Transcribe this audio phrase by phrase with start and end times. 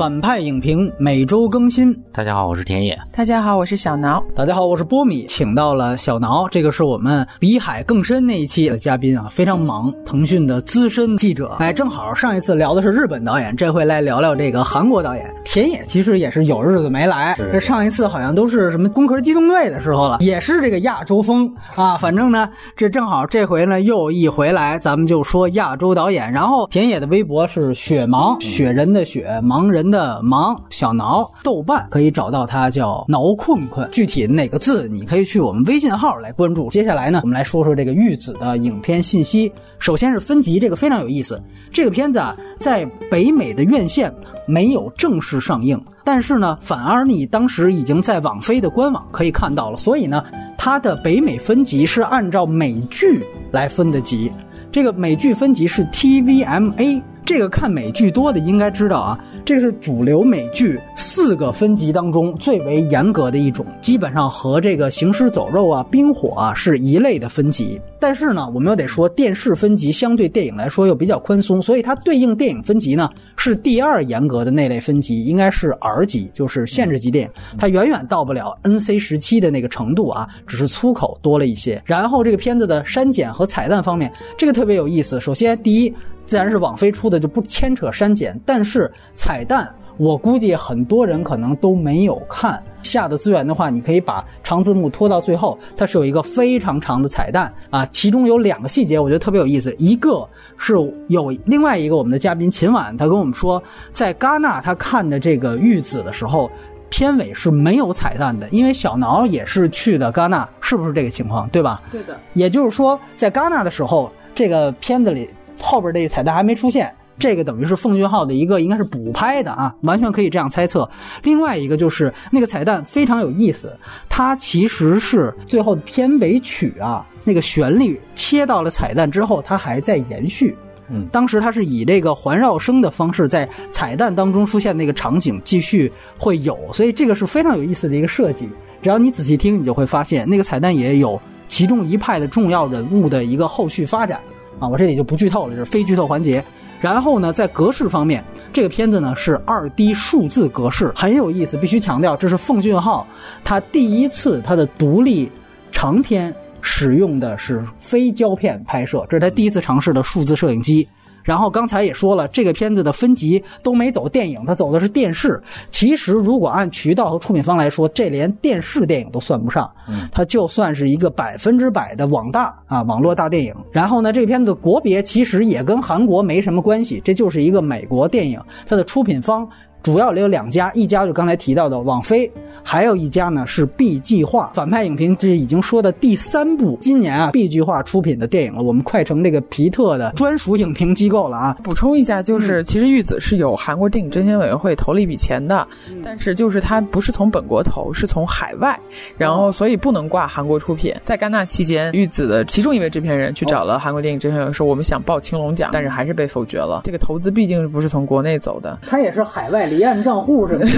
[0.00, 1.94] 反派影评每周更新。
[2.10, 2.98] 大家好，我是田野。
[3.12, 4.24] 大家好，我是小挠。
[4.34, 11.54] 大家好，我是波米，请到了小挠，这个是我们比海更深那一期的嘉宾啊，非常忙，腾讯的资深记者。
[11.58, 15.30] 哎，正好上一次聊的是日本导演，这回来聊聊这个韩国导演。
[15.44, 21.98] 田野其实也是有日子没来，这上一次好像都是什么《攻壳机动队》的时候了，也是这个亚洲风啊。
[21.98, 26.32] 反正呢，这正好这回呢又一回来，咱们就说亚洲导演。
[26.32, 31.30] 然后田野的微博是雪盲，雪人的雪，盲人的盲，小挠。
[31.42, 36.68] 豆瓣可以找到他叫挠困困，具体哪个字你可以去我们微信号来关注。
[36.68, 39.52] 接下来呢，我们来说说这个玉子的影片信息。
[39.78, 41.42] 首先是分级，这个非常有意思。
[41.72, 44.12] 这个片子啊，在北美的院线
[44.46, 49.78] 没有正式上映，但是呢，反而你当时已经在网飞的官网可以看到了。
[49.78, 50.22] 所以呢，
[50.58, 54.30] 它的北美分级是按照美剧来分的级。
[54.70, 57.02] 这个美剧分级是 TVMA。
[57.30, 67.80] 这个看美剧多的应该知道啊，这是主流美剧四个分级当中最为严格的一种，基本上和这个行尸走肉啊、冰火啊是一类的分级。
[68.00, 81.80] 但是呢，我们又得说电视分级相对电影来说又比较宽松，所以它对应电影分级呢是第二严格的那类分级，应该是 R 级，就是限制级电影，它远远到不了 NC 十七的那个程度啊，只是粗口多了一些。
[81.84, 85.20] 然后这个片子的删减和彩蛋方面，这个特别有意思。
[85.20, 85.94] 首先，第一。
[86.30, 88.40] 自然是网飞出的，就不牵扯删减。
[88.46, 92.62] 但是彩蛋，我估计很多人可能都没有看。
[92.84, 97.84] 下的资源的话，你可以把长字幕拖到最后，它是有一个非常长的彩蛋啊。
[97.86, 99.74] 其中有两个细节，我觉得特别有意思。
[99.76, 100.24] 一个
[100.56, 100.74] 是
[101.08, 106.48] 有另外一个我们的嘉宾秦婉，他跟我们说，在戛纳他看的这个玉子的时候，
[106.90, 111.48] 片尾是没有彩蛋的，因为小挠也是去的戛纳，是不是这个情况？
[111.48, 111.82] 对吧？
[111.90, 112.16] 对的。
[112.34, 115.28] 也就是说，在戛纳的时候，这个片子里。
[115.60, 120.88] 后边这个彩蛋还没出现，这个等于是奉俊昊的一个应该是补拍的啊，完全可以这样猜测。
[121.22, 123.76] 另外一个就是那个彩蛋非常有意思，
[124.08, 130.56] 它其实是最后的片尾曲啊，那个旋律切到了彩蛋之后，它还在延续。
[130.92, 138.48] 嗯，当时它是以这个环绕声的方式在彩蛋当中出现那个场景继续会有，所以这个是非常有意思的一个设计。
[138.82, 144.20] 只要你仔细听，你就会发现那个彩蛋也有其中一派的重要人物的一个后续发展。
[144.60, 146.44] 啊，我这里就不剧透了，这是非剧透环节。
[146.80, 151.56] 然后呢，在格式方面，这个片子呢是二 D 数字格式，很有意思。
[151.56, 153.06] 必须强调，这是奉俊昊
[153.42, 155.30] 他第一次他的独立
[155.72, 160.88] 长片使用的是非胶片拍摄，这是他第一次尝试的数字摄影机。
[161.22, 165.42] 然后刚才也说了，这个片子的分级都没走电影，它走的是电视。
[165.70, 169.70] 其实如果按渠道和出品方来说，这连电视电影都算不上，
[170.10, 173.54] 它就算是一个百分之百的网大啊，网络大电影。
[173.70, 179.48] 然后呢，这个片子国别其实也跟韩国没什么关系，这就是一个美国电影，它的出品方。
[179.82, 182.30] 主要有两家，一家就刚才提到的网飞，
[182.62, 184.50] 还有一家呢是 B 计划。
[184.54, 188.62] 反派影评这已经说的第三部，今年啊 B 计划出品的电影了。
[188.62, 191.56] 我们快成这个皮特的专属影评机构了啊！
[191.62, 195.66] 补充一下，就是其实玉子是有韩国电影征信委员会投了一笔钱的，
[196.02, 198.78] 但是就是他不是从本国投，是从海外，
[199.16, 200.94] 然后所以不能挂韩国出品。
[201.04, 206.80] 在戛纳期间，玉子的其中一位制片人去找了韩国电影征信委员会说，我们想报青龙奖，但是还是被否决了。
[206.84, 208.78] 这个投资毕竟是不是从国内走的？
[208.86, 209.60] 他也是海外。
[209.70, 210.66] 离岸账户是吧？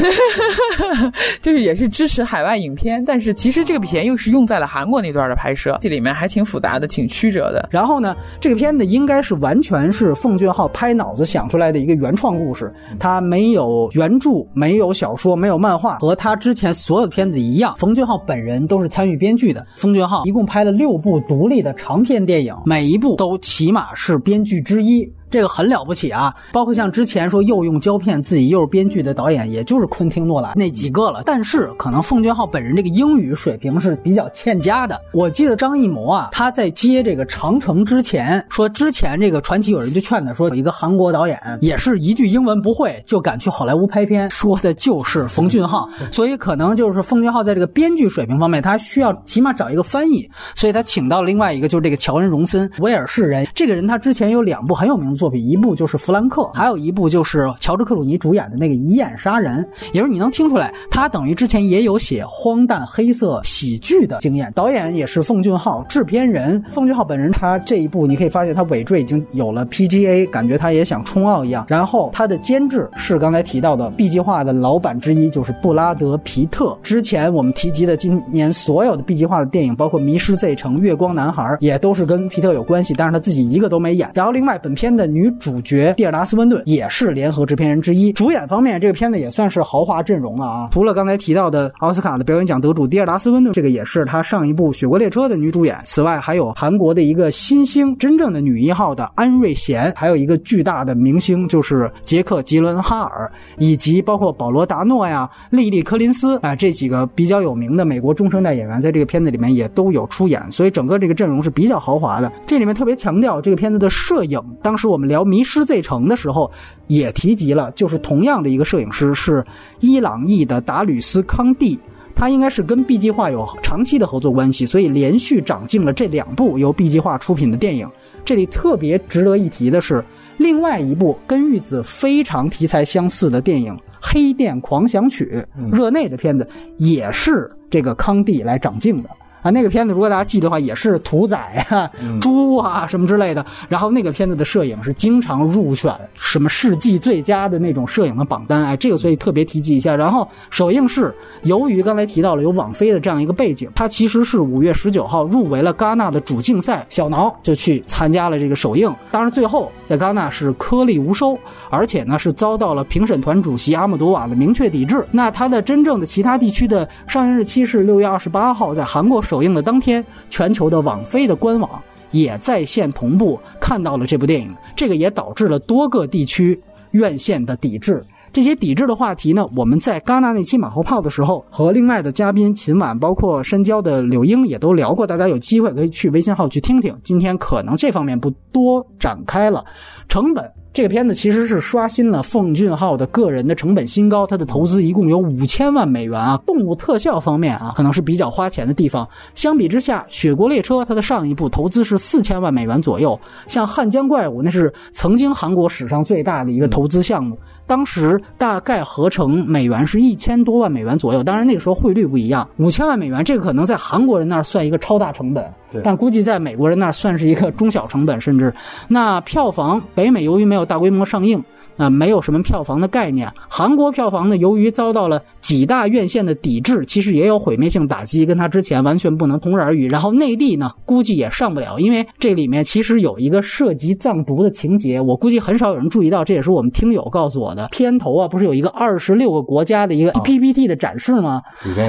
[1.41, 7.69] 就是也是支持海外影片，但是其实这个钱又是用在了韩国那段的拍摄，这里面还挺复杂的，挺曲折的。
[7.71, 19.67] 然后呢，这个片子应该是完全是奉俊昊拍脑子想出来的一个原创故事，他没有原著，没有小说，没有漫画，和他之前所有的片子一样，奉俊昊本人都是参与编剧的。
[19.77, 25.11] 奉俊昊一共拍了六部独立的长片电影，每一部都起码是编剧之一。
[25.33, 26.33] 这个很了不起啊！
[26.53, 31.23] 包括像之前说又用胶片自己又是编剧的导演，也就是昆汀诺兰那几个了。
[31.25, 35.01] 但是可能奉俊昊本人这个英语水平是比较欠佳的。
[35.13, 45.89] 我记得张艺谋啊，他在接这个《长城》之前，说之前这个传奇有人就劝他说，有一个韩国导演也是一句英文不会就敢去好莱坞拍片，说的就是冯俊昊。
[46.11, 53.49] 所以可能就是奉俊昊在这个编剧水平方面，他需要起码找一个翻译，所以他请到了另外一个就是这个乔恩·荣森，威尔士人。
[53.55, 55.22] 这个人他之前有两部很有名的。
[55.23, 64.51] 作品一部就是《弗兰克》，还有一部就是乔治克鲁尼主演的那个《以眼杀人》，也就是你能听出来，他等于之前也有写荒诞黑色喜剧的经验。
[64.53, 71.65] 导演也是奉俊昊，制片人奉俊昊本人，他这一部你可以发现他尾缀已经有了 PGA，感觉他也想冲奥一样。
[71.69, 76.77] 然后他的监制是刚才提到的 B 计划的老板之一，就是布拉德皮特。
[76.83, 84.11] 之前我们提及的今年所有的 B 计划的电影，包括《迷失 Z 城》《月光男孩》，也都是跟皮特有关系，但是他自己一个都没演。
[84.15, 85.12] 然后另外本片的。
[85.13, 88.13] 女主角蒂尔达斯温顿也是联合制片人之一。
[88.13, 90.69] 主演方面，这个片子也算是豪华阵容了啊！
[90.71, 95.77] 除了刚才提到的奥斯卡的表演奖得主蒂尔达斯温顿，这个也是她上一部《雪国列车》的女主演。
[95.85, 112.33] 此外，还有韩国的一个新星，真正的女一号的安瑞贤，还有一个巨大的明星就是杰克吉伦哈尔，以及包括保罗达诺呀、莉莉柯林斯啊这几个比较有名的美国中生代演员，在这个片子里面也都有出演，所以整个这个阵容是比较豪华的。
[112.47, 116.51] 这里面特别强调这个片子的摄影，当时我们聊《迷失 Z 城》的时候
[116.87, 119.45] 也提及了，就是同样的一个摄影师是
[119.81, 121.79] 伊朗裔的达吕斯康蒂。
[122.15, 127.89] 他应该是跟 B 计划有长期的合作关系，所以连续掌镜了这两部由 B 计划出品的电影。
[128.25, 130.05] 这里特别值得一提的是，
[130.37, 135.45] 另外一部跟玉子非常题材相似的电影《黑店狂想曲》
[135.75, 136.47] 热内的片子，
[136.77, 139.09] 也是这个康帝来掌镜的。
[139.43, 141.91] 啊，那个片子如果大家记得话，也是屠宰啊、
[142.21, 143.45] 猪啊什么之类的。
[143.69, 149.97] 然后那个片子的摄影是经常入选什么世纪最佳的那种摄影的榜单，哎，这个所以特别提及一下。
[149.97, 151.13] 然后首映式，
[151.43, 158.95] 由于刚才提到了有网飞的这样一个背景，它其实是五月十九号入围了戛纳的主竞赛，小挠就去参加了这个首映。
[159.11, 161.37] 当然最后在戛纳是颗粒无收，
[161.69, 165.05] 而且呢是遭到了评审团主席阿姆多瓦的明确抵制。
[165.11, 169.21] 那它的真正的其他地区的上映日期是六月二十八号，在韩国。
[169.33, 178.05] 首映的当天，全球的网飞的官网也在线同步看到了这部电影，这个也导致了多个地区院线的抵制。
[178.31, 186.95] 这些抵制的话题呢，我们在戛纳那期马后炮的时候和另外的嘉宾秦晚，包括深交的柳英也都聊过，大家有机会可以去微信号去听听。
[187.03, 189.65] 今天可能这方面不多展开了，
[190.09, 190.45] 成本。
[190.73, 196.41] 这个片子其实是刷新了奉俊昊的个人的成本新高，他的投资一共有五千万美元啊。
[196.47, 199.07] 动物特效方面啊，可能是比较花钱的地方。
[199.35, 211.23] 相比之下，《雪国列车》它的上一部投资是四千万美元左右，像《汉江怪物》那是曾经韩国史上最大的一个投资项目，当时大概合成美元是一千多万美元左右。
[211.23, 215.45] 当然那个时候汇率不一样，五千万美元这个可能在韩国人那儿算一个超大成本，
[215.85, 218.53] 但估计在美国人那算是一个中小成本，甚至
[218.89, 220.63] 那票房北美由于没有。
[220.73, 221.43] 大规模上映
[221.77, 223.31] 啊，没有什么票房的概念。
[223.49, 229.89] 韩国票房呢，由于遭到了几大院线的抵制，其实也有毁灭性打击，跟它之前完全不能同日而语。
[229.89, 236.23] 然后内地呢，估计也上不了，因为这里面其实有一个涉及藏族的情节，我估计很少有人注意到。
[236.23, 237.67] 这也是我们听友告诉我的。
[237.73, 241.41] 片头啊，不是有一个二十六个国家的一个 PPT 的展示吗？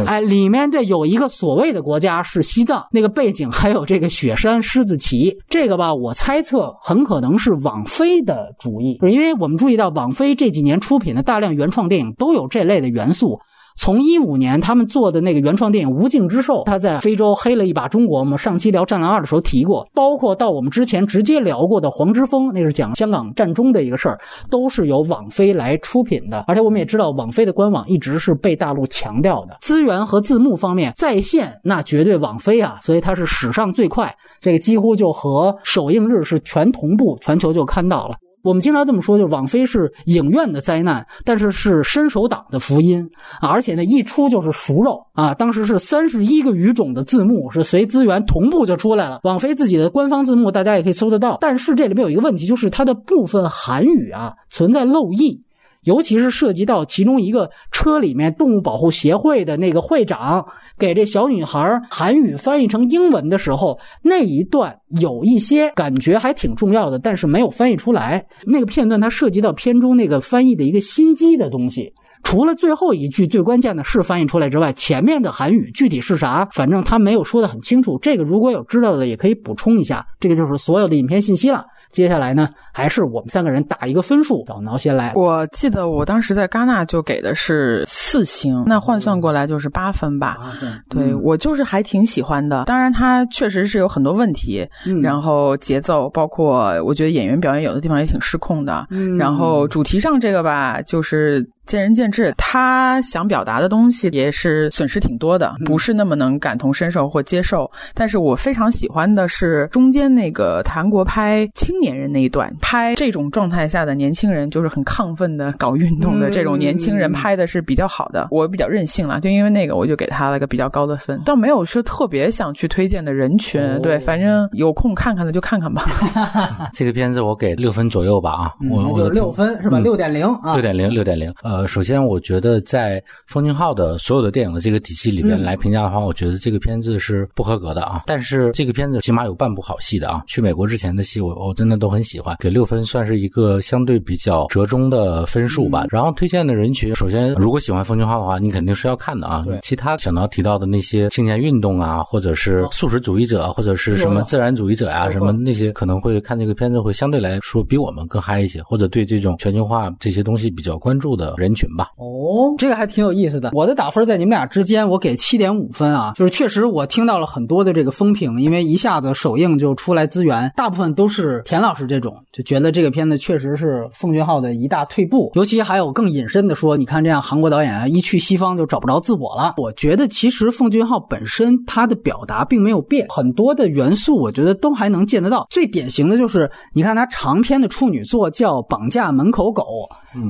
[0.05, 9.72] 哎，里面对有一个所谓的国家是西藏，那个背景还有这个雪山狮子旗，这个吧，我猜测很可能是网飞的主意，因为我们注意。
[9.77, 13.39] 到网飞这几年出品的大量原创电影都有这类的元素。
[13.75, 18.19] 从一五年他们做的那个原创电影《无尽之兽》，他在非洲黑了一把中国。
[18.19, 24.19] 我们上期聊《战狼二》的时候提过，包括到我们之前直接聊过的《黄之锋》，那是讲香港战中的一个事儿，
[24.51, 26.45] 都是由网飞来出品的。
[26.47, 38.13] 而且我们也知道，网飞的官网一直是被大陆强调的，资源和字幕方面在线那绝对网飞啊，所以它是史上最快，这个几乎就和首映日是全同步，全球就看到了。
[38.43, 43.09] 我们经常这么说，就是网飞是影院的灾难，但是是伸手党的福音
[43.39, 43.47] 啊！
[43.47, 45.33] 而且呢，一出就是熟肉啊！
[45.33, 51.37] 当时是三十一个语种的字幕是随资源同步就出来了，网飞自己的官方字幕大家也可以搜得到。
[51.39, 55.41] 但是这里面有一个问题，就是它的部分韩语啊存在漏译。
[55.83, 60.45] 尤其是涉及到其中一个车里面动物保护协会的那个会长
[60.77, 68.25] 给这小女孩韩语翻译成英文的时候，那一段有一些感觉还挺重要的，但是没有翻译出来。
[68.45, 71.91] 那个片段它涉及到片中那个翻译的一个心机的东西，
[72.23, 77.97] 除了最后一句最关键的是翻译出来之外，前面的韩语具体是啥，反正他没有说的很清楚。
[78.01, 80.05] 这个如果有知道的也可以补充一下。
[80.19, 81.65] 这个就是所有的影片信息了。
[81.93, 85.13] 接下来呢，还是我们三个人打一个分数，小挠先来。
[85.15, 90.37] 我记得我当时在戛纳就给的是四星，那换算过来就是八分吧。
[90.41, 92.63] 八分，对我就是还挺喜欢的。
[92.65, 94.67] 当然，它确实是有很多问题，
[95.01, 98.85] 然后节奏，包括我觉得演员表演有的地方也挺失控的。
[99.17, 101.47] 然后主题上这个吧，就是。
[101.65, 107.69] 见仁见智，他想表达的东西也是损失挺多的，不是那么能感同身受或接受。
[107.93, 118.27] 但是我非常喜欢的是中间那个韩国拍青年人那一段，拍这种状态下的年轻人，就是很亢奋的搞运动的这种年轻人，拍的是比较好的。
[118.29, 123.61] 我比较任性了，就因为那个，我就给他了个比较高的分，倒没有说特别想去推荐的人群。
[123.81, 125.85] 对，反正有空看看的就看看吧。
[126.73, 129.79] 这个片子我给六分左右吧啊，我就六分是吧？
[129.79, 131.33] 六点零啊，六点零，六点零。
[131.53, 138.01] 呃，首先我觉得在奉俊昊的所有的电影的这个体系里边来评价的话，我觉得这个片子是不合格的啊。
[138.07, 140.23] 但是这个片子起码有半部好戏的啊。
[140.25, 145.85] 去美国之前的戏，我我真的都很喜欢，给六分算是一个相对比较折中的分数吧。
[145.91, 149.45] 然后推荐的人群，首先如果喜欢奉俊昊的话，你肯定是要看的啊。
[149.61, 161.89] 其他想到提到的那些青年运动啊，或者是素食主义者，或者是什么自然主义者呀，什么那些可能会看这个片子会相对来说比我们更嗨一些，或者对这种全球化这些东西比较关注的人群吧。
[161.97, 163.51] 哦，这个还挺有意思的。
[163.53, 166.13] 我的打分在你们俩之间，我给七点五分啊。
[166.15, 175.31] 就是确实我听到了很多的这个风评，因为一下子首映就出来资源，大部分都是田老师这种，就觉得这个片子确实是奉俊昊的一大退步。
[175.35, 179.53] 尤其还有更隐身的说，你看这样韩国导演啊，一去西方就找不着自我了。
[179.57, 185.45] 我觉得其实奉俊昊本身他的表达并没有变，很多的元素我觉得都还能见得到。
[185.49, 189.63] 最典型的就是你看他长篇的处女作叫《绑架门口狗》。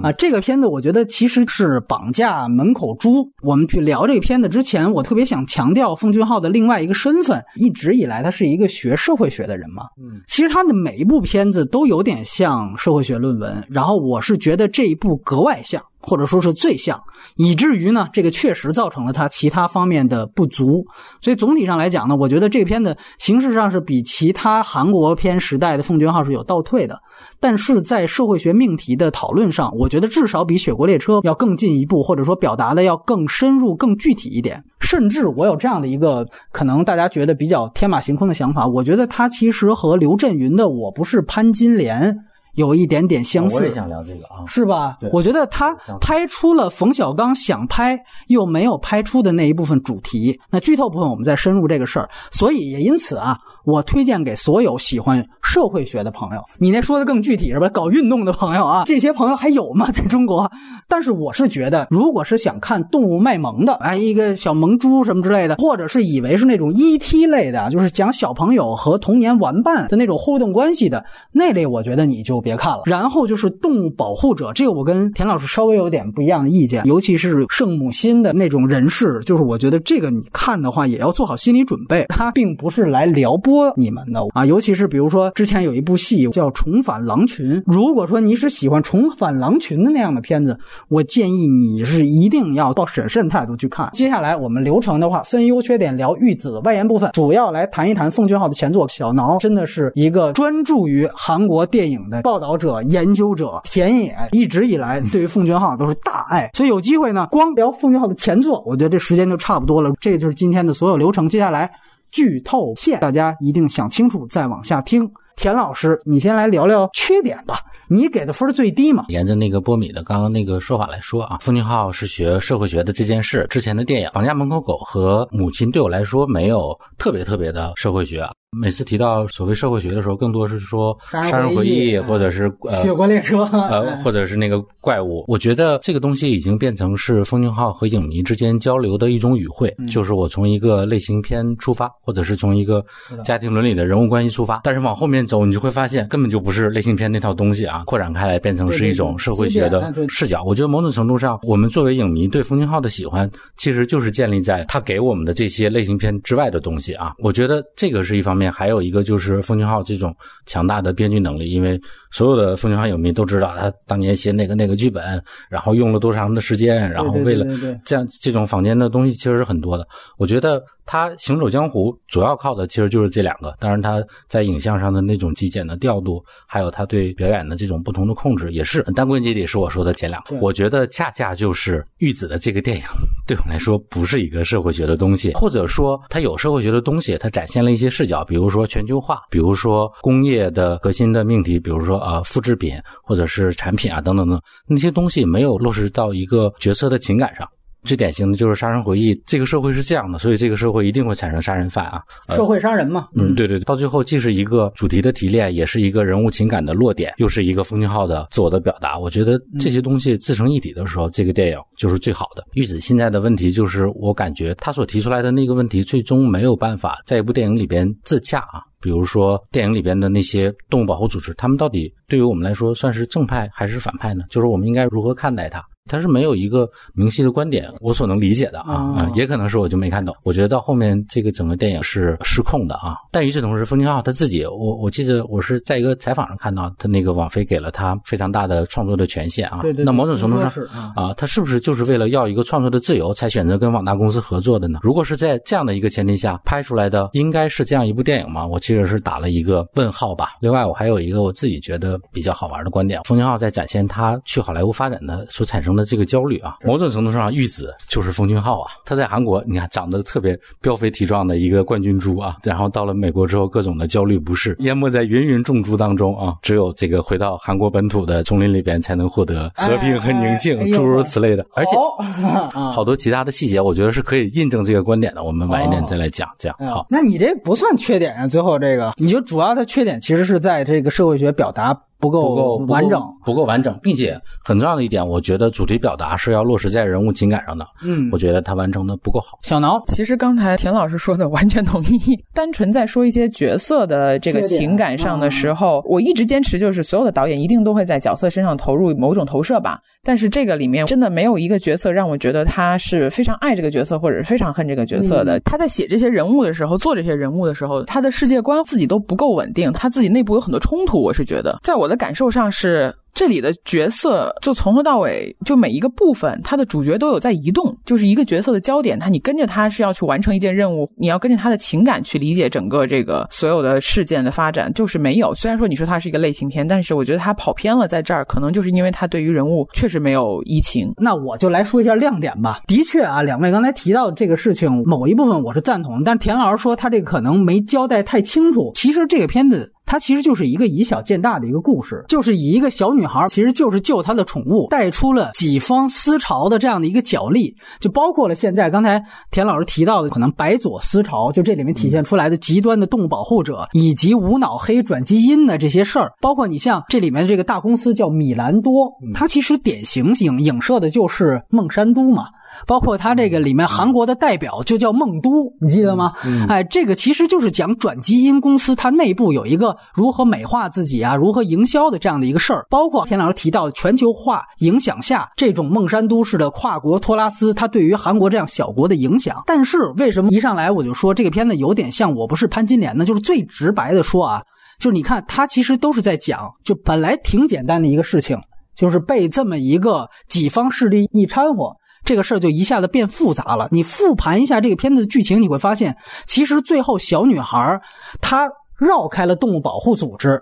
[0.02, 3.30] 啊，这个片子我觉得其实是绑架门口猪。
[3.42, 9.84] 我们去聊这个片子之前，我特别想强调奉俊昊的另外一个身份，一直以来他是一个学社会学的人嘛。
[9.98, 15.82] 嗯，其实他的每一部片子都有点像社会学论文，然后我是觉得这一部格外像。
[16.04, 17.02] 或者说是最像，
[17.38, 20.86] 以至于呢，这个确实造成了他其他方面的不足。
[21.22, 27.00] 所以总体上来讲呢，我觉得这个片子形式上是比其他韩国片时代的奉俊昊是有倒退的，
[27.40, 34.62] 但是在社会学命题的讨论上，我觉得至少比《雪国列车》要更进一步，或者说表达的要更深入、更具体一点。
[34.82, 42.14] 甚至我有这样的一个可能，大家觉得比较天马行空的想法，我觉得他其实和刘震云的《我不是潘金莲》。
[42.54, 44.98] 有一点点相似，我也想聊这个啊，是吧？
[45.12, 50.40] 我觉得他拍出了冯小刚想拍又没有拍出的那一部分主题。
[50.50, 53.38] 那剧透部分我们再深入这个事儿，所以也因此啊。
[53.66, 56.42] 我推荐给所有喜欢社会学的朋友。
[56.58, 57.70] 你那说的更具体是吧？
[57.70, 59.92] 搞运动的朋友啊，这些朋友还有吗？
[59.92, 60.52] 在中国？
[60.88, 72.82] 但是我是觉得，如果是想看动物卖萌的，哎，一个小萌猪什么之类的，或者是以为是那种 ET 类的，就是讲小朋友和童年玩伴的那种互动关系的那类，我觉得你就别看了。
[72.86, 83.53] 然后就是动物保护者，这个我跟田老师稍微有点不一样的意见，尤其是圣母心的那种人士，就是我觉得这个你看的话也要做好心理准备，他并不是来撩拨。
[83.54, 90.58] 播你们的啊，尤其是比如说之前有一部戏叫《重返狼群》，如果说你是喜欢《重返狼群》的那样的片子，
[90.90, 93.90] 我建议你是一定要抱审慎态度去看。
[93.94, 103.62] 接下来我们流程的话，分优缺点聊玉子外延部分，主要来谈一谈奉俊昊的前作《小挠》，真的是一个专注于韩国电影的报道者、研究者。
[103.64, 109.92] 田野一直以来对于奉俊昊都是大爱，所以有机会呢，光聊奉俊昊的前作，我觉得这时间就差不多了。
[110.00, 111.70] 这就是今天的所有流程，接下来。
[112.14, 115.12] 剧透线，大家一定想清楚再往下听。
[115.36, 117.60] 田老师，你先来聊聊缺点吧。
[117.90, 119.06] 你给的分最低嘛？
[119.08, 128.32] 沿着那个波米的刚刚那个说法来说啊，封俊浩是学社会学的这件事，之前的电影《绑架门口狗》和《母亲》对我来说没有特别特别的社会学啊。
[128.54, 132.50] 每次提到所谓社会学的时候，更多是说《杀人回忆》或者是
[132.82, 135.26] 《血国列车》呃，或者是那个怪物。
[135.28, 142.84] 我觉得这个东西已经变成是封俊浩和影迷之间交流的一种语汇，就是我从一个类型片出发，或者是从一个
[143.24, 150.44] 家庭伦理的人物关系出发，但是往后面走，你就会发现根本就不是类型片那套东西啊，扩展开来变成是一种社会学的视角。
[150.44, 157.14] 我觉得某种程度上，我们作为影迷对封俊浩的喜欢，其实就是建立在他给我们的这些类型片之外的东西啊。
[157.18, 158.43] 我觉得这个是一方面。
[158.52, 161.80] 还有一个就是奉俊昊这种强大的编剧能力，因为
[162.12, 167.46] 所有的奉俊昊影迷都知道他当年写哪个哪个剧本，然后用了多长的时间，然后为了
[167.86, 169.88] 这样这种坊间的东西其实是很多的。
[170.18, 178.84] 我觉得他行走江湖主要靠的其实就是这两个，当然他在影像上的那种极简的调度，还有他对表演的这种不同的控制，也是。
[178.96, 180.36] 但归根结底是我说的前两个。
[180.38, 182.84] 我觉得恰恰就是玉子的这个电影
[183.26, 197.48] 对我来说不是一个社会学的东西，或者说它有社会学的东西，它展现了一些视角，比如说全球化，比如说工业的核心的命题，比如说呃复制品或者是产品啊等等等那些东西没有落实到一个角色的情感上。
[197.86, 202.02] 最典型的就是杀人回忆，这个社会是这样的，所以这个社会一定会产生杀人犯啊，
[202.36, 203.08] 社会杀人嘛。
[203.16, 208.98] 嗯，对对对，到最后既是一个主题的提炼，也是一个人物情感的落点，又是一个封俊昊的自我的表达。
[208.98, 212.44] 我觉得这些东西自成一体的时候，这个电影就是最好的。
[212.54, 218.64] 玉子现在的问题就是，我感觉他所提出来的那个问题，最终没有办法在一部电影里边自洽啊。
[218.82, 224.26] 比如说电影里边的那些动物保护组织，他们到底对于我们来说算是正派还是反派呢？
[224.30, 225.64] 就是我们应该如何看待它？
[225.90, 230.16] 他是没有一个明晰的观点，我所能理解的啊，哦也可能是我就没看懂。
[230.24, 232.96] 我觉得到后面这个整个电影是失控的啊。
[233.12, 239.60] 但与此同时，奉俊浩他自己，我我记得我是在一个采访上看到，他那个网飞给了他非常大的创作的权限啊。
[239.62, 244.80] 对对对那某种程度上是啊啊，他是不是就是为了要一个创作的自由，才选择跟网大公司合作的呢？
[244.82, 248.48] 如果是在这样的一个前提下拍出来的，应该是这样一部电影吗？
[248.48, 250.38] 我其实是打了一个问号吧。
[250.40, 256.58] 另外，我还有一个我自己觉得比较好玩的观点，奉俊浩在展现他去好莱坞发展的所产生的这个焦虑啊。
[256.66, 258.72] 某种程度上，玉子就是奉俊昊啊。
[258.86, 266.36] 他在韩国，你看长得特别膘肥体壮的一个冠军猪啊，然后到了美国之后，各种的焦虑不适，淹没在芸芸众猪当中啊。
[266.42, 271.46] 只有这个回到韩国本土的丛林里边，才能获得和平和宁静，哎哎哎诸如此类的。
[271.54, 271.72] 而且
[272.72, 275.24] 好多其他的细节，我觉得是可以印证这个观点的。
[275.24, 276.86] 我们晚一点再来讲，这样好。
[276.90, 283.02] 那你这不算缺点啊，最后这个，你就主要的缺点其实是在这个社会学表达不够不够完整。
[283.26, 287.66] 不够完整，并且很重要的一点，我觉得主题表达是要落实在人物情感上的。
[287.84, 289.38] 嗯我，觉得他完成的不够好。
[289.42, 291.98] 小挠，其实刚才田老师说的完全同意。
[292.34, 299.80] 单纯在说一些角色的这个情感上的时候，我一直坚持就是所有的导演一定都会在角色身上投入某种投射吧。
[300.04, 305.40] 但是这个里面真的没有一个角色让我觉得他是非常爱这个角色，或者是非常恨这个角色的。
[305.42, 311.02] 他在写这些人物的时候，做这些人物的时候，他的世界观自己都不够稳定，他自己内部有很多冲突。
[311.02, 312.94] 我是觉得，在我的感受上是。
[313.14, 318.98] 这里的角色就从头到尾，就每一个部分，他的主角都有在移动，就是一个角色的焦点。
[318.98, 325.34] 他你跟着他是要去完成一件任务，你要跟着他的情感去理解整个这个所有的事件的发展，就是没有。
[325.36, 330.92] 虽然说你说它是一个类型片，但是我觉得它跑偏了，在这儿可能就是因为他对于人物确实没有移情。
[330.98, 332.62] 那我就来说一下亮点吧。
[332.68, 338.72] 的确啊，两位刚才提到这个事情，某一部分我是赞同，但田老师说他这个可能没交代太清楚。
[338.76, 339.73] 其实这个片子。
[339.94, 362.30] 它其实就是一个以小见大的一个故事，就是以一个小女孩，其实就是救她的宠物，带出了几方思潮的这样的一个角力，就包括了现在刚才田老师提到的可能白左思潮，就这里面体现出来的极端的动物保护者，以及无脑黑转基因的这些事儿，包括你像这里面这个大公司叫米兰多，它其实典型影影射的就是孟山都嘛。
[362.66, 365.30] 包括他这个里面韩国的代表就叫孟都，
[365.62, 366.14] 你记得吗？
[366.26, 372.66] 嗯哎，这个其实就是讲转基因公司它内部有一个如何美化自己啊，如何营销的这样的一个事儿。
[372.70, 379.42] 包括田老师提到全球化影响下这种孟山都式的跨国托拉斯，它对于韩国这样小国的影响。
[379.46, 383.06] 但是为什么一上来我就说这个片子有点像我不是潘金莲呢？
[383.06, 384.42] 就是最直白的说啊，
[384.80, 388.38] 就是你看它其实都是在讲，就本来挺简单的一个事情，
[388.76, 391.76] 就是被这么一个己方势力一掺和。
[392.04, 393.68] 这个事儿就一下子变复杂了。
[393.72, 397.80] 你复盘一下这个片子的剧情，你会发现，其实最后小女孩
[398.22, 400.42] 她绕开了动物保护组织，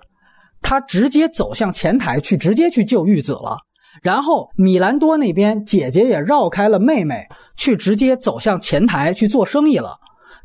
[0.61, 3.57] 她直接走向前台去，直接去救玉子了。
[4.01, 9.97] 然后米兰多那边姐姐也绕开了妹妹，去直接走向前台去做生意了。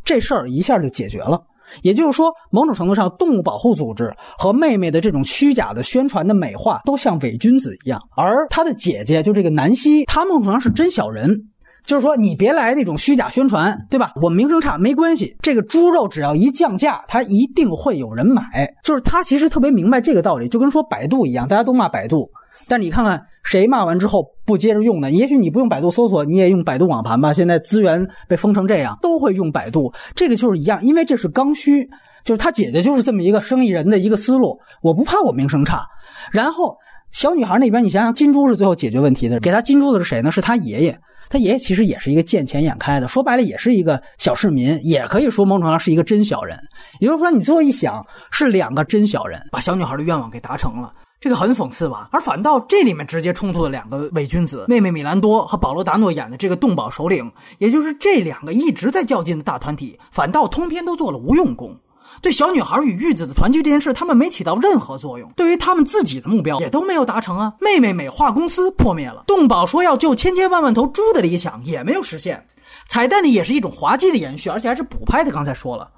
[0.04, 1.40] 这事儿一下就解决了。
[1.82, 8.00] 也就是说，某种程度上，动物保护组织和妹妹的这种虚假的宣传的美化，都像伪君子一样。
[8.16, 11.36] 而他的姐姐，就这个南希，她某种程度上是真小人。
[11.84, 14.12] 就是说，你别来那种虚假宣传，对吧？
[14.20, 18.42] 我名声差没关系，这个猪肉只要一降价，它一定会有人买。
[18.82, 22.28] 就是他其实特别明白这个道理，就跟说百度一样，大家都骂百度，
[22.66, 25.10] 但你看看谁骂完之后不接着用呢？
[25.10, 27.32] 也许你不用百度搜索，你也用百度网盘吧。
[27.32, 29.92] 现在资源被封成这样，都会用百度。
[30.14, 31.88] 这个就是一样，因为这是刚需。
[32.24, 35.86] 就是他姐姐就是这么一个生意人的一个思路，我不怕我名声差。
[36.32, 36.76] 然后
[37.12, 40.32] 小女孩那边，你想想，金珠是最后解决问题的，给她金珠的是谁呢？
[40.32, 40.98] 是她爷爷。
[41.28, 46.56] 他爷爷其实也是一个见钱眼开的，说白了也是一个小市民，也可以说某种程度上是一个真小人。
[47.00, 52.08] 也就是说，你最后一想，是两个真小人把小女孩的愿望给达成了，这个很讽刺吧？
[52.12, 61.76] 而反倒这里面直接冲突的两个伪君子，妹妹米兰多和保罗达诺演的这个动保首领，也就是这两个一直在较劲的大团体，反倒通篇都做了无用功。
[62.22, 65.30] 对小女孩与玉子的团聚这件事，他们没起到任何作用。
[65.36, 67.52] 对于他们自己的目标，也都没有达成啊。
[67.60, 72.46] 妹妹美化公司破灭了，动保说要救千千万万头猪的理想也没有实现。
[72.88, 75.30] 彩蛋里也是一种滑稽的延续，而且还是补拍的。
[75.30, 75.90] 刚才说了，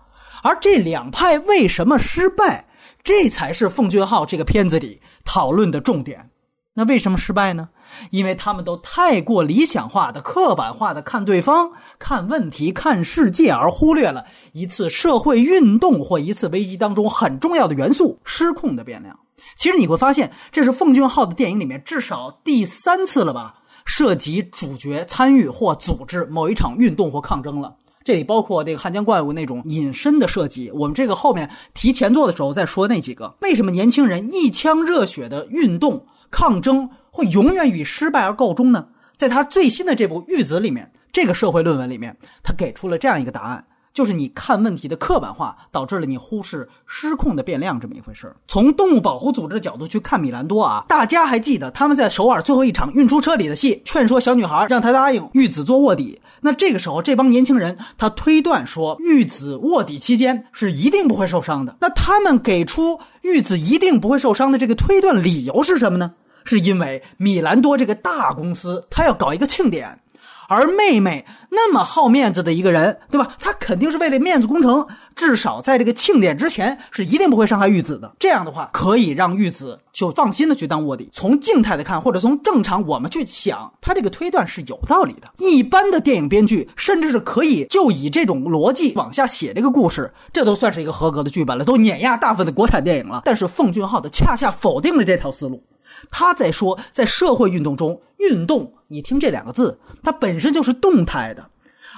[0.43, 2.67] 而这两派为什么失败，
[3.03, 6.31] 这才是奉俊昊这个片子里讨论的重点。
[6.75, 7.71] 那为什么失败呢？
[8.11, 19.19] 因为他们都太过理想化的、刻板化的看对方、看问题、看世界，而忽略了一次社会运动或一次危机当中很重要的元素——失控的变量。
[19.57, 27.75] 其实你会发现，这是奉俊昊的电影里面至少第三次了吧，涉及主角参与或组织某一场运动或抗争了。
[28.09, 33.37] 这里包括这个汉江怪物那种隐身的设计，我们这个后面提前做的时候再说那几个。
[33.43, 36.07] 为什么年轻人一腔热血的运动？
[36.31, 38.87] 抗争会永远以失败而告终呢？
[39.19, 43.67] 在他最新的这部《玉子》里面，这个社会论文里面，他给出了这样一个答案。
[43.93, 56.21] 就是你看问题的刻板化，导致了你忽视失控的变量这么一回事从动物保护组织的角度去看米兰多啊，大家还记得他们在首尔最后一场运出车里的戏，劝说小女孩让她答应玉子做卧底。
[56.41, 61.77] 那这个时候，这帮年轻人他推断说，玉子卧底期间是一定不会受伤的。
[61.81, 66.13] 那他们给出玉子一定不会受伤的这个推断理由是什么呢？
[66.45, 70.01] 是因为米兰多这个大公司，他要搞一个庆典。
[70.49, 73.37] 而妹妹那么好面子的一个人，对吧？
[73.39, 78.11] 她肯定是为了面子工程，至少在这个庆典之前是一定不会伤害玉子的。
[78.19, 81.07] 这样的话，可以让玉子就放心的去当卧底。
[81.13, 85.29] 从静态的看，或者从正常我们去想，他这个推断是有道理的。
[85.37, 93.21] 一般的电影编剧甚至是可以就以这种逻辑往下写这个故事，这都算是一个合格的剧本了，都碾压大部分的国产电影了。
[93.27, 95.63] 但是奉俊昊的恰恰否定了这条思路。
[96.11, 101.45] 他在说，在社会运动中，运动，你听这两个字，它本身就是动态的，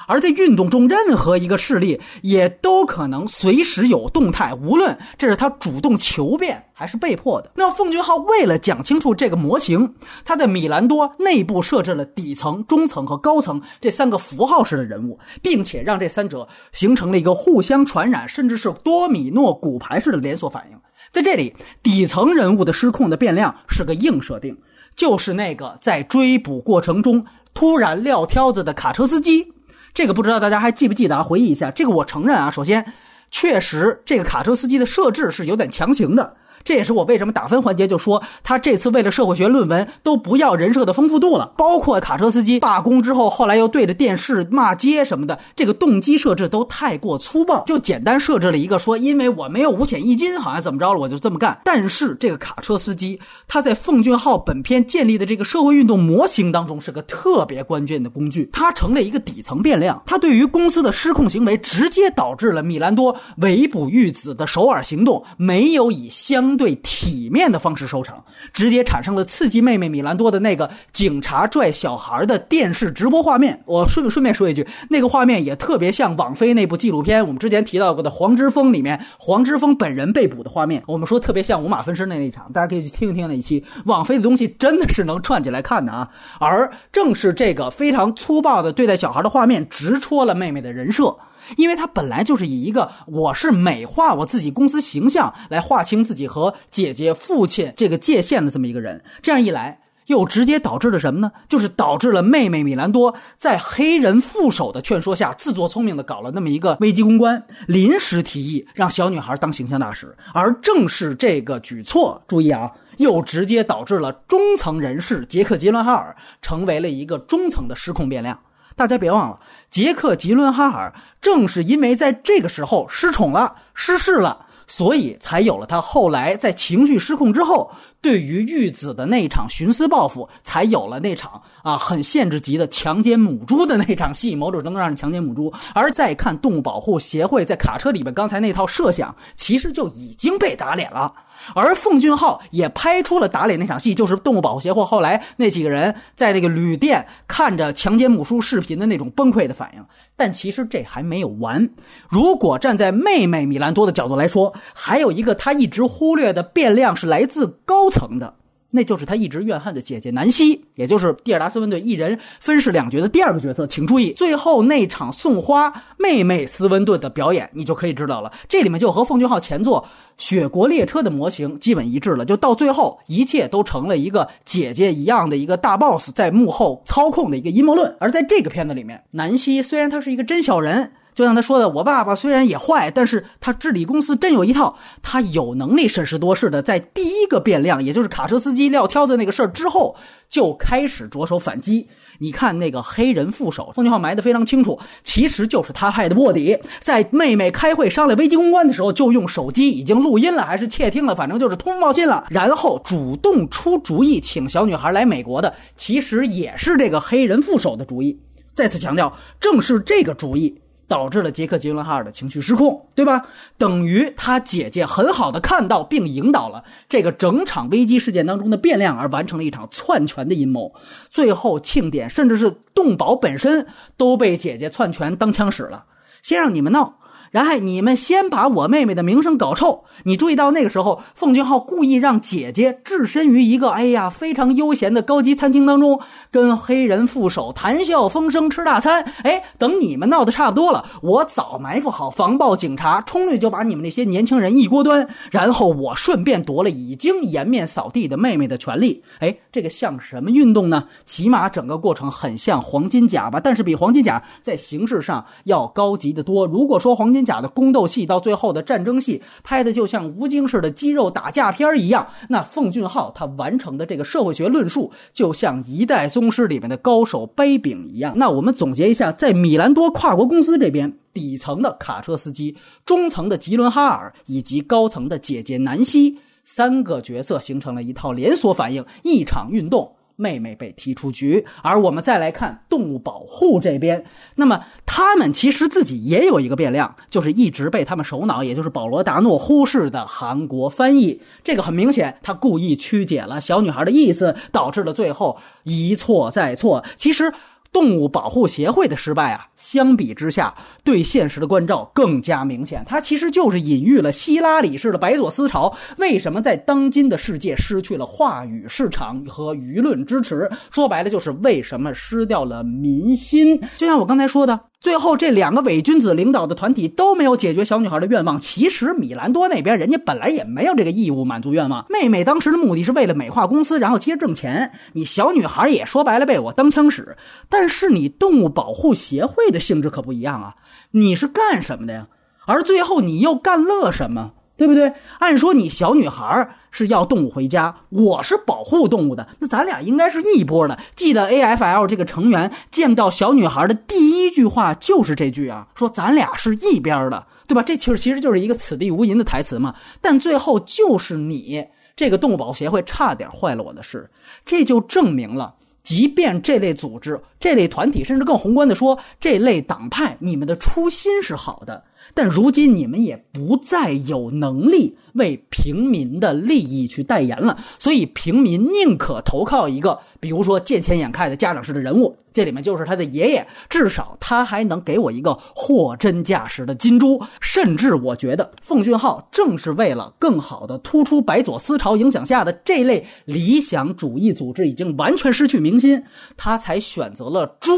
[0.08, 7.52] 而在运动中，任何一个势力也都可能随时有动态，无论这是他主动求变还是被迫的。
[7.54, 20.76] 那奉俊昊为了讲清楚这个模型，他在米兰多内部设置了底层、中层和高层这三个符号式的人物，并且让这三者形成了一个互相传染，甚至是多米诺骨牌式的连锁反应。
[21.12, 24.56] 在这里，底层人物的失控的变量是个硬设定，
[25.00, 29.50] 就是那个在追捕过程中突然撂挑子的卡车司机。
[29.94, 31.22] 这个不知道大家还记不记得啊？
[31.22, 32.84] 回忆一下，这个我承认啊，首先，
[33.30, 36.36] 确实这个卡车司机的设置是有点强行的。
[36.62, 51.58] 这也是我为什么打分环节就说他这次为了社会学论文都不要人设的丰富度了，包括卡车司机罢工之后，后来又对着电视骂街什么的，这个动机设置都太过粗暴，就简单设置了一个说，因为我没有五险一金，好像怎么着了，我就这么干。
[51.64, 53.18] 但是这个卡车司机
[53.48, 66.49] 他在奉俊昊本片建立的这个社会运动模型当中是个特别关键的工具，它成了一个底层变量，它对于公司的失控行为直接导致了米兰多围捕玉子的首尔行动没有以相。
[66.50, 73.62] 相对体面的方式收场，直接产生了刺激妹妹米兰多的那个警察拽小孩的电视直播画面。
[73.66, 80.82] 我顺顺便说一句，那个画面也特别像网飞那部纪录片，我们之前提到过的黄之锋里面黄之锋本人被捕的画面。
[80.88, 83.64] 我们说特别像五马分尸那一场，大家可以去听一听那一期。
[83.84, 86.08] 网飞的东西真的是能串起来看的啊！
[86.40, 91.16] 而正是这个非常粗暴的对待小孩的画面，直戳了妹妹的人设。
[91.56, 101.32] 因为他本来就是以一个我是美化我自己公司形象来划清自己和姐姐、父亲这个界限的这么一个人，这样一来，又直接导致了什么呢？
[101.48, 118.38] 就是导致了妹妹米兰多在黑人副手的劝说下，自作聪明的搞了那么一个危机公关，临时提议让小女孩当形象大使，而正是这个举措，注意啊，又直接导致了中层人士杰克·吉伦哈尔成为了一个中层的失控变量。
[118.80, 119.38] 大家别忘了，
[119.70, 120.90] 杰克·吉伦哈尔
[121.20, 135.52] 正是因为在这个时候失宠了、失势了，所以才有了他后来在情绪失控之后，对于玉子的那场徇私报复，才有了那场啊很限制级的强奸母猪的那场戏，某种程度上是强奸母猪。
[135.74, 141.12] 而再看动物保护协会在卡车里边刚才那套设想，其实就已经被打脸了。
[141.54, 149.84] 而奉俊昊也拍出了打脸那场戏，就是动物保护协会后来那几个人在那个旅店看着强奸母叔视频的那种崩溃的反应。
[150.16, 151.70] 但其实这还没有完。
[152.08, 158.34] 如果站在妹妹米兰多的角度来说，还有一个他一直忽略的变量是来自高层的。
[158.70, 163.66] 那就是他一直怨恨的姐姐南希，也就是蒂尔达斯温顿一人分饰两角的第二个角色。
[163.66, 168.32] 请注意，最后那场送花妹妹斯温顿的表演，你就可以知道了。
[168.48, 169.82] 这里面就和奉俊昊前作
[170.16, 172.24] 《雪国列车》的模型基本一致了。
[172.24, 177.94] 就到最后，一切都成了一个姐姐一样的一个大 boss 在幕后操控的一个阴谋论。
[177.98, 180.92] 而在这个片子里面，南希虽然她是一个真小人。
[181.14, 184.76] 就像他说的，我爸爸虽然也坏，但是他治理公司真有一套。
[185.02, 189.96] 他有能力审时度势的，在第一个变量，也就是卡车司机撂挑子那个事儿之后，
[190.28, 191.88] 就开始着手反击。
[192.18, 196.58] 你看那个黑人副手，封俊昊埋的非常清楚，其实就是他派的卧底。
[196.80, 202.26] 在妹妹开会商量危机公关的时候，就用手机已经录音了，还是窃听了，反正就是通报信了。
[202.30, 208.20] 然后主动出主意请小女孩来美国的，其实也是这个黑人副手的主意。
[208.54, 210.60] 再次强调，正是这个主意。
[210.90, 213.28] 导致了杰克·吉伦哈尔的情绪失控，对吧？
[213.56, 220.74] 等于他姐姐很好的看到并引导了这个整场危机事件当中的变量，而完成了一场篡权的阴谋。
[221.08, 225.84] 最后庆典，甚至是动保本身都被姐姐篡权当枪使了。
[226.22, 226.98] 先让你们闹，
[227.30, 229.84] 然后你们先把我妹妹的名声搞臭。
[230.04, 239.04] 你注意到那个时候，奉俊昊故意让姐姐置身于一个哎呀非常悠闲的高级餐厅当中，跟黑人副手谈笑风生吃大餐。
[239.22, 249.02] 哎，等你们闹得差不多了，我早埋伏好防暴警察，冲进去就把你们那些年轻人一锅端，然后我顺便夺了已经颜面扫地的妹妹的权利。
[249.18, 250.84] 哎，这个像什么运动呢？
[251.04, 256.46] 起码整个过程很像黄金甲吧，但是比黄金甲在形式上要高级的多。
[256.46, 268.12] 如果说黄金甲的宫斗戏到最后的战争戏拍的就像吴京式的肌肉打架片一样，那奉俊昊他完成的这个社会学论述就像一代宗师里面的高手掰饼一样。
[268.16, 279.96] 那我们总结一下，在米兰多跨国公司这边，底层的卡车司机，中层的吉伦哈尔，以及高层的姐姐南希，三个角色形成了一套连锁反应，一场运动。
[280.20, 284.04] 妹妹被踢出局，而我们再来看动物保护这边，
[284.36, 291.22] 那么他们其实自己也有一个变量，就是一直被他们首脑，也就是保罗·达诺忽视的韩国翻译。
[291.42, 296.84] 这个很明显，他故意曲解了小女孩的意思，导致了最后一错再错。
[296.96, 297.32] 其实。
[297.72, 302.82] 动物保护协会的失败啊，相比之下，对现实的关照更加明显。
[302.86, 310.50] 它其实就是隐喻了希拉里式的白左思潮为什么在当今的世界失去了话语市场和舆论支持。
[310.70, 313.60] 说白了，就是为什么失掉了民心。
[313.76, 314.58] 就像我刚才说的。
[314.80, 318.40] 最后，这两个伪君子领导的团体都没有解决小女孩的愿望。
[318.40, 321.84] 其实，米兰多那边人家本来也没有这个义务满足愿望。
[321.90, 324.72] 妹妹当时的目的是为了美化公司，然后接着挣钱。
[324.94, 327.14] 你小女孩也说白了被我当枪使。
[327.50, 330.56] 但是，你动物保护协会的性质可不一样啊！
[330.92, 332.08] 你是干什么的呀？
[332.46, 334.32] 而最后，你又干了什么？
[334.56, 334.92] 对不对？
[335.20, 340.78] 按说你小女孩是要动物回家，我是保护动物的，那咱俩应该是一波的。
[340.94, 347.62] 记得 A F L 这个成员见到小女孩的第一句话就是这句啊，说咱俩是一边的，对吧？
[347.62, 349.74] 这其实其实就是一个此地无银的台词嘛。
[350.02, 354.10] 但最后就是你这个动物保护协会差点坏了我的事，
[354.44, 361.82] 这就证明了，即便这类组织、这类团体，甚至更宏观的说，这类党派，你们的初心是好的。
[362.14, 377.20] 但如今你们也不再有能力为平民的利益去代言了，所以平民宁可投靠一个，比如说见钱眼开的家长式的人物，这里面就是他的爷爷，至少他还能给我一个货真价实的金猪。
[377.40, 386.04] 甚至我觉得奉俊昊正是为了更好的突出白左思潮影响下的这类理想主义组织已经完全失去民心，
[386.36, 387.70] 他才选择了猪。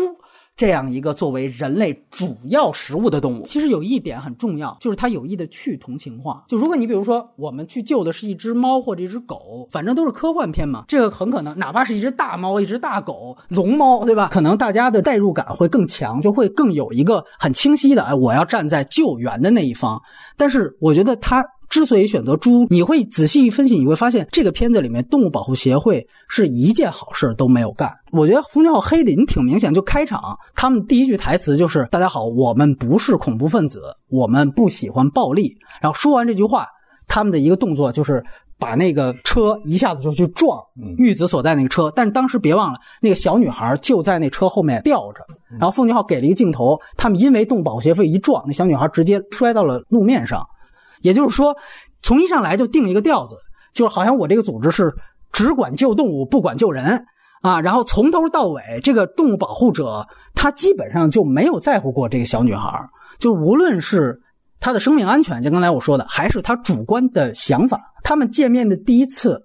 [0.55, 6.45] 这样一个作为人类主要食物的动物，其实有一点很重要，就是它有意的去同情化。
[6.47, 14.29] 就如果你比如说，我们去救的是一只猫或者一只狗，反正都是科幻片嘛，这个很可能哪怕是一只大猫、一只大狗、龙猫，对吧？
[14.31, 20.01] 可能大家的代入感会更强，就会更有一个很清晰的，哎，我要站在救援的那一方。
[20.37, 21.43] 但是我觉得它。
[21.73, 27.91] 之所以选择猪，你会仔细一分析，你会发现这个片子里面动物保护协会是一件好事都没有干。
[28.11, 30.21] 我觉得洪俊浩黑的你挺明显，就开场
[30.55, 35.57] 他们第一句台词就是“大家好，我们不是恐怖分子，我们不喜欢暴力”。
[35.81, 36.67] 然后说完这句话，
[37.09, 38.23] 他们的一个动作就是
[38.59, 40.61] 把那个车一下子就去撞
[40.99, 41.91] 玉子所在那个车。
[41.97, 45.21] 但是当时别忘了，那个小女孩就在那车后面吊着。
[45.59, 50.47] 然后奉俊昊给了一个镜头，他们因为动物保护协会一撞，那小女孩直接摔到了路面上。
[51.03, 51.55] 也就是说，
[52.03, 53.37] 从一上来就定一个调子，
[53.75, 54.95] 就是好像我这个组织是
[55.33, 57.05] 只管救动物，不管救人
[57.43, 57.61] 啊。
[57.61, 62.81] 然后从头到尾，这个动物保护者他基本上就没有在乎过这个小女孩，
[63.19, 64.21] 就无论是
[64.61, 67.81] 她的生命安全，就刚才我说的，还是她主观的想法。
[68.05, 69.43] 他们见面的第一次，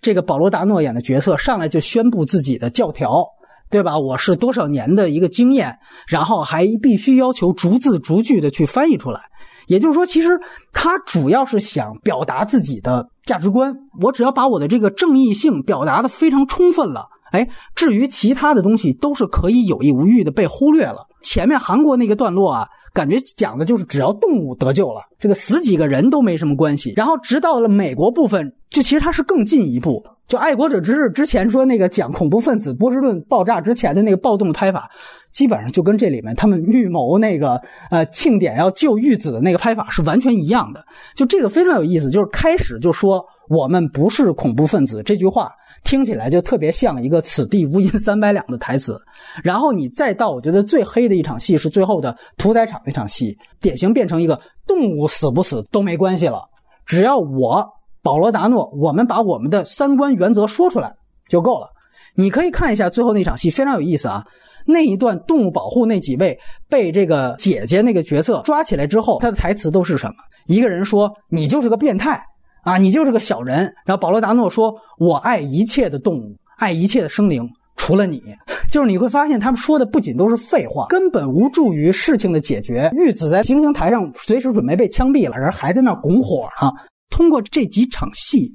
[0.00, 3.24] 这个保罗·达诺演的角色上来就宣布自己的教条，
[3.70, 3.98] 对吧？
[3.98, 9.22] 我是多少年的一个经验，然后还必须要求逐字逐句的去翻译出来。
[9.68, 10.28] 也就是说，其实
[10.72, 13.72] 他主要是想表达自己的价值观。
[14.02, 21.06] 我只要把我的这个正义性表达的非常充分了，哎，至于其他的东西都是可以有意无意的被忽略了。
[21.22, 26.92] 前面韩国那个段落啊，感觉讲的就是只要动物得救了，这个死几个人都没什么关系。
[26.96, 30.02] 然后直到了美国部分，就其实它是更进一步。
[30.26, 34.90] 就爱国者之日之前说那个讲恐怖分子波士顿爆炸之前的那个暴动拍法。
[35.32, 37.60] 基本上就跟这里面他们预谋那个
[37.90, 40.84] 呃庆典要救玉子的那个拍法是完全一样的。
[41.14, 45.50] 就这个非常有意思，就是开始就说我们不是恐怖分子这句话，
[45.84, 49.00] 听起来就特别像一个“此地无银三百两”的台词。
[49.44, 56.40] 然后你再到我觉得最黑的一场戏是最后的屠宰场那场戏，典型变成一个动物死不死都没关系了，
[56.84, 57.64] 只要我
[58.02, 60.92] 保罗达诺我们把我们的三观原则说出来
[61.28, 61.68] 就够了。
[62.14, 64.24] 你可以看一下最后那场戏，非常有意思啊。
[64.70, 70.14] 那一段动物保护那几位被这个姐姐那个角色抓起来之后，他的台词都是什么？
[70.46, 72.22] 一个人说：“你就是个变态
[72.64, 78.22] 啊，你就是个小人。”然后保罗达诺说：“我爱一切的动物，爱一切的生灵，除了你。
[78.70, 82.90] ”就是你会发现，他们说的不仅都是废话，根本无助于事情的解决。
[82.92, 86.70] 玉子在行刑台上随时准备被枪毙了，人还在那拱火呢。
[87.08, 88.54] 通过这几场戏。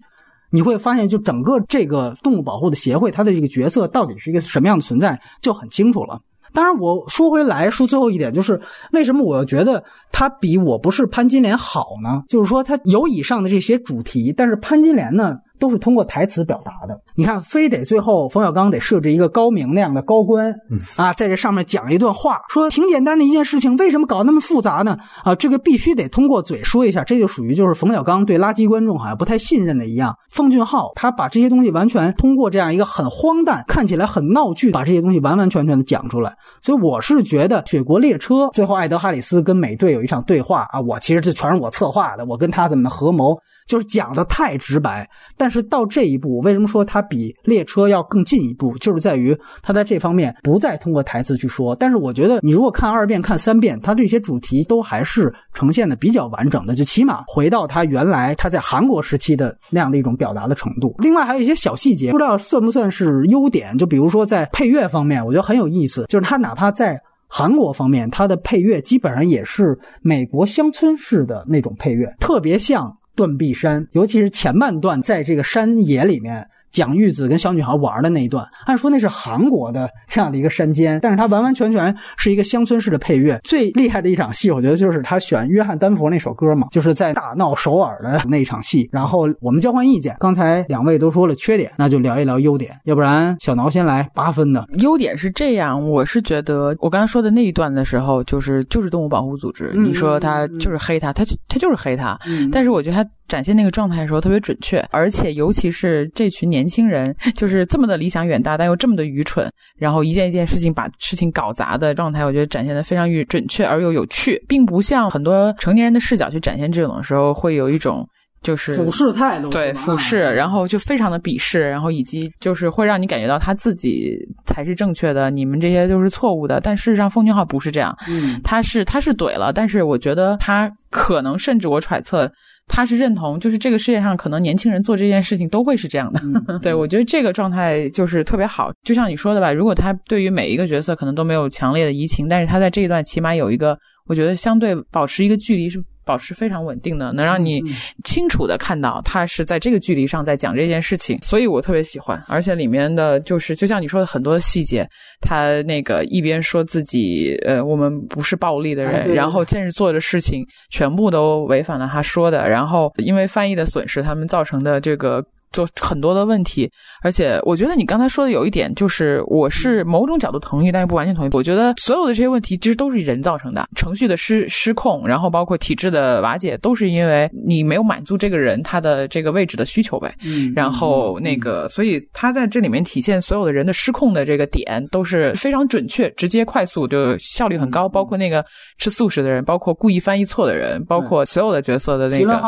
[0.53, 6.19] 你会发现，就整个这个动物保护的协会，它的这个角色到底是一个什么样的存在，就很清楚了。
[6.53, 8.61] 当然，我说回来说最后一点，就是
[8.91, 12.21] 为什么我觉得它比我不是潘金莲好呢？
[12.29, 15.35] 就是说，它有以上的这些主题，但是潘金莲呢？
[15.59, 16.99] 都是通过台词表达的。
[17.15, 20.53] 你看，非得最后冯小刚得设置一个高明那样的高官
[20.97, 24.97] 啊，在这上面讲一段话，说挺简单的一件事情，为什么搞那么复杂呢？
[25.23, 30.15] 啊，这个必须得通过嘴说一下，这就属于就是冯小刚对垃圾观众好像不太信任的一样。
[30.31, 36.35] 奉俊昊他把这些东西完全通过这样一个很荒诞、看起来很闹剧，把这些东西完完全全的讲出来。
[36.61, 43.37] 所以我是觉得《雪国列车》最后艾德哈里斯跟美队有一场对话啊，我其实这全是我策划的，我跟他怎么合谋。
[43.67, 48.77] 就是讲的太直白，但是到这一步，为什么说它比列车要更进一步？
[48.77, 51.75] 就是在于它在这方面不再通过台词去说。
[51.75, 60.95] 但是我觉得，你如果看二遍、看三遍，它这些主题都还是呈现的比较完整的，就起码回到它原来它在韩国时期的那样的一种表达的程度。
[60.99, 63.77] 另外还有一些小细节，不知道算不算是优点？
[63.77, 72.95] 就比如说在配乐方面，我觉得很有意思，就是它哪怕在韩国方面，它的配乐基本上也是美国乡村式的那种配乐，特别像。
[73.15, 76.47] 断壁山，尤其是前半段，在这个山野里面。
[76.73, 83.39] 讲玉子跟小女孩玩的那一段，按说那是韩国的这样的一个山间，但是它完完全全是一个乡村式的配乐。
[83.43, 88.89] 最厉害的一场戏，我觉得就是他选约翰丹佛那首歌嘛，就是在大闹首尔的那一场戏。
[88.91, 92.75] 然后我们交换意见，刚才两位都说了缺点，那就聊一聊优点。
[92.85, 102.19] 要不然小挠先来八分的优点是这样，我是觉得我刚才说的那一段的时候，就是就是动物保护组织，你说他就是黑他，他他就是黑他，
[102.51, 106.62] 但是我觉得他展现那个状态的时候特别准确，而且尤其是这群年。
[106.63, 118.07] 年轻人 就是这么的理想远大，但又这么的愚蠢，然后一件一件事情把事情搞砸的状态，我觉得展现的非常准准确而又有趣，并不像很多成年人的视角去展现这种的时候，会有一种
[118.41, 126.61] 就是俯视态度，对俯视，然后就非常的鄙视，然后以及就是会让你感觉到他自己才是正确的，你们这些都是错误的。
[126.61, 132.31] 但事实上，奉俊昊不是这样，嗯，他是他是怼了，但是我觉得他可能甚至我揣测。
[132.67, 136.21] 他是认同，就是这个世界上可能年轻人做这件事情都会是这样的。
[136.61, 145.83] 对我觉得这个状态就是特别好，就像你说的吧，如果他对于每一个角色可能都没有强烈的移情，但是他在这一段起码有一个，我觉得相对保持一个距离是。
[146.05, 147.61] 保持非常稳定的，能让你
[148.03, 152.21] 清楚的看到他是在这个距离上在讲这件事情，所以我特别喜欢。
[152.27, 154.87] 而且里面的就是就像你说的很多细节，
[155.21, 165.23] 他那个一边说自己呃我们不是暴力的人，然后现实做的事情全部都违反了他说的，然后因为翻译的损失，他们造成的这个。
[165.53, 166.69] 就很多的问题，
[167.03, 171.29] 而且我觉得你刚才说的有一点，就是我是某种角度同意，但是不完全同意。
[171.31, 180.11] 我觉得所有的这些问题其实都是人造成的，程序的失失控，然后包括体制的瓦解，都是因为你没有满足这个人他的这个位置的需求呗。
[180.25, 187.87] 嗯，然后那个，所以他在这里面体现所有的人的失控的这个点都是非常准确、直接、快速，就效率很高。
[187.87, 188.43] 包括那个
[188.79, 192.41] 吃素食的人，包括故意翻译错的人，包括所有的角色的那个，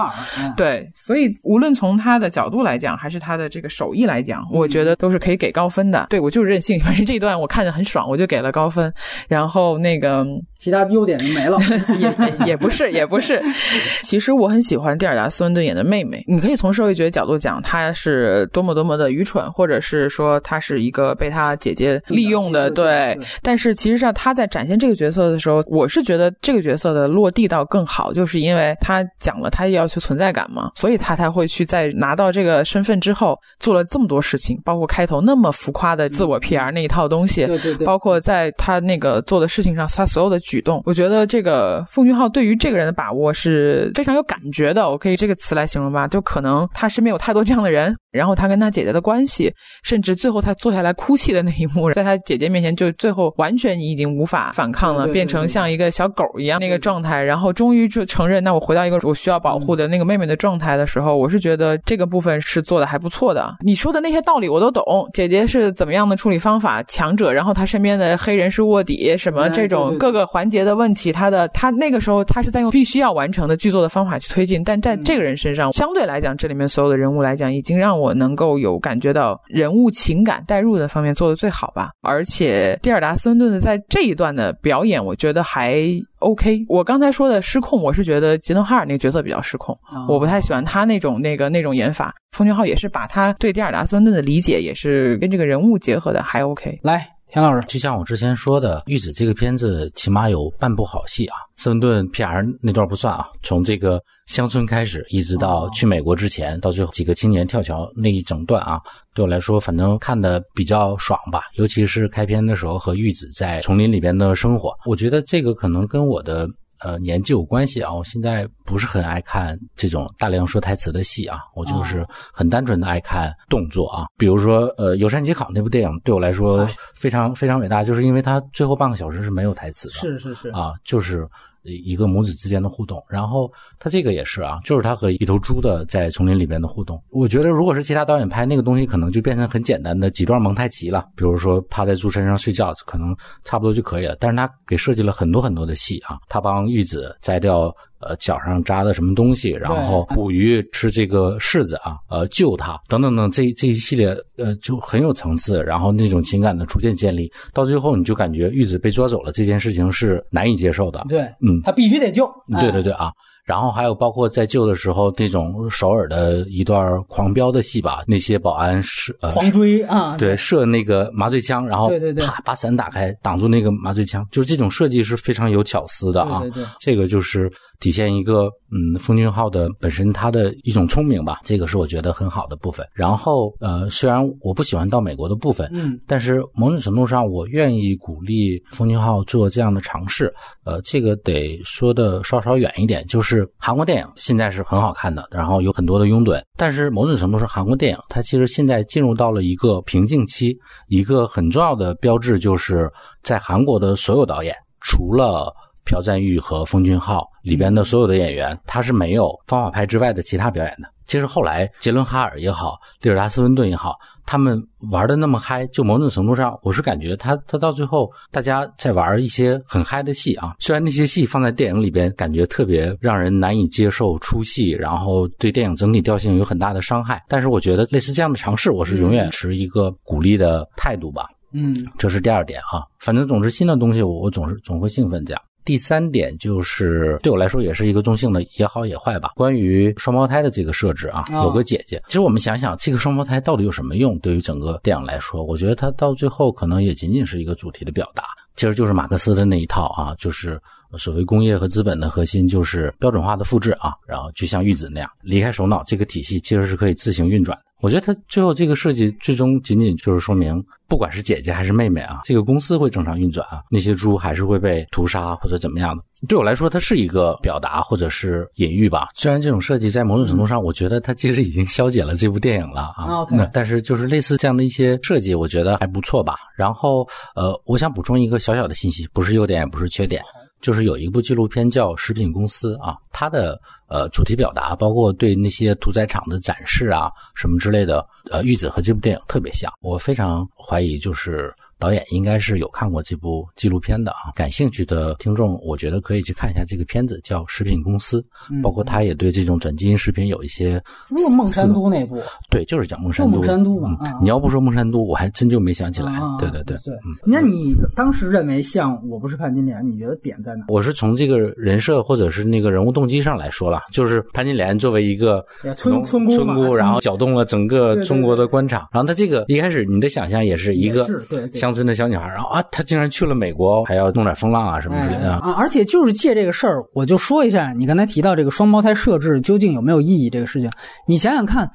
[0.57, 2.94] 对，所以无论从他的角度来讲。
[2.97, 6.07] 还是他的这个手艺来讲，我觉得都是可以给高分的。
[6.09, 8.91] 对我就是任性， 反正这一段我看着很爽，我就给了高分。
[9.27, 10.25] 然后那个
[10.57, 11.57] 其他优点就没了，
[11.99, 13.41] 也也不是，也不是。
[14.01, 16.23] 其实我很喜欢蒂尔达·斯温顿演的妹妹。
[16.27, 22.69] 你可以从社会学角度讲，她是多么多么的愚蠢，或者是说她是一个被她姐姐利用的。
[22.71, 32.84] 对，但是其实上她在展现这个角色的时候，我是觉得这个角色的落地到更好，就是因为她讲了她要求存在感嘛，所以她才会去在拿到这个身。
[32.85, 44.89] 份之后做了这么多事情，包括开头那么浮夸的自我 PR 那一套东西，对对对，包括在他那个做的事情上，他所有的举动，我觉得这个奉俊昊对于这个人的把握是非常有感觉的。
[44.89, 49.51] 我可以这个词来形容吧，就可能他身边有太多这样的人，然后他跟他姐姐的关系，
[49.83, 62.64] 甚至最后他坐下来哭泣的那一幕， 在他姐姐面前就最后完全你已经无法反抗了，变成像一个小狗一样那个状态，然后终于就承认，那我回到一个我需要保护的那个妹妹的状态的时候，我是觉得这个部分是。
[62.65, 63.55] 做的还不错的。
[63.63, 81.91] 你说的那些道理我都懂，姐姐是怎么样的处理方法，强者，然后他身边的黑人是卧底，什么这种各个环节的问题，他的他那个时候他是在用必须要完成的剧作的方法去推进，但在这个人身上，相对来讲，这里面所有的人物来讲，已经让我能够有感觉到人物情感代入的方面做的最好吧。
[82.01, 85.83] 而且蒂尔达斯温顿的在这一段的表演，我觉得还
[86.25, 86.65] OK。
[86.67, 89.77] 我刚才说的失控，我是觉得吉登哈尔那个角色比较失控，
[90.09, 92.13] 我不太喜欢他那种那个那种演法。
[92.31, 96.79] 奉俊昊也是把他对蒂尔达斯温顿的理解，也是跟这个人物结合的，还 OK。
[96.83, 97.14] 来。
[97.35, 101.35] 田老师，就像我之前说的，《玉子》这个片子起码有半部好戏啊。
[101.57, 102.45] 斯文顿 P.R.
[102.61, 108.79] 那段不算啊，从这个乡村开始，一直到去美国之前，到最后几个青年跳桥那一整段啊，
[109.13, 111.41] 对我来说，反正看的比较爽吧。
[111.55, 116.47] 尤其是开篇的时候和玉子在丛林里边的生活，我觉得这个可能跟我的。
[116.79, 124.05] 呃，年纪有关系啊，我现在不是很爱看这种大量说台词的戏啊，我就是很单纯的爱看动作啊。
[124.17, 131.27] 比如说，呃，《游山解考》那部电影对我来说非常非常伟大，就是因为它最后半个小时是没有台词的，是是是啊，就是。
[131.65, 137.01] 一个母子之间的互动，然后他这个也是啊，就是他和一头猪的在丛林里边的互动。
[137.09, 144.15] 我觉得如果是其他导演拍那个东西，可能就变成很简单的几段蒙太奇了，比如说趴在猪身上睡觉，可能差不多就可以了。
[144.19, 147.73] 但是他给设计了很多很多的戏啊，他帮玉子摘掉。
[147.99, 161.05] 呃，脚上扎的什么东西，然后捕鱼吃这个柿子啊，呃，救他等等等，这这一系列呃就很有层次，然后那种情感的逐渐建立，到最后你就感觉玉子被捉走了这件事情是难以接受的。
[161.07, 162.29] 对，嗯，他必须得救。
[162.59, 163.11] 对对对啊。
[163.45, 176.39] 然后还有包括在救的时候那种首尔的一段狂飙的戏吧，那些保安是呃狂追啊，对，射那个麻醉枪，然后对对对，啪把伞打开挡住那个麻醉枪，就是这种设计是非常有巧思的啊。
[176.41, 177.47] 对对，这个就是
[177.79, 182.85] 体现一个嗯，奉俊昊的本身他的一种聪明吧，这个是我觉得很好的部分。
[182.93, 190.33] 然后呃，虽然我不喜欢到美国的部分，嗯，但是某种程度上我愿意鼓励奉俊昊做这样的尝试。
[190.63, 196.41] 呃，这个得说的稍稍远一点，就是韩国电影现在是很好看的，然后有很多的拥趸。
[196.57, 200.57] 但是某种程度上，韩国电影它其实现在进入到了一个瓶颈期。
[200.87, 202.89] 一个很重要的标志就是
[203.21, 205.53] 在韩国的所有导演，除了
[205.85, 210.89] 朴赞玉和奉俊昊里边的所有的演员，他是没有方法派之外的其他表演的。
[211.05, 213.95] 其实后来杰伦哈尔也好，利尔达斯温顿也好。
[214.27, 214.59] 他们
[214.89, 220.55] 玩的那么嗨，就某种程度上，我是感觉他他到最后，大家在玩一些很嗨的戏啊。
[220.57, 227.23] 虽然那些戏放在电影里边，感觉特别让人难以接受、出戏，然后对电影整体调性有很大的伤害。
[227.29, 231.27] 但是我觉得类似这样的尝试，我是永远持一个鼓励的态度吧。
[231.53, 232.81] 嗯，这是第二点啊。
[232.97, 235.41] 反正总之新的东西，我我总是总会兴奋这样。
[235.65, 239.31] 第三点就是对我来说也是一个中性的，也好也坏吧。
[239.35, 242.01] 关于双胞胎的这个设置啊，有个姐姐。
[242.07, 244.17] 其实我们想想，这个双胞胎到底有什么用？
[244.19, 248.23] 对于整个电影来说，我觉得它到最后可能也仅仅是一个主题的表达，
[248.55, 250.61] 其实就是马克思的那一套啊，就是
[250.97, 257.63] 所谓工业和资本的核心就是标准化的复制啊，然后就像玉子那样离开首脑这个体系，其实是可以自行运转的。
[257.81, 266.01] 我觉得它最后这个设计最终仅仅就是说明，不管是姐姐还是妹妹啊，这个公司会正常运转啊，那些猪还是会被屠杀或者怎么样的。
[266.27, 269.09] 对我来说，它是一个表达或者是隐喻吧。
[269.13, 273.27] 虽然这种设计在某种程度上，我觉得它其实已经消解了这部电影了啊。
[273.29, 276.35] 那但是就是类似这样的一些设计，我觉得还不错吧。
[276.55, 280.23] 然后呃，我想补充一个小小的信息，不是优点也不是缺点，
[280.65, 283.61] 就是有一部纪录片叫《食品公司》啊，它的。
[283.87, 288.03] 呃，主题表达包括对那些屠宰场的展示啊，什么之类的。
[288.31, 291.53] 呃，玉子和这部电影特别像，我非常怀疑就是。
[291.79, 298.21] 导演应该是有看过这部纪录片的啊，感兴趣的听众，我觉得可以去看一下这个片子，叫《食品公司》，
[298.61, 300.81] 包括他也对这种转基因食品有一些。
[301.17, 302.21] 是孟山都那部？
[302.49, 303.37] 对，就是讲孟山都。
[303.37, 303.97] 孟山都嘛。
[304.21, 306.19] 你要不说孟山都，我还真就没想起来。
[306.39, 306.77] 对对对。
[306.77, 306.93] 对。
[307.25, 310.65] 那你当时认为像《我不是潘金莲》，你觉得点在哪？
[310.67, 315.45] 我是从这个人设或者是那个人物动机上来说了，就是潘金莲作为一个
[315.75, 321.07] 村村村姑，然后搅动了整个中国的官场，然后他这个一开始你的想象也是一个
[321.53, 322.49] 乡村的小女孩，然后。
[322.49, 325.53] 啊，她竟然去了美国，还要弄点风浪啊什么之类的啊！
[325.57, 330.71] 而且就是借这个事儿，我就说一下，你刚才提到这个双胞胎设置究竟有没有意义这个事情，
[331.05, 331.69] 你想想看，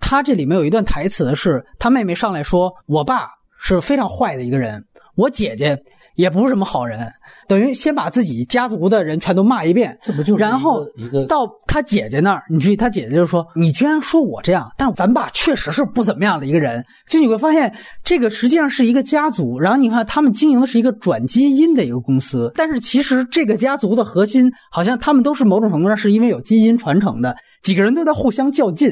[0.00, 4.84] 她这里面有一段台词是，她妹妹上来说：“我爸是非常坏的一个人，
[5.14, 5.78] 我姐姐
[6.14, 7.12] 也不是什么好人。”
[7.46, 10.82] 等于先把自己家族的人全都骂一遍，这不就然后
[11.28, 17.70] 到他姐姐那儿，你注意，他姐姐就说：“你居然说我这样，但咱爸确实是不怎么样的一个人。”就你会发现，
[18.02, 19.60] 这个实际上是一个家族。
[19.60, 28.90] 然后你看，他们经营的是一个转基因的一个公司，但是其实这个家族的核心，好像他们都是某种程度上是因为有基因传承的，几个人都在互相较劲。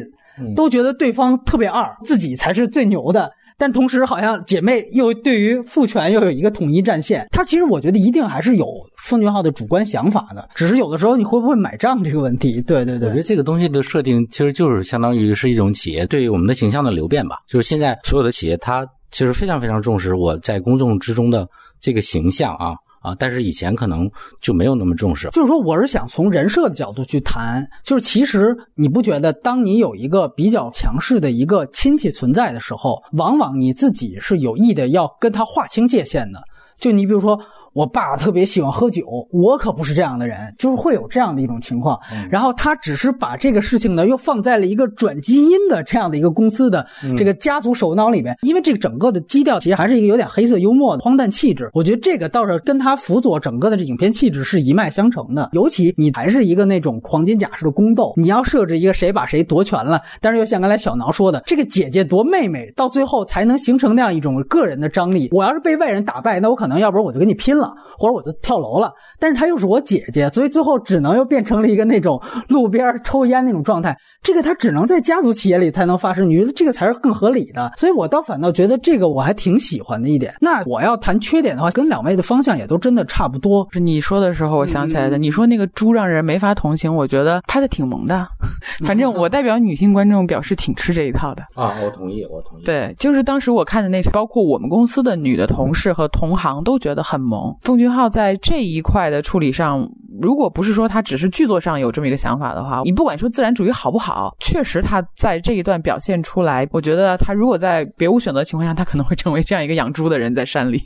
[0.57, 3.31] 都觉得对方特别二，自己才是最牛的。
[3.59, 7.26] 但同时，好像姐妹又对于父权又有一个统一战线。
[7.30, 12.61] 他其实我觉得一定还是有奉俊昊的主观想法的，只是有的时候你会不会买账这个问题。
[12.62, 17.36] 对对对，我觉得这个东西的设定其实就是相当于是一种企业对于我们的形象的流变吧。
[17.48, 21.46] 就是现在所有的企业，它其实非常非常重视我在公众之中的
[21.80, 22.74] 这个形象啊。
[23.03, 25.28] 啊，但是以前可能就没有那么重视。
[25.30, 36.40] 就是说，我是想从人设的角度去谈，就是其实你不觉得，当你有一个比较强势的一个亲戚存在的时候，往往你自己是有意的要跟他划清界限的。
[36.78, 37.38] 就你比如说。
[37.73, 41.99] 我爸特别喜欢喝酒，我可不是这样的人，就是会有这样的一种情况。
[42.31, 51.70] 然后他只是把这个事情呢，又放在了一个转基因的这样的一个公司的这个家族首脑里面，因为这个整个的基调其实还是一个有点黑色幽默的荒诞气质。
[51.73, 55.49] 我觉得这个倒是跟他辅佐整个的这影片气质是一脉相承的。
[55.53, 65.31] 尤其你还是一个那种黄金甲式的宫斗，你要设置一个谁把谁夺权了，但是又像刚才小挠说的，这个姐姐夺妹妹，到最后才能形成那样一种个人的张力。
[65.33, 67.61] 我要是被外人打败，那我可能要不然我就跟你拼了。
[67.98, 68.92] 或者我就跳楼了，
[69.23, 73.97] 但是她又是我姐姐，所以最后只能又变成了一个那种路边抽烟那种状态。
[74.20, 77.70] 这个她只能在家族企业里才能发生，你觉得这个才是更合理的？
[77.77, 80.35] 所以我倒反倒觉得这个我还挺喜欢的一点。
[80.41, 83.64] 那我要谈缺点的话，跟两位的方向也都真的差不多。
[83.70, 85.16] 是你说的时候，我想起来的。
[85.18, 88.27] 你说那个猪让人没法同情，我觉得拍的挺萌的。
[88.85, 92.64] 反正我代表女性观众表示挺吃这一套的啊，我同意，我同意。
[92.64, 97.55] 对，就是当时我看的那包括我们公司的女的同事和同行都觉得很萌。
[97.61, 99.86] 奉俊昊在这一块的处理上。
[100.20, 110.78] 如果不是说他只是剧作上有这么一个想法的话，你不管说自然主义好不好，确实他在这一段表现出来，我觉得他如果在别无选择情况下，他可能会成为这样一个养猪的人在山里。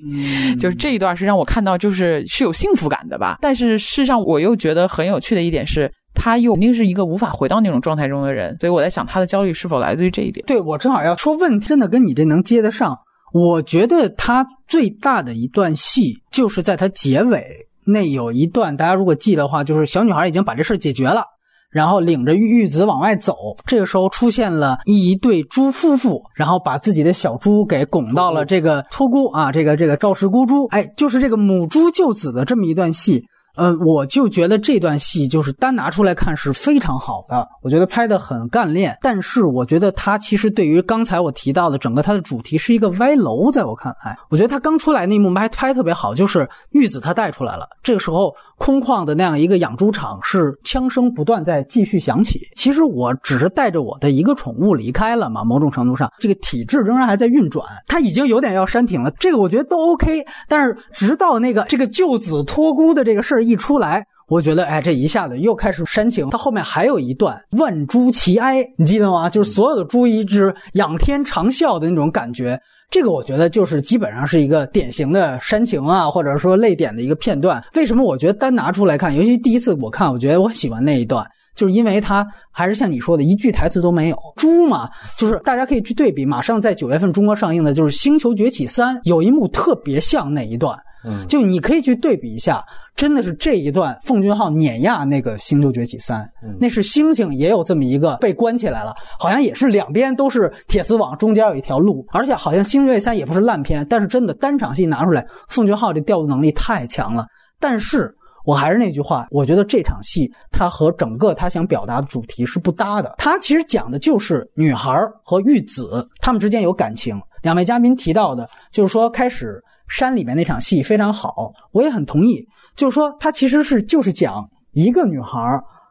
[0.58, 3.38] 就是这一段是让我看到，就是是有幸福感的吧。
[3.40, 10.46] 但是事实上，我又觉得很有趣的一点是，他又肯定是一个无法回到那种状态中的人，所以我在想他的焦虑是否来自于这一点。
[10.46, 12.96] 对我正好要说问题，真的跟你这能接得上。
[13.34, 17.65] 我觉得他最大的一段戏就是在他结尾。
[17.86, 21.22] 那有一段，大家如果记的话，就是小女孩已经把这事解决了，
[21.70, 23.34] 然后领着玉玉子往外走。
[23.64, 33.24] 这个时候出现了一对猪夫妇，然后把自己的小猪给拱到了这个托孤啊，这个这个赵氏孤猪，哎，就是这个母猪救子的这么一段戏。
[33.56, 38.96] 呃，我就觉得这段戏就是单拿出来看是非常好的，我觉得拍的很干练。
[39.00, 48.32] 但是我觉得它其实对于刚才我提到的整个它的主题是一个歪楼，在我看来，我觉得它刚出来那一幕拍拍特别好，就是玉子他带出来了，这个时候。
[48.58, 52.40] 空旷的那样一个养猪场，是枪声不断在继续响起。
[52.54, 59.10] 其实我只是带着我的一个宠物离开了嘛，某种程度上，这个体制仍然还在运转，它已经有点要煽停了。
[59.20, 60.24] 这个我觉得都 OK。
[60.48, 66.28] 但是直到那个这个救子托孤的这个事儿一出来，我觉得哎，这一下子又开始煽情。
[66.30, 69.30] 它后面还有一段万猪齐哀，你记得吗？
[69.30, 72.60] 就是所有的猪一只仰天长啸的那种感觉。
[72.90, 77.62] 这个我觉得就是基本上是一个典型的煽情啊，或者说泪点的一个片段。
[77.74, 81.26] 为什么我觉得单拿出来看，尤其第一次我看，我觉得我喜欢那一段，
[81.56, 84.16] 就是因为他还是像你说的，一句台词都没有。
[84.36, 84.88] 猪嘛，
[85.18, 90.78] 就是大家可以去对比，马上在九月份中国上映的就是《星球崛起三》，有一幕特别像那一段。
[91.08, 92.64] 嗯就你可以去对比一下，
[92.96, 96.20] 真的是这一段奉俊昊碾压那个《星球崛起三》，
[96.58, 107.24] 那是猩猩也有这么一个被关起来了，好像也是两边都是铁丝网，中间有一条路，而且好像《星球崛起三》也不是烂片，但是真的单场戏拿出来，奉俊昊这调度能力太强了。
[107.60, 108.12] 但是
[108.46, 113.14] 我还是那句话，我觉得这场戏它和整个他想表达的主题是不搭的。
[113.18, 117.20] 他其实讲的就是女孩和玉子他们之间有感情。
[117.42, 119.62] 两位嘉宾提到的，就是说开始。
[119.88, 122.44] 山里面那场戏非常好，我也很同意。
[122.74, 125.38] 就是说，它其实是就是讲一个女孩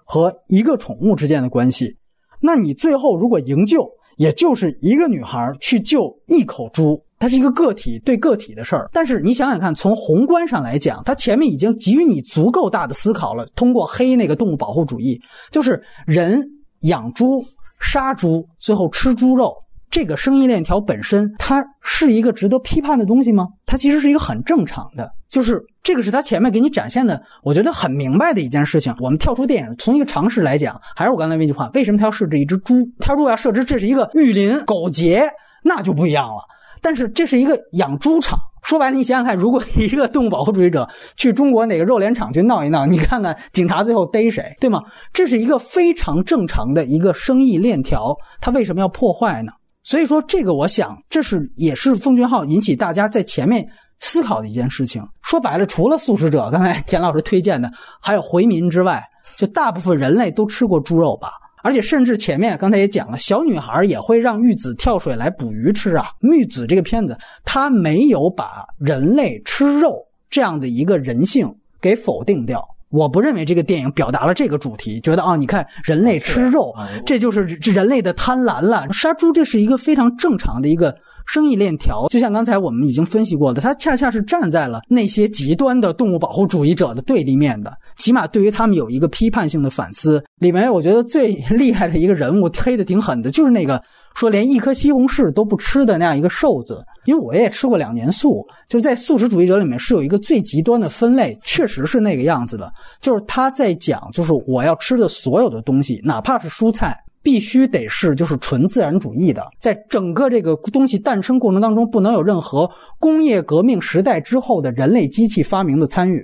[0.04, 1.96] 和一个宠物之间的关系。
[2.42, 8.90] 那你最后如果营救，也就是一个女孩去救一口猪，它是一个个体对个体的事儿。
[8.94, 13.46] 但是你想想看，从宏观上来讲，它前面已经给予你足够大的思考了。
[13.56, 15.20] 通过黑那个动物保护主义，
[15.52, 16.42] 就是人
[16.82, 17.44] 养猪、
[17.80, 19.54] 杀猪，最后吃猪肉。
[19.92, 23.48] 这个生意链条本身，它是一个值得批判的东西吗？
[23.66, 28.92] 它其实是一个很正常的，就是这个是他前面给你展现的，我觉得很明白的一件事情。
[29.00, 32.74] 我们跳出电影，从一个常识来讲，还是我刚才那句话：为什么他要设置一只猪？
[33.00, 35.30] 他如果要设置这是一个玉林狗节，
[35.64, 36.42] 那就不一样了。
[36.82, 44.82] 但是这是一个养猪场，说白了，你想想看，如果一个动物保护主义者去中国哪个肉联厂去闹一闹，你看看警察最后逮谁，对吗？
[45.14, 49.52] 这是一个非常正常的一个生意链条，他为什么要破坏呢？
[49.84, 53.64] 所以说，这个我想，这是也是奉俊昊引起大家在前面
[54.00, 55.04] 思考的一件事情。
[55.22, 57.72] 说白了，除了素食者，刚才田老师推荐的，
[58.02, 59.04] 还有回民之外，
[59.38, 61.32] 就大部分人类都吃过猪肉吧？
[61.64, 66.06] 而且甚至前面刚才也讲了，小女孩也会让玉子跳水来捕鱼吃啊。
[66.22, 69.98] 玉子这个片子，它没有把人类吃肉
[70.30, 72.64] 这样的一个人性给否定掉。
[72.92, 76.72] 我不认为这个电影表达了这个主题，觉得啊，你看人类吃肉，
[77.04, 78.88] 这就是人类的贪婪了。
[78.94, 80.96] 杀猪这是一个非常正常的一个。
[81.26, 87.74] 生意链条，就像刚才我们已经分析过的，它恰恰是站在了那些极端的动物保护主义者的对立面的。
[87.98, 90.24] 起码对于他们有一个批判性的反思。
[90.40, 93.82] 里面我觉得最 厉害的一个人物，黑的挺狠的，就是那个
[94.16, 96.84] 说连一颗西红柿都不吃的那样一个瘦子。
[97.06, 102.72] 因为我也吃过两年素，就是在素食主义者里面是有一个最极端的分类，确实是那个样子的。
[103.00, 106.96] 就是他在讲，就是我要吃的所有的东西，哪怕是蔬菜。
[107.26, 112.70] 必须得是就是纯自然主义的，在整个这个东西诞生过程当中，不能有任何
[113.00, 116.24] 工业革命时代之后的人类机器发明的参与。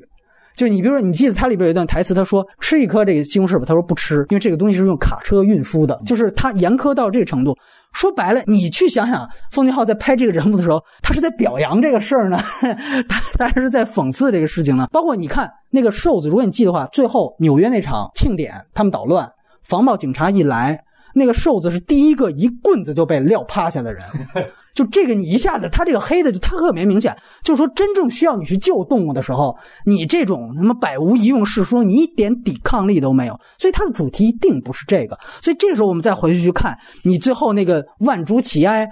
[0.55, 5.99] 就是你比如说，你记得它里边有一段台词，他说吃一颗这个西红柿吧，他说不吃，因为这个东西是用卡车运输的。
[6.05, 7.57] 就是他严苛到这个程度。
[7.93, 12.37] 说白了，你去想想，奉俊昊在拍这个人物的时候，他是在表扬这个事儿呢，
[13.09, 14.87] 他他还是在讽刺这个事情呢？
[14.91, 19.27] 包括你看那个瘦子，如果你记得话，最后纽约那场庆典，他们捣乱，
[19.63, 20.79] 防暴警察一来。
[21.13, 24.03] 那个瘦子是第一个一棍子就被撂趴下的人，
[24.73, 29.55] 就这个你一下子他这个黑的就特别明显，就是说真正需要你去救动物的时候，
[29.85, 35.17] 你这种什么百无一用是说你一点抵抗力都没有，所以它的主题一定不是这个。
[35.41, 38.87] 所以这时候我们再回去去看，你最后那个万株齐哀，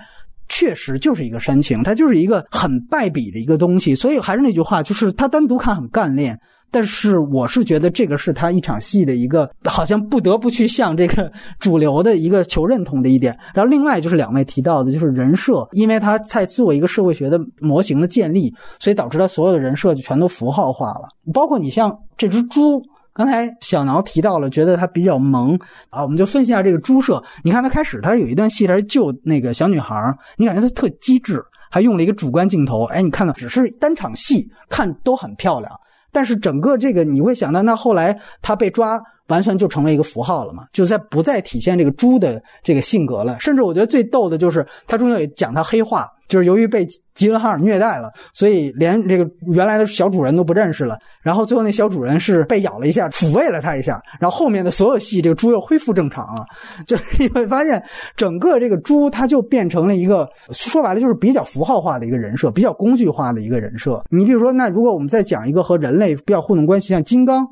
[0.50, 3.96] 确实就是一个煽情，它就是一个很败笔的一个东西。
[3.96, 6.38] 所以还是那句话，就是它单独看很干练。
[6.72, 13.38] 但是我是觉得这个是他一场戏的一个好像不得不去向这个主流的一个求认同的一点。
[13.54, 21.10] 然后另外就是两位提到的，就是人设，因为他在做一个社会学的模型的建立，所以导致他所有的人设就全都符号化了。
[21.34, 22.82] 包括你像这只猪，
[23.14, 25.60] 刚才小挠提到了，觉得它比较萌
[25.90, 27.22] 啊，我们就分析一下这个猪设。
[27.44, 32.86] 你看他开始他有一段戏，他是救那个小女孩，你感觉他特机智，还用了一个主观镜头。
[32.86, 35.72] 哎，你看到只是单场戏，看都很漂亮。
[36.12, 40.66] 但是整个这个你会想到，那后来他被抓，完全就成为一个符号了嘛？
[40.74, 43.38] 就在不再体现这个猪的这个性格了。
[43.40, 46.08] 甚至我觉得最逗的就是他中间也讲他黑化。
[46.28, 50.96] 就是由于被吉伦哈尔虐待了，所以连这个原来的小主人都不认识了。
[51.24, 54.00] 然后最后那小主人是被咬了一下，抚慰了他一下。
[54.20, 56.46] 然后后面的所有戏，这个猪又恢复正常了。
[56.86, 57.84] 就是你会发现，
[58.16, 64.00] 整个这个猪它就变成了一个说白了就是比较符号化的一个人设，比较工具化的一个人设。
[64.12, 67.44] 你比如说，那如果我们再讲一个和人类比较互动关系，像金刚、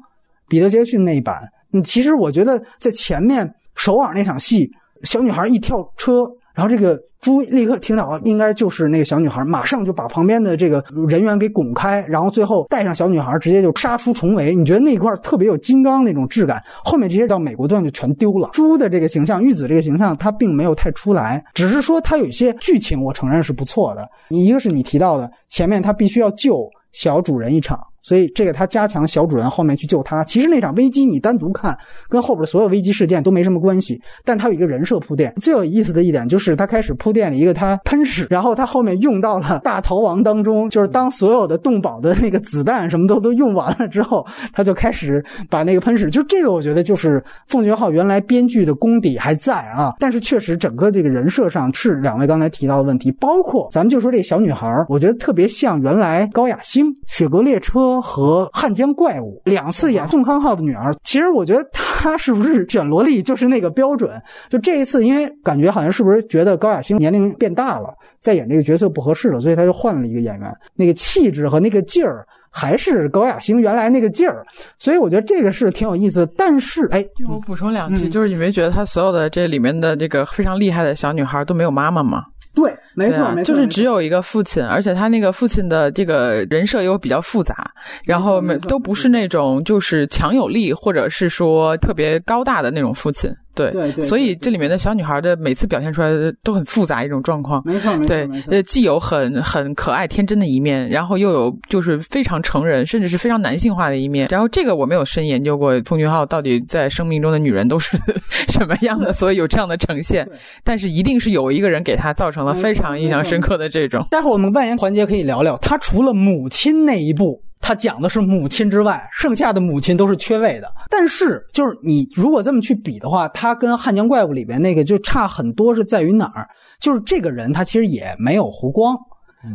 [0.47, 4.69] 彼得·杰克逊那一版，你其实我觉得在前面首尔那场戏，
[5.03, 6.25] 小女孩一跳车。
[6.53, 14.55] 然后这个猪立刻听到，应该就是那个小女孩，马上就把旁边的这个人员给拱开，然后最后带上小女孩，直接就杀出重围。
[14.55, 16.59] 你觉得那块特别有金刚那种质感？
[16.83, 18.49] 后面这些到美国段就全丢了。
[18.53, 24.09] 猪的这个形象，玉子这个形象，它并没有太出来，只是说它有一些剧情，我承认是不错的。
[24.29, 27.79] 一个是你提到的，前面他必须要救小主人一场。
[28.07, 31.77] 所以这个他加强小主人后面去救他，其实那场危机你单独看
[32.07, 35.33] 跟后边所有危机事件都没什么关系，但他有一个人设铺垫。
[35.41, 46.09] 最有意思的一点就是他开始铺垫了一个他喷屎，然后他后面用到了大逃亡当中，就是当所有的动保的那个子弹什么都都用完了之后，他就开始把那个喷屎。
[46.09, 57.95] 就这个我觉得就是奉俊昊原来编剧的功底还在啊，但是确实整个这个人设上是两位刚才提到的问题，包括咱们就说这小女孩，我觉得特别像原来高雅星《雪国列车》。
[58.01, 64.21] 和汉江怪物两次演宋康昊的女儿，其实我觉得她是不是卷萝莉就是那个标准？
[64.49, 74.45] 就这一次，因为感觉好像是不是觉得高雅星年龄变大了，再演这个角色不合适了，所以他就换了一个演员，那个气质和那个劲儿还是高雅星原来那个劲儿，
[74.79, 76.25] 所以我觉得这个是挺有意思。
[76.37, 82.23] 但是，哎，我补充两句，就是你没觉得他所有的这里面的这个非常厉害的小女孩都没有妈妈吗？
[82.57, 87.71] 对，没错，没错，就是只有一个父亲，而且他那个父亲的这个人设又比较复杂，
[88.03, 93.31] 然后没都不是那种就是强有力或者是说特别高大的那种父亲。
[93.57, 97.61] 对，所以这里面的小女孩的每次表现出来的都很复杂一种状况。
[97.65, 104.27] 没错，没错，对，呃，既有很很可爱天真的一面，然后又有就是非常成人，甚至是非常男性化的一面。
[104.29, 107.97] 然后这个我没有深研究过，奉俊昊到底在生命中的女人都是
[108.49, 110.27] 什么样的，所以有这样的呈现。
[110.63, 114.05] 但是一定是有一个人给他造成了非常印象深刻的这种。
[114.11, 117.41] 待会儿我们外延环节可以聊聊，他除了母亲那一部。
[117.59, 120.71] 他讲的是母亲之外，剩下的母亲都是缺位的。
[120.89, 126.47] 但是，就是你如果这么去比的话，他跟《汉江怪物》里边那个就差很多，是在于哪儿？
[126.79, 128.95] 就是这个人他其实也没有湖光，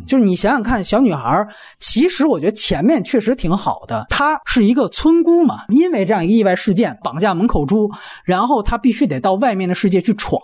[0.07, 1.46] 就是你想想看，小女孩
[1.78, 7.88] 其实我觉得前面确实挺好的，她是一个村姑嘛，因为这样一个意外事件绑架门口猪，
[8.24, 10.40] 然后她必须得到外面的世界去闯。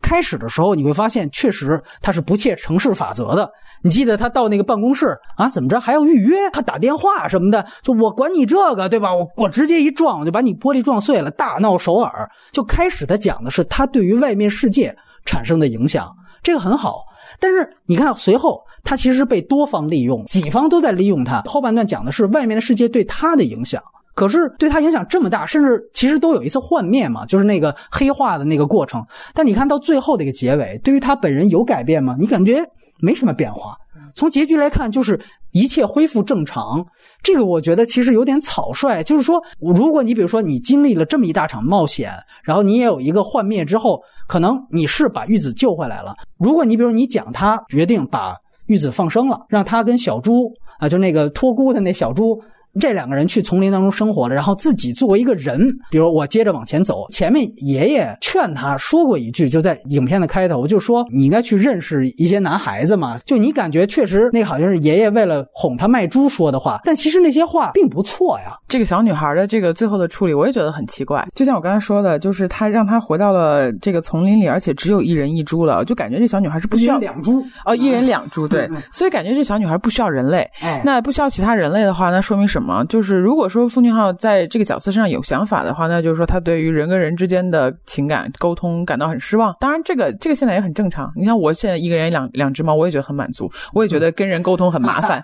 [0.00, 3.50] 开始的时候你会发现，确实她是不切城市法则的。
[3.82, 6.36] 你记得他到那个办公室啊，怎么着还要预约？
[6.52, 9.14] 他打电话什么的，就我管你这个对吧？
[9.14, 12.28] 我我直接一撞，我就把你玻璃撞碎了，大闹首尔。
[12.52, 16.10] 就开始他讲的是他对于外面世界产生的影响，
[16.42, 17.04] 这个很好。
[17.40, 21.42] 但是你看，随后他其实被多方利用，几方都在利用他。
[21.42, 23.80] 后半段讲的是外面的世界对他的影响，
[24.14, 29.04] 可是对他影响这么大，甚至其实都有一次幻灭嘛，就是那个黑化的那个过程。
[29.34, 32.16] 但你看到最后的一个结尾，对于他本人有改变吗？
[32.18, 32.64] 你感觉
[33.00, 33.76] 没什么变化。
[34.14, 35.20] 从结局来看，就是
[35.52, 36.84] 一切恢复正常。
[37.22, 39.02] 这个我觉得其实有点草率。
[39.02, 46.14] 就是说，如果你比如说你经历了这么一大场冒险，然后你也有一个幻灭之后，可能你是把玉子救回来了。
[46.38, 48.34] 如果你比如你讲他决定把
[48.66, 52.40] 玉子放生了，让他跟小猪啊，就那个托孤的那小猪。
[52.78, 55.58] 这两个人去丛林当中生活了，然后自己作为一个人，
[55.90, 63.18] 比如我接着往前走，前面爷爷劝他说过一句，就在影片的开头，就说你应该去认识一些男孩子嘛。
[63.24, 68.56] 就你感觉确实那好像是爷爷为了哄他卖猪说的话，但其实那些话并不错呀。
[68.68, 71.26] 这个小女孩的这个最后的处理，我也觉得很奇怪。
[71.34, 80.48] 就像我刚才说的，就是他让她回到了这个丛林里，而且只有一人一猪了，就感觉这小女孩是不需要两猪哦，一人两猪对，所以感觉这小女孩不需要人类。
[80.60, 82.67] 哎，那不需要其他人类的话，那说明什么？
[82.88, 89.54] 就是如果说奉俊昊在这个角色身上有想法的话，那就是说他对于人跟人之间的情感沟通感到很失望。
[89.60, 91.10] 当然，这个这个现在也很正常。
[91.16, 95.22] 你看，我现在一个人两两只猫，我也觉得很满足，我也觉得跟人沟通很麻烦。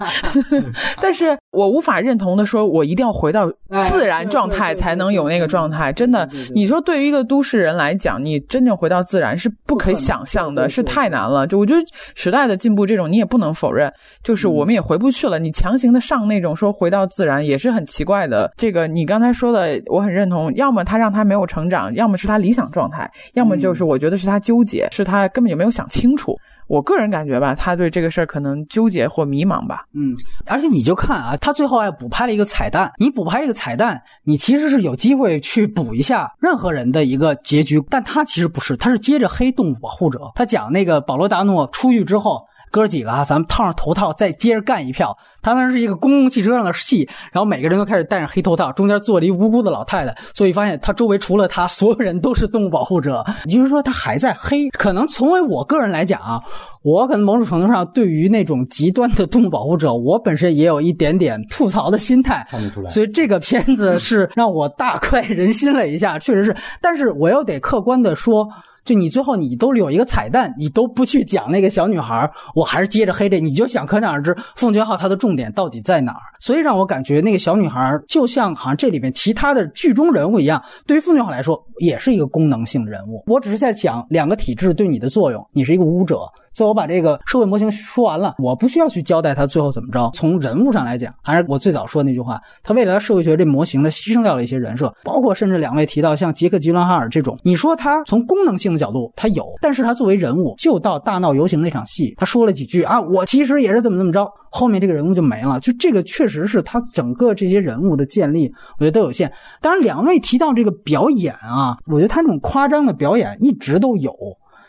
[1.01, 3.51] 但是我无法认同的说，我一定要回到
[3.88, 5.92] 自然状态才能有那个状态。
[5.92, 11.47] 真的，你说对于一个都市人来讲，你真正回到自然是不可想象的，是太难了。
[11.47, 11.80] 就我觉得
[12.14, 13.92] 时代的进步，这种你也不能否认，
[14.22, 15.38] 就是我们也回不去了。
[15.38, 18.52] 你强行的上那种说回到自然，也是很奇怪的。
[18.56, 20.54] 这个你刚才说的，我很认同。
[20.54, 26.36] 要么他让他没有成长，要么是他理想状态，要么就是我觉得是他纠结，是他根本就没有想清楚。
[26.66, 29.84] 我个人感觉吧，他对这个事儿可能纠结或迷茫吧。
[29.94, 30.14] 嗯，
[30.46, 32.90] 而且你就看啊，他最后还补拍了一个彩蛋。
[32.98, 40.20] 你补拍这个彩蛋，你其实是有机会去补一下任何人的一个结局，但他其实不是，他是接着黑动物保护者。
[40.34, 42.46] 他讲那个保罗达诺出狱之后。
[42.74, 45.16] 哥几个啊，咱们套上头套，再接着干一票。
[45.40, 50.12] 他那是一个公共汽车上的戏，然后每个人都开始戴上黑头套，中间坐了一无辜的老太太。
[50.34, 53.24] 所以发现他周围除了他，所有人都是动物保护者。
[53.44, 54.68] 也就是说，他还在黑。
[54.70, 56.40] 可能从为我个人来讲啊，
[56.82, 62.44] 我可能某种程度上对于那种极端的动物保护者，我本身也有一点点吐槽的心态。
[62.50, 62.90] 看得出来。
[62.90, 66.56] 所以这个片子是让我大快人心了一下，确实是。
[66.80, 68.48] 但是我又得客观的说。
[68.85, 76.20] 就你最后你都有一个彩蛋，你都不去讲那个小女孩，我还是接着黑这，你就想可想而知，奉俊昊他的重点到底在哪儿？
[76.39, 83.22] 所以让我感觉那个小女孩就像好像这里面其他的剧中人物一样，对于奉俊昊来说也是一个功能性人物。
[83.26, 86.18] 我只是在讲两个体制对你的作用，你是一个舞者。
[86.55, 90.09] 最后我把这个社会模型说完了，我不需要去交代他最后怎么着。
[90.14, 105.59] 从人物上来讲，还是我最早说那句话，他为了社会学这模型，呢牺牲掉了一些人设，包括甚至两位提到像杰克·吉伦哈尔这种，你说他从功能性的角度他有，但是他作为人物，就到大闹游行那场戏，他说了几句啊，我其实也是怎么怎么着，后面这个人物就没了。
[105.59, 109.32] 就这个确实是他整个这些人物的建立，我觉得都有限。
[109.61, 114.12] 当然，两位提到这个表演啊，我觉得他这种夸张的表演一直都有。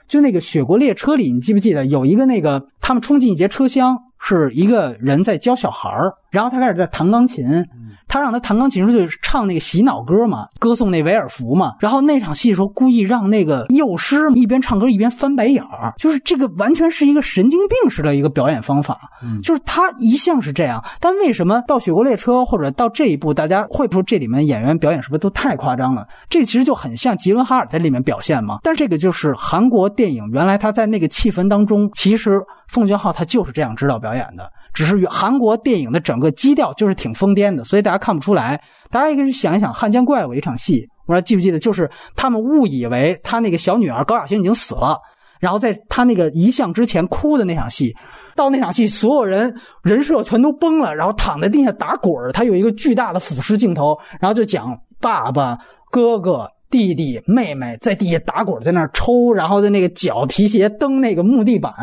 [0.07, 7.65] 就那个《雪国列车》里，你记不记得有一个那个他们冲进一节车厢，是一个人在教小孩儿，然后他开始在弹钢琴。
[8.07, 11.73] 他让他弹钢琴时就唱那个洗脑歌嘛，歌颂那维尔福嘛。
[11.79, 18.97] 然后那场戏的时候，故意让那个幼师一边唱歌一边翻白眼儿，就是这个完全是一个神经病式的一个表演方法。
[19.23, 26.05] 嗯，就是他一向是这样，但为什么到《雪国列车》或者到这一步，大家会说这里面演员表演是不是都太夸张了？
[26.29, 28.59] 这其实就很像吉伦哈尔在里面表现嘛。
[28.63, 34.49] 但这个就是韩国电影，原来他在那个气氛当中，其实奉俊昊他就是这样指导表演的。
[34.75, 38.61] 只是韩国电影的整个基调就是挺疯癫的，所以大家看不出来。
[38.91, 41.57] 大家也可以想一想《汉江怪物》一场戏，我说记不记得？
[41.57, 44.99] 就是他们误以为他那个小女儿高雅星已经死了，
[45.39, 47.95] 然后在他那个遗像之前哭的那场戏，
[48.35, 52.31] 到那场戏所有人人设全都崩了，然后躺在地下打滚儿。
[52.31, 55.57] 他有一个巨大的俯视镜头，然后就讲爸爸、
[55.91, 61.73] 哥哥、弟弟、妹妹在地下打滚，在那抽，然后在那个脚皮鞋蹬那个木地板。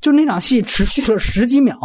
[0.00, 1.76] 就那场戏持续了十几秒，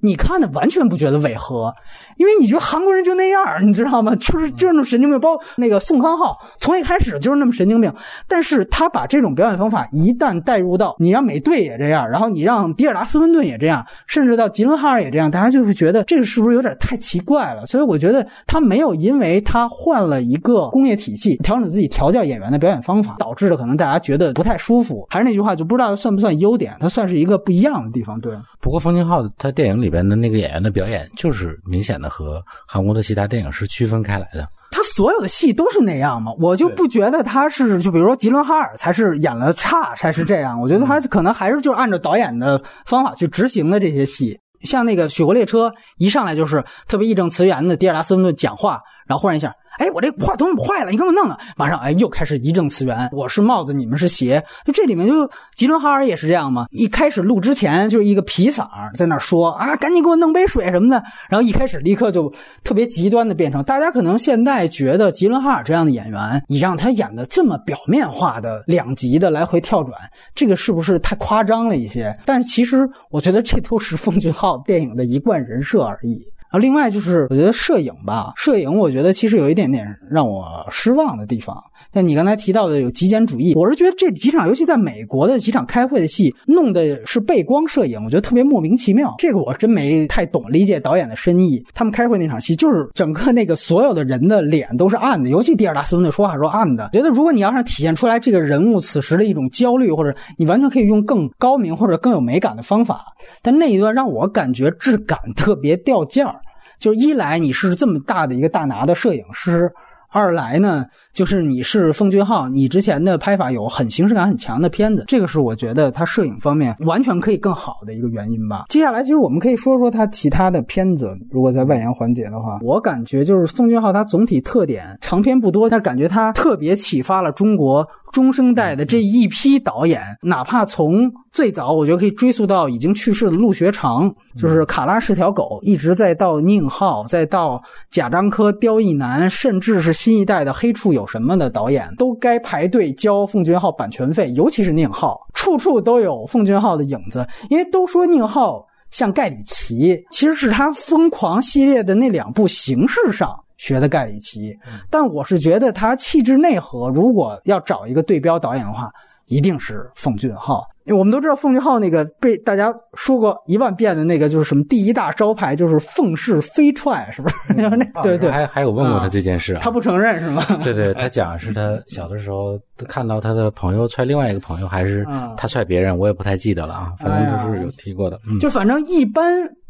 [0.00, 1.72] 你看的完全不觉得违和，
[2.18, 4.14] 因为你觉得韩国人就那样，你知道吗？
[4.16, 5.14] 就是就是那种神经病。
[5.14, 7.90] 包括那个宋康昊，从一开始就是那么神经病，
[8.28, 17.64] 但是他把这种表演方法一旦带入到你让美队也这样，然后你让迪尔达斯温顿也这样，甚至到吉伦哈尔也这样，大家就会觉得这个是不是有点太奇怪了？
[17.64, 25.06] 所以我觉得他没有因为他换了一个工业体系，调整自己调教演员的表演方法，导致的可能大家觉得不太舒服。
[25.08, 28.20] 还是那句话，就不知道算不算优点，它算是一个不一样的地方。
[28.20, 28.36] 对。
[28.60, 34.48] 不过冯俊浩他电影里边的那个演员的表演，就是明显的和韩国的其他电影是区分开来的。
[34.70, 49.54] 他所有的戏都是那样嘛，我就不觉得他是就比如说吉伦哈尔才是演了差才是这样，我觉得他可能还是就是按照导演的方法去执行的这些戏，像那个《雪国列车》一上来就是特别义正辞严的迪尔达斯顿讲话，然后忽然一下。
[49.78, 50.90] 哎，我这话筒怎么坏了？
[50.90, 51.36] 你给我弄弄！
[51.56, 53.08] 马上，哎，又开始一正辞源。
[53.12, 54.42] 我是帽子，你们是鞋。
[54.64, 56.66] 就这里面，就吉伦哈尔也是这样吗？
[56.70, 61.02] 一开始录之前就是一个皮嗓在那说啊，赶紧给我弄杯水什么的。
[61.28, 69.98] 然后一开始立刻就特别极端的变成，大家可能现在觉得吉伦哈尔这样的演员，你让他演的这么表面化的两极的来回跳转，
[70.34, 72.16] 这个是不是太夸张了一些？
[72.24, 76.24] 但是其实我觉得这都是奉俊昊电影的一贯人设而已。
[76.54, 81.60] 啊，另外就是我觉得摄影吧，摄影我觉得其实有一点点让我失望的地方。
[81.92, 89.12] 像你刚才提到的有极简主义，我是觉得这几场，尤其在美国的几场开会的戏，弄的是背光摄影，我觉得特别莫名其妙。
[89.18, 91.60] 这个我真没太懂理解导演的深意。
[91.74, 96.90] 他们开会那场戏，就是整个那个所有的人的脸都是暗的，尤其第二大斯文的说话时候暗的。
[96.92, 103.04] 觉得如果你要是体现出来这个人物此时的一种焦虑，或者你完全可以用更高明或者更有美感的方法，
[103.42, 106.40] 但那一段让我感觉质感特别掉价儿。
[106.84, 109.72] 就是一来你是这么大的一个大拿的摄影师，
[110.10, 118.66] 二来呢就是你是奉俊昊，你之前的拍法有很形式感很强的片子，这个是我觉得他摄影方面完全可以更好的一个原因吧。
[118.68, 127.88] 接下来其实我们可以说说他其他的片子，如果在外延环节的话，我感觉就是奉俊昊他总体特点长篇不多，但感觉他特别启发了中国。
[128.14, 137.60] 中生代的这一批导演，哪怕从最早，我觉得可以追溯到已经去世的陆学长，就是《卡拉是条狗》，一直在到宁浩，再到
[137.90, 144.30] 贾樟柯、刁亦男，甚至是新一代的《黑处有什么》的导演，都该排队交奉俊昊版权费。
[144.36, 147.26] 尤其是宁浩，处处都有奉俊昊的影子。
[147.50, 153.28] 因为都说宁浩像盖里奇，其实是他《疯狂》系列的那两部形式上。
[153.56, 154.56] 学的盖里奇，
[154.90, 158.90] 但我是觉得他气质内核，如果要找一个对标导演的话，
[159.26, 160.62] 一定是奉俊昊。
[160.84, 167.36] 因为我们都知道奉俊昊那个被大家说过一万遍的那个，就是什么第一大招牌就是奉氏飞踹，是不是？
[167.56, 167.70] 那
[168.02, 170.44] 对对，还还有问过他这件事，他不承认是吗？
[170.62, 175.06] 对对，他讲是他小的时候看到他的朋友踹另外一个朋友，还是
[175.38, 176.92] 他踹别人，我也不太记得了啊。
[176.98, 179.24] 反正就是有提过的，就反正一般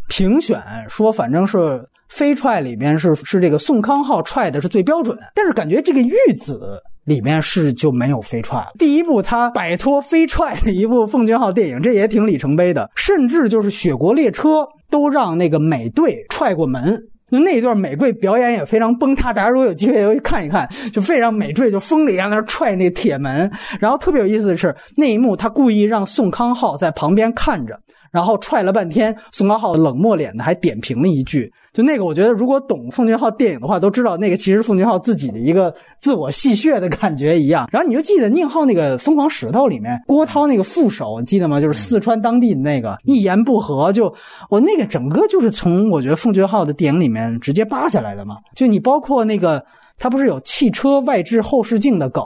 [0.09, 1.89] 评选说，反正是。
[2.15, 8.69] 飞踹里边是是这个宋康昊踹的是最标准，但是感觉这个玉子里面是就没有飞踹了。
[8.79, 12.89] 第一部他摆脱飞踹的一部奉俊昊电影，这也挺里程碑的。
[12.95, 14.49] 甚至就是《雪国列车》
[14.89, 16.97] 都让那个美队踹过门，
[17.33, 19.33] 就 那段美队表演也非常崩塌。
[19.33, 23.51] 大家如果有机会也会看一看，就非常美队就疯了一样在那踹那铁门。
[23.81, 27.77] 然后特别有意思的是那一幕，他故意让宋康昊在旁边看着。
[28.15, 37.69] 然后踹了半天，宋康昊冷漠脸的还点评了一句，就那个，我觉得如果懂奉俊昊电影的话，都知道那个其实奉俊昊自己的一个自我戏谑的感觉一样。
[37.73, 41.61] 然后你就记得宁浩那个《疯狂石头》里面，郭涛那个副手，你记得吗？
[41.61, 44.15] 就是四川当地的那个，一言不合就
[44.49, 48.37] 我那个整个就是从我觉得奉俊昊的电影里面直接扒下来的嘛。
[48.55, 49.61] 就你包括那个
[49.99, 52.23] 他不是有汽车外置后视镜的梗。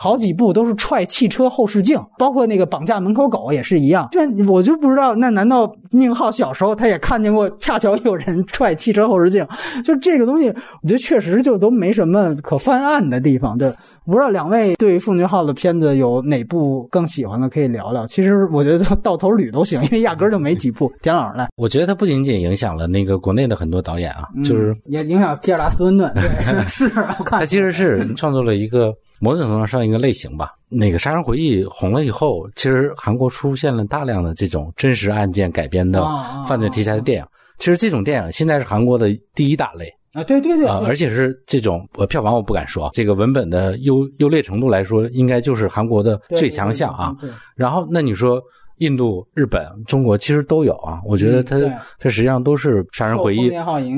[0.00, 4.06] 好几部都是踹汽车后视镜，包括那个绑架门口狗也是一样。
[4.12, 9.44] 这我就不知道，那难道宁浩小时候他也看见过，恰巧有人踹汽车后视镜？
[9.84, 13.58] 就这个东西，我觉得确实就都没什么可翻案的地方。
[13.58, 13.74] 对，
[14.06, 18.06] 不知道两位对奉俊昊的片子有哪部更喜欢的，可以聊聊。
[18.06, 20.88] 其实我觉得到头捋都行，因为压根儿就没几部。
[21.02, 26.08] 田老师来，我觉得他不仅仅影响了那个国内的很多导演啊，就是也影响蒂尔达斯温顿。
[26.38, 28.94] 是是，我看他其实是创作了一个。
[29.20, 30.52] 某种程度上算一个类型吧。
[30.68, 36.06] 那个《杀人回忆》红了以后，其实韩国出现了大量的这种真实案件改编的
[36.46, 37.26] 犯罪题材的电影。
[37.58, 47.14] 其实这种电影现在是韩国的第一大类啊，对对对，啊，而且是这种呃票房我不敢说，这个文本的优优劣程度来说，应该就是韩国的最强项啊。
[47.54, 48.40] 然后那你说。
[48.78, 51.58] 印度、日本、中国其实都有啊，我觉得他
[51.98, 53.50] 他实际上都是杀人回忆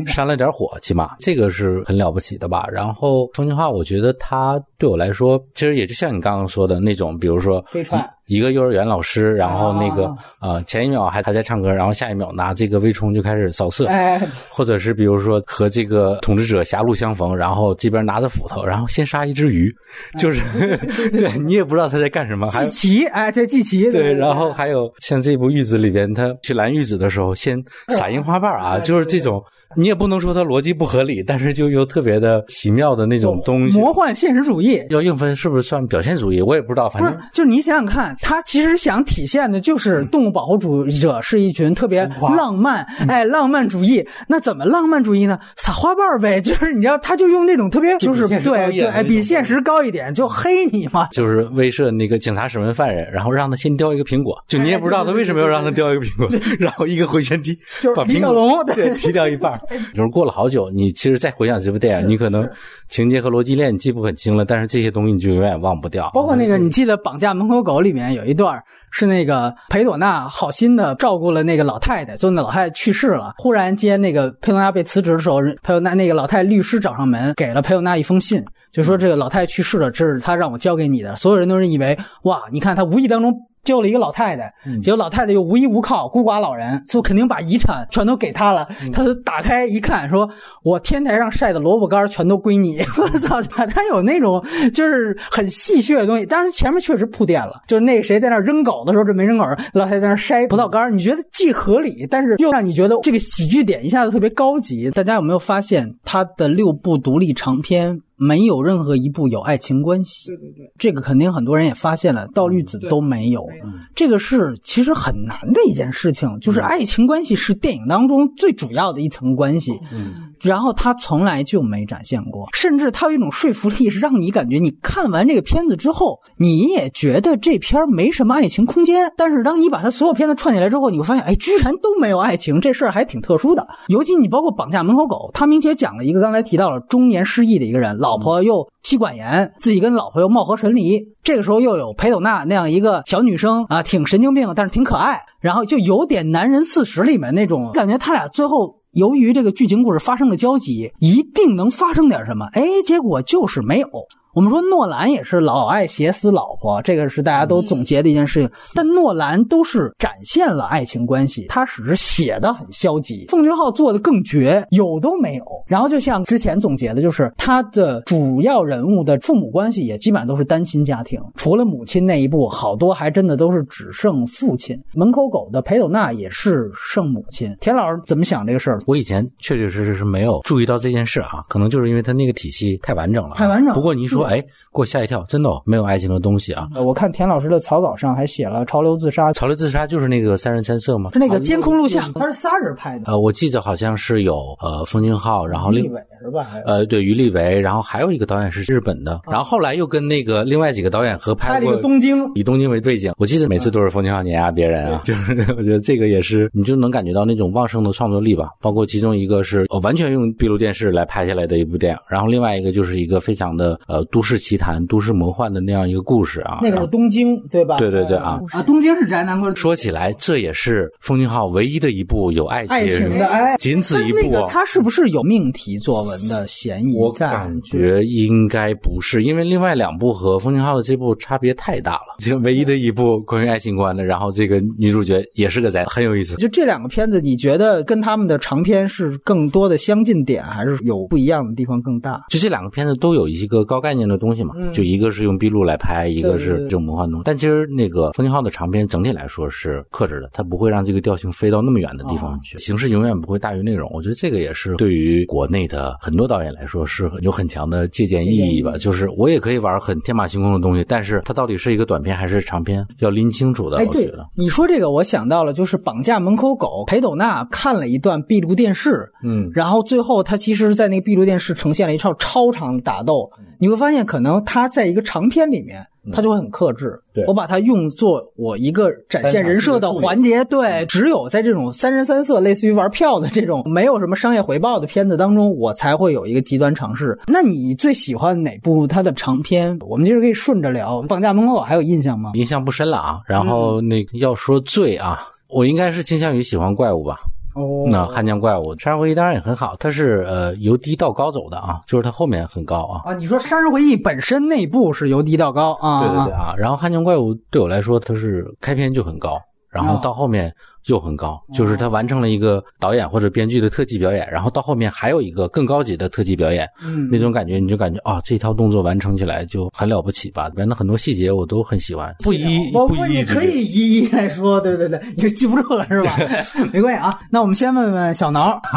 [0.06, 2.66] 煽了点火，起码这个是很了不起的吧。
[2.70, 10.08] 然后重庆话，我觉得它对我来说，其实也就像你刚刚说的那种，比如说飞踹一个幼儿园老师，然后那个
[10.40, 19.74] 呃前一秒还还在唱歌，然后下一秒拿这个微冲就开始扫射，哎，或者是比如说和这个统治者狭路相逢，然后这边拿着斧头，然后先杀一只鱼，
[20.16, 20.40] 就是
[21.10, 29.42] 对你也不知道他在干什么，还祭旗，哎，在祭旗，对，然后还有像这部《玉子》里边，他去拦玉子的时候，先撒樱花瓣啊，就是这种。
[29.76, 34.82] 你也不能说它逻辑不合理，但是就又特别的奇妙的那种东西，魔幻现实主义。
[34.90, 36.40] 要硬分是不是算表现主义？
[36.42, 42.04] 我也不知道，反正就是你想想看，他其实想体现的就是动物保护主义者是一群特别
[42.36, 44.04] 浪漫，哎，浪漫主义。
[44.26, 45.38] 那怎么浪漫主义呢？
[45.56, 51.06] 撒花瓣呗， 就是你知道，他就用那种特别就是对对，哎，比现实高一点，就黑你嘛。
[51.12, 59.59] 就是威慑那个警察审问犯人，然后让他先叼一个苹果，就你也不知道他为什么要让他叼一个苹果， 然后一个回旋踢，就是李小龙对 踢掉一半。
[59.94, 62.48] 就是过了好久，你其实再回想这部电影，你可能
[62.88, 66.11] 情节和逻辑链你记不很清了，但是这些东西你就永远忘不掉。
[66.14, 81.14] 包括那个，你记得《绑架门口狗》里面有一段是那个裴朵娜好心的照顾了那个老太太，就那老太太去世了，忽然间那个裴朵娜被辞职的时候，裴朵娜那个老太太律师找上门，给了裴朵娜一封信，就说这个老太太去世了，这是他让我交给你的。
[81.16, 83.32] 所有人都是以为哇，你看他无意当中。
[83.62, 84.52] 救了一个老太太，
[84.82, 88.66] 结果老太太又无依无靠，孤寡老人，就肯定把遗产全都给他了。
[88.92, 90.28] 他打开一看，说
[90.64, 92.78] ：“我天台上晒的萝卜干全都归你。
[92.98, 94.42] ”我操，他有那种
[94.72, 96.26] 就是很戏谑的东西。
[96.26, 99.44] 但是前面确实铺垫了，就是那个谁在那扔狗的时候，这没扔狗，
[99.74, 104.90] 老太太在那筛葡萄干，你觉得既合理，但是又让你觉得这个喜剧点一下子特别高级。
[104.90, 108.00] 大家有没有发现他的六部独立长篇？
[108.20, 113.46] 没有任何一部有爱情关系，对对对，这个肯定很多人也发现了，《道律子》都没有，
[113.94, 141.01] 这个是其实很难的一件事情，就是爱情关系是电影当中最主要的一层关系，嗯，然后他从来就没展现过，甚至他有一种说服力，是让你感觉你看完这个片子之后，你也觉得这片没什么爱情空间，但是当你把他所有片子串起来之后，你会发现，哎，居然都没有爱情，这事儿还挺特殊的， 尤其你包括《绑架门口狗》，他明显讲了一个刚才提到了中年失忆的一个人，老婆又妻管严，自己跟老婆又貌合神离。
[141.22, 145.20] 这个时候又有裴斗娜那样一个小女生啊，挺神经病，但是挺可爱。
[145.38, 152.47] 然后就有点《男人四十》里面那种感觉，他俩最后由于这个剧情故事发生了交集，一定能发生点什么。
[152.53, 153.88] 哎，结果就是没有。
[154.32, 158.50] 我们说诺兰也是老爱写死老婆，这个是大家都总结的一件事情。
[158.74, 163.26] 但诺兰都是展现了爱情关系，他只是写的很消极。
[163.28, 165.44] 奉俊昊做的更绝，有都没有。
[165.66, 174.80] 然后就像之前总结的，就是他的主要人物的父母关系也基本上都是单亲家庭，除了母亲那一部，好多还真的都是只剩父亲。
[174.94, 177.52] 门口狗的裴斗娜也是剩母亲。
[177.60, 178.78] 田老师怎么想这个事儿？
[178.86, 183.74] 我以前确确实实是没有注意到这件事啊，可能就是因为他那个体系太完整了，太完整。
[183.74, 184.19] 不过你说。
[184.20, 185.24] 说哎，给我吓一跳！
[185.28, 186.68] 真的没有爱情的东西啊！
[186.76, 189.32] 我看田老师的草稿上还写了潮流自杀。
[189.32, 191.10] 潮流自杀就是那个三人三色吗？
[191.12, 193.04] 是那个监控录像，他是仨人拍的。
[193.06, 195.90] 呃，我记得好像是有呃封俊浩，然后另
[196.22, 196.46] 是吧？
[196.64, 203.12] 呃，对于立伟，然后还有一个导演是日本的，然后后来又跟那个另外几个导演合拍拍了个东京，以东京为背景。
[203.18, 208.50] 我记得每次都是封俊浩碾压别人啊，就是 我觉得这个也是，你就能感觉到那种旺盛的创作力吧。
[208.60, 214.84] 包括其中一个是完全用闭路电视来拍下来的一部电影，然后另外一个就是一个非常的呃都市奇谈。
[214.86, 217.76] 都市魔幻的那样一个故事啊，那个是东京对吧？
[217.76, 218.62] 对对对啊啊！
[218.62, 224.44] 东京是宅男故说起来，这也是封俊昊唯一的一部有爱情的，哎，仅此一部。
[224.48, 226.96] 他是不是有命题作文的嫌疑？
[226.96, 232.16] 我感觉应该不是，因为另外两部和封俊昊的这部差别太大了。
[232.18, 236.36] 就唯一的一部关于爱情观的，然后这个女主角也是个宅，很有意思。
[236.36, 242.20] 就这两个片子，你觉得跟他们的长篇是更多的相近点，还是有不一样的地方更大？
[242.28, 244.49] 就这两个片子都有一个高概念的东西嘛？
[244.72, 247.22] 就一个是用闭路来拍，一个是这种魔幻东西。
[247.24, 252.59] 但其实那个封俊昊的长篇整体来说是克制的，他不会让这个调性飞到那么远的地方去。
[252.59, 253.90] 形式永远不会大于内容。
[253.92, 258.76] 我觉得这个也是对于国内的很多导演来说是有很强的借鉴意义吧。
[258.78, 263.78] 就是我也可以玩很天马行空的东西，但是它到底是一个短片还是长片，要拎清楚的。
[263.78, 273.30] 哎，对了，你说这个，我想到了，就是《绑架门口狗》，裴斗娜看了一段闭路电视，嗯，然后最后他其实，在那个闭路电视呈现了一场超长的打斗。
[273.59, 276.99] 你会发现，可能他在一个长篇里面，他就会很克制。
[277.12, 280.45] 对我把它用作我一个展现人设的环节。
[280.45, 287.18] 对，只有在这种三人三色、类似于玩票的这种没有什么商业回报的片子当中，我才会有一个极端尝试。
[287.26, 289.78] 那你最喜欢哪部他的长篇？
[289.80, 291.03] 我们其实可以顺着聊。
[291.03, 292.30] 绑架门口还有印象吗？
[292.34, 293.20] 印象不深了啊。
[293.26, 297.20] 然后那要说最啊，我应该是倾向于喜欢怪物吧。
[297.55, 303.03] 哦，那《汉江怪物》《杀人回忆》当然也很好，它是呃由低到高走的啊，就是它后面很高啊。
[303.05, 306.01] 啊，你说《杀人回忆》本身内部是由低到高啊？
[306.01, 310.55] 对对对啊，然后《汉江怪物》对我来说，它是开篇就很高，然后到后面。
[310.86, 320.48] 又很高，就是他完成了一个导演或者编剧的特技表演，然后到后面还有一个更高级的特技表演，嗯，那种感觉你就感觉啊，这套动作完成起来就很了不起吧？
[320.48, 326.16] 里面的很多细节我都很喜欢，不一不一，你可以一一来说，对对对，你是记不住了是吧？
[326.72, 328.60] 没关系啊，那我们先问问小挠，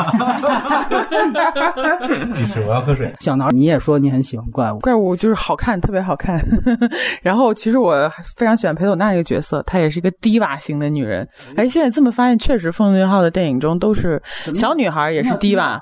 [2.33, 3.11] 必须我要喝水。
[3.19, 6.41] 小挠，你也说你很喜欢怪物，怪物就是好看，特别好看。
[7.21, 11.27] 然后其实我非常喜欢裴斗娜这个角色，她也是一个低瓦型的女人。
[11.55, 12.71] 哎，现在这么发现，确实。
[12.71, 14.21] 奉俊昊的电影中都是
[14.55, 15.79] 小女孩，也是低吧，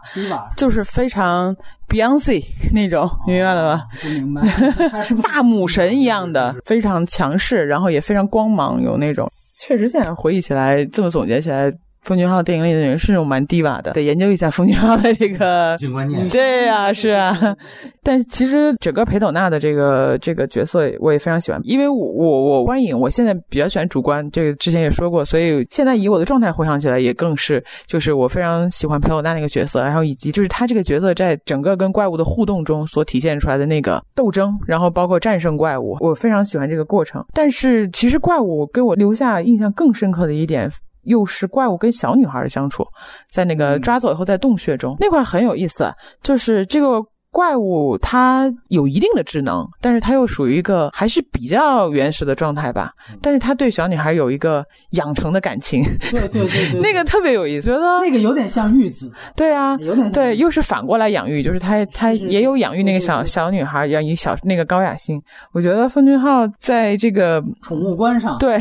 [0.57, 1.55] 就是非常
[1.87, 2.43] Beyonce
[2.75, 3.85] 那种，明白了吧？
[4.01, 4.41] 不明白，
[5.23, 9.27] 大母神一样的，非常强势，然后也非常光芒，有那种。
[9.61, 11.71] 确实，现在回忆起来，这么总结起来。
[12.01, 16.27] 奉俊昊电影里的人是那种蛮低瓦的，得研究一下奉俊昊的这个 观念。
[16.29, 17.37] 对呀，是啊。
[18.03, 37.23] 但其实整个裴斗娜的这个这个角色我也非常喜欢，因为我我我观影，我现在比较喜欢主观，这个之前也说过，所以现在以我的状态回想起来也更是，就是我非常喜欢裴斗娜那个角色，然后以及就是他这个角色在整个跟怪物的互动中所体现出来的那个斗争，然后包括战胜怪物，我非常喜欢这个过程。
[37.31, 40.67] 但是其实怪物给我留下印象更深刻的一点。
[41.03, 42.85] 又是怪物跟小女孩的相处，
[43.31, 47.01] 在那个抓走以后，在洞穴中那块很有意思，就是这个。
[47.31, 52.91] 怪物它有一定的智能，但是它又属于一个还是比较原始的状态吧。
[53.21, 59.09] 但是它对小女孩有一个养成的感情，对对对 对，那个特别有意思，觉得那个有点像玉子。
[59.33, 65.21] 对啊，有点对，又是反过来养育，就是他他也有养育那个小小女孩，养育小那个高雅欣。
[65.53, 68.59] 我觉得奉俊昊在这个宠物观上，对，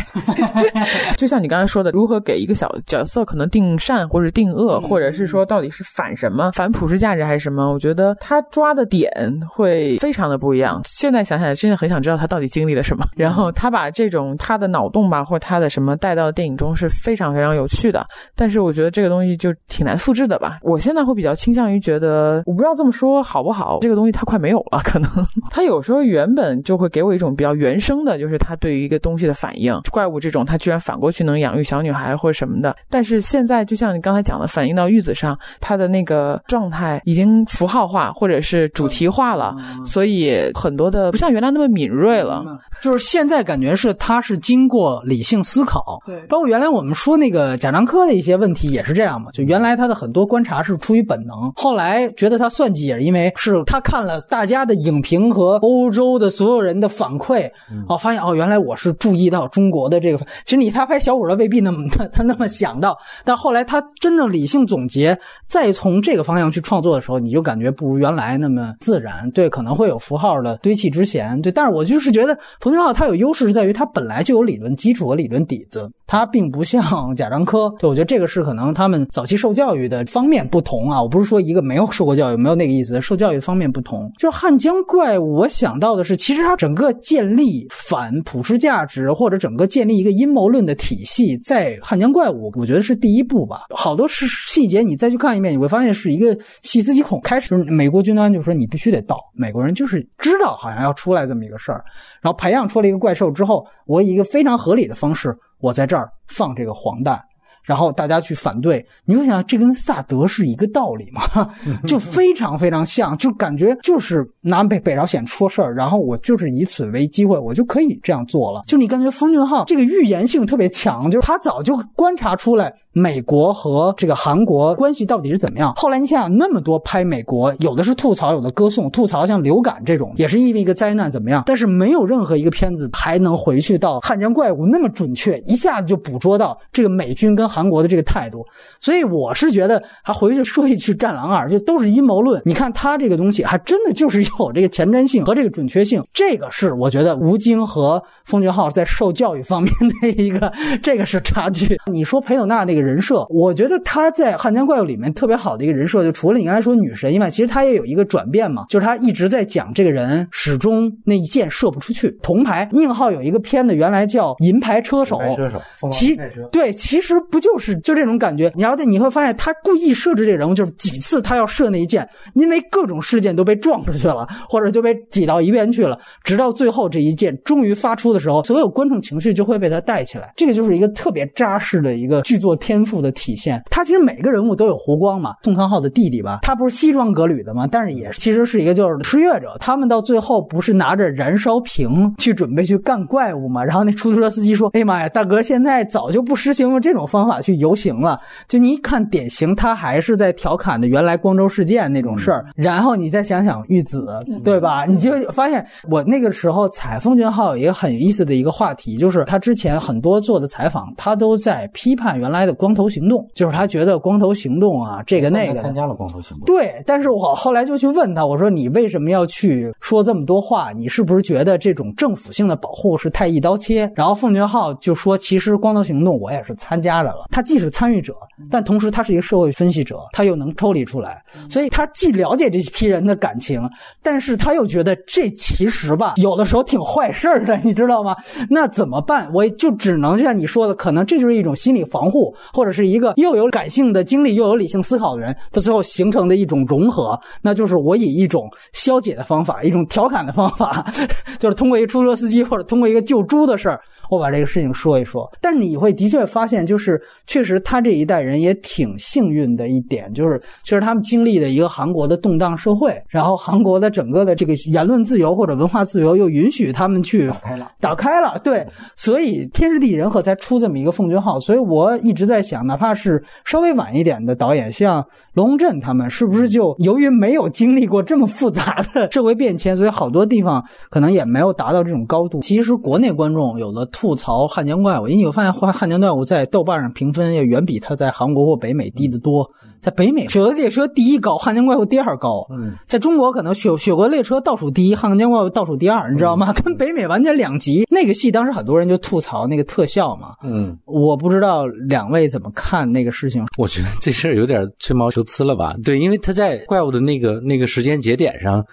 [1.18, 7.72] 就像你刚才说的，如何给一个小角色可能定善或者定恶，或者是说到底是反什么，反普世价值还是什么？
[7.72, 8.40] 我觉得他。
[8.60, 9.10] 抓的点
[9.48, 10.82] 会非常的不一样。
[10.84, 13.06] 现在想起来，真的很想知道他到底经历了什么。
[13.16, 18.06] 然后他把这种他的脑洞吧，或者他的什么带到电影中是非常非常有趣的。
[18.36, 20.58] 但是我觉得这个东西就挺难复制的吧。
[20.60, 23.78] 我现在会比较倾向于觉得，我不知道这么说好不好。
[23.80, 25.10] 这个东西它快没有了，可能
[25.50, 29.74] 他有时候原本就会给我一种比较原生的，就是他对于一个东西的反应。
[29.90, 32.76] 怪物这种，他居然反过去能养育小女孩或者什么的。
[32.90, 38.49] 但是现在就像你刚才讲的，反映到玉子上，他的那个状态已经符号化，或者是。
[38.50, 39.54] 是主题化了，
[39.86, 42.42] 所以很多的不像原来那么敏锐了。
[42.82, 49.30] 就是现在感觉是他是经过理性思考，对，包括原来我们说那个贾樟柯的一些问题也是这样嘛。
[49.30, 57.48] 就原来他的很多观察是出于本能，后来觉得他算计也是因为是他看了大家的影评和欧洲的所有人的反馈，
[57.88, 60.18] 哦，发现哦，原来我是注意到中国的这个。
[60.44, 68.39] 其实你他拍小五的未必那么他他那么想到，但后来他真正理性总结，再从这个方向去创作的时候，你就感觉不如原来。
[68.40, 84.10] 那么自然，对，可能会有符号的堆砌之嫌，对，但是我就是觉得冯俊浩他有优势是在于他本来就有理论基础和理论底子，他并不像贾樟柯，对，我觉得这个是可能他们早期受教育的方面不同啊，我不是说一个没有受过教育，没有那个意思，受教育方面不同。
[84.18, 93.66] 就汉江怪物，我想到的是，其实它整个建立反普世价值或者整个建立一个阴谋论的体系，在汉江怪物，我觉得是第一步吧。
[93.76, 97.20] 好多是细节，你再去看一遍，你会发现是一个细思极恐。
[97.22, 98.32] 开始美国军端。
[98.32, 101.84] 就说你必须得到美国人，就是知道好像要出来这么一个事儿，
[102.20, 107.20] 然后培养出了一个怪兽之后，我以一个非常合理的方式，我在这儿放这个黄蛋。
[107.62, 111.22] 然后大家去反对，你会想这跟萨德是一个道理吗？
[111.86, 118.64] 就非常非常像，就感觉就是拿北北朝鲜出事儿，然后我就是以此为机会，我就可以这样做了。
[118.66, 125.74] 就你感觉方俊浩这个预言性特别强，就是他早就观察出来美国和这个韩国关系到底是怎么样。
[125.76, 128.90] 后来你想想，那么多拍美国，有的是吐槽，有的歌颂。
[128.90, 137.50] 吐槽像流感这种，也是因为一个灾难怎么样，但是没有任何一个片子还能回去到汉江怪物那么准确，一下子就捕捉到这个美军跟。
[137.50, 138.46] 韩国的这个态度，
[138.80, 142.40] 所以我是觉得还回去说一句《战狼二》，就都是阴谋论。
[142.44, 146.00] 你看他这个东西，还真的就是有这个前瞻性和这个准确性。
[146.14, 151.76] 这个是我觉得吴京和奉俊昊在受教育方面的一个，这个是差距。
[151.90, 162.10] 你说裴斗娜那个人设，我觉得他在《汉江怪物》里面特别好的一个人设，就除了你刚才说女神以外，其实他也有一个转变嘛，就是他一直在讲这个人始终那一箭射不出去。
[162.22, 165.60] 铜牌宁浩有一个片子，原来叫《银牌车手》，车手，
[165.90, 166.16] 其
[166.52, 167.40] 对，其实不。
[167.40, 180.34] 就是就这种感觉，然后你会发现他故意设置这人物，就是几次他要射那一箭，因为各种事件都被撞出去了，或者就被挤到一边去了，直到最后这一箭终于发出的时候，所有观众情绪就会被他带起来。
[180.36, 183.60] 这个就是一个特别扎实的一个剧作天天赋的体现。
[183.68, 189.56] 他其实每个人物都有弧光嘛，宋康昊的弟弟吧，他不是西装革履的嘛，但是也其实是一个就是失业者。
[189.58, 193.64] 他们到最后不是拿着燃烧瓶去准备去干怪物嘛？
[193.64, 202.46] 然后那出租车司机说：“哎呀妈呀，大哥，现在早就不实行用这种方法去游行了。”就你一看，典型他还是在调侃的原来光州事件那种事儿。
[202.54, 204.06] 然后你再想想玉子，
[204.44, 204.84] 对吧？
[204.86, 215.54] 你就发现我那个时候采风俊昊有一个很有意思的一个话题，就是他之前很多做的采访，他都在批判原来的光头行动，就是他觉得光头行动啊，这个那个。
[215.60, 216.44] 参加了光头行动。
[216.44, 220.72] 对，但是我后来就去问他，我说你为什么要去说这么多话？
[220.72, 223.90] 你是不是觉得这种政府性的保护是太一刀切？
[223.94, 227.24] 然后奉俊昊就说，其实光头行动我也是参加的了。
[227.30, 228.14] 他既是参与者，
[228.50, 233.60] 但同时他是一个社会分析者，他又能抽离出来，所以他既了解这批人的感情，
[234.02, 238.14] 但是他又觉得这其实吧，有的时候挺坏事儿的，你知道吗？
[238.48, 239.30] 那怎么办？
[239.32, 250.84] 我就只能像你说的，可能这就是一种心理防护，或者是一个又有感性的经历又有理性思考的人，他最后形成的一种融合，那就是我以一种消解的方法，一种调侃的方法，
[251.38, 253.80] 就是通过一个出租车司机或者通过一个救猪的事儿。
[254.10, 268.66] 我把这个事情说一说，但你会的确发现，就是确实他这一代人也挺幸运的一点，就是其实他们经历的一个韩国的动荡社会，然后韩国的整个的这个言论自由或者文化自由又允许他们去打开了，打开了，对，
[268.96, 271.38] 所以天时地利人和才出这么一个奉俊昊。
[271.38, 275.04] 所以我一直在想，哪怕是稍微晚一点的导演，像
[275.34, 282.40] 罗洪镇他们，是不是就由于没有经历过这么复杂的社会变迁，所以好多地方可能也没有达到这种高度。
[282.40, 283.86] 其实国内观众有的。
[283.92, 289.50] 吐槽汉江怪物，因为我发现汉汉江怪物在豆瓣上评分要远比他在韩国或北美低得多。
[289.80, 292.46] 在北美，《雪国列车》第一高，汉江怪物第二高。
[292.50, 296.52] 嗯，在中国可能《雪雪国列车》倒数第一，汉江怪物倒数第二，你知道吗？
[296.52, 297.86] 跟北美完全两极。
[297.90, 300.34] 那个戏当时很多人就吐槽那个特效嘛。
[300.44, 303.44] 嗯，我不知道两位怎么看那个事情。
[303.56, 305.74] 我觉得这事儿有点吹毛求疵了吧？
[305.82, 308.64] 对，因为他在怪物的那个那个时间节点上。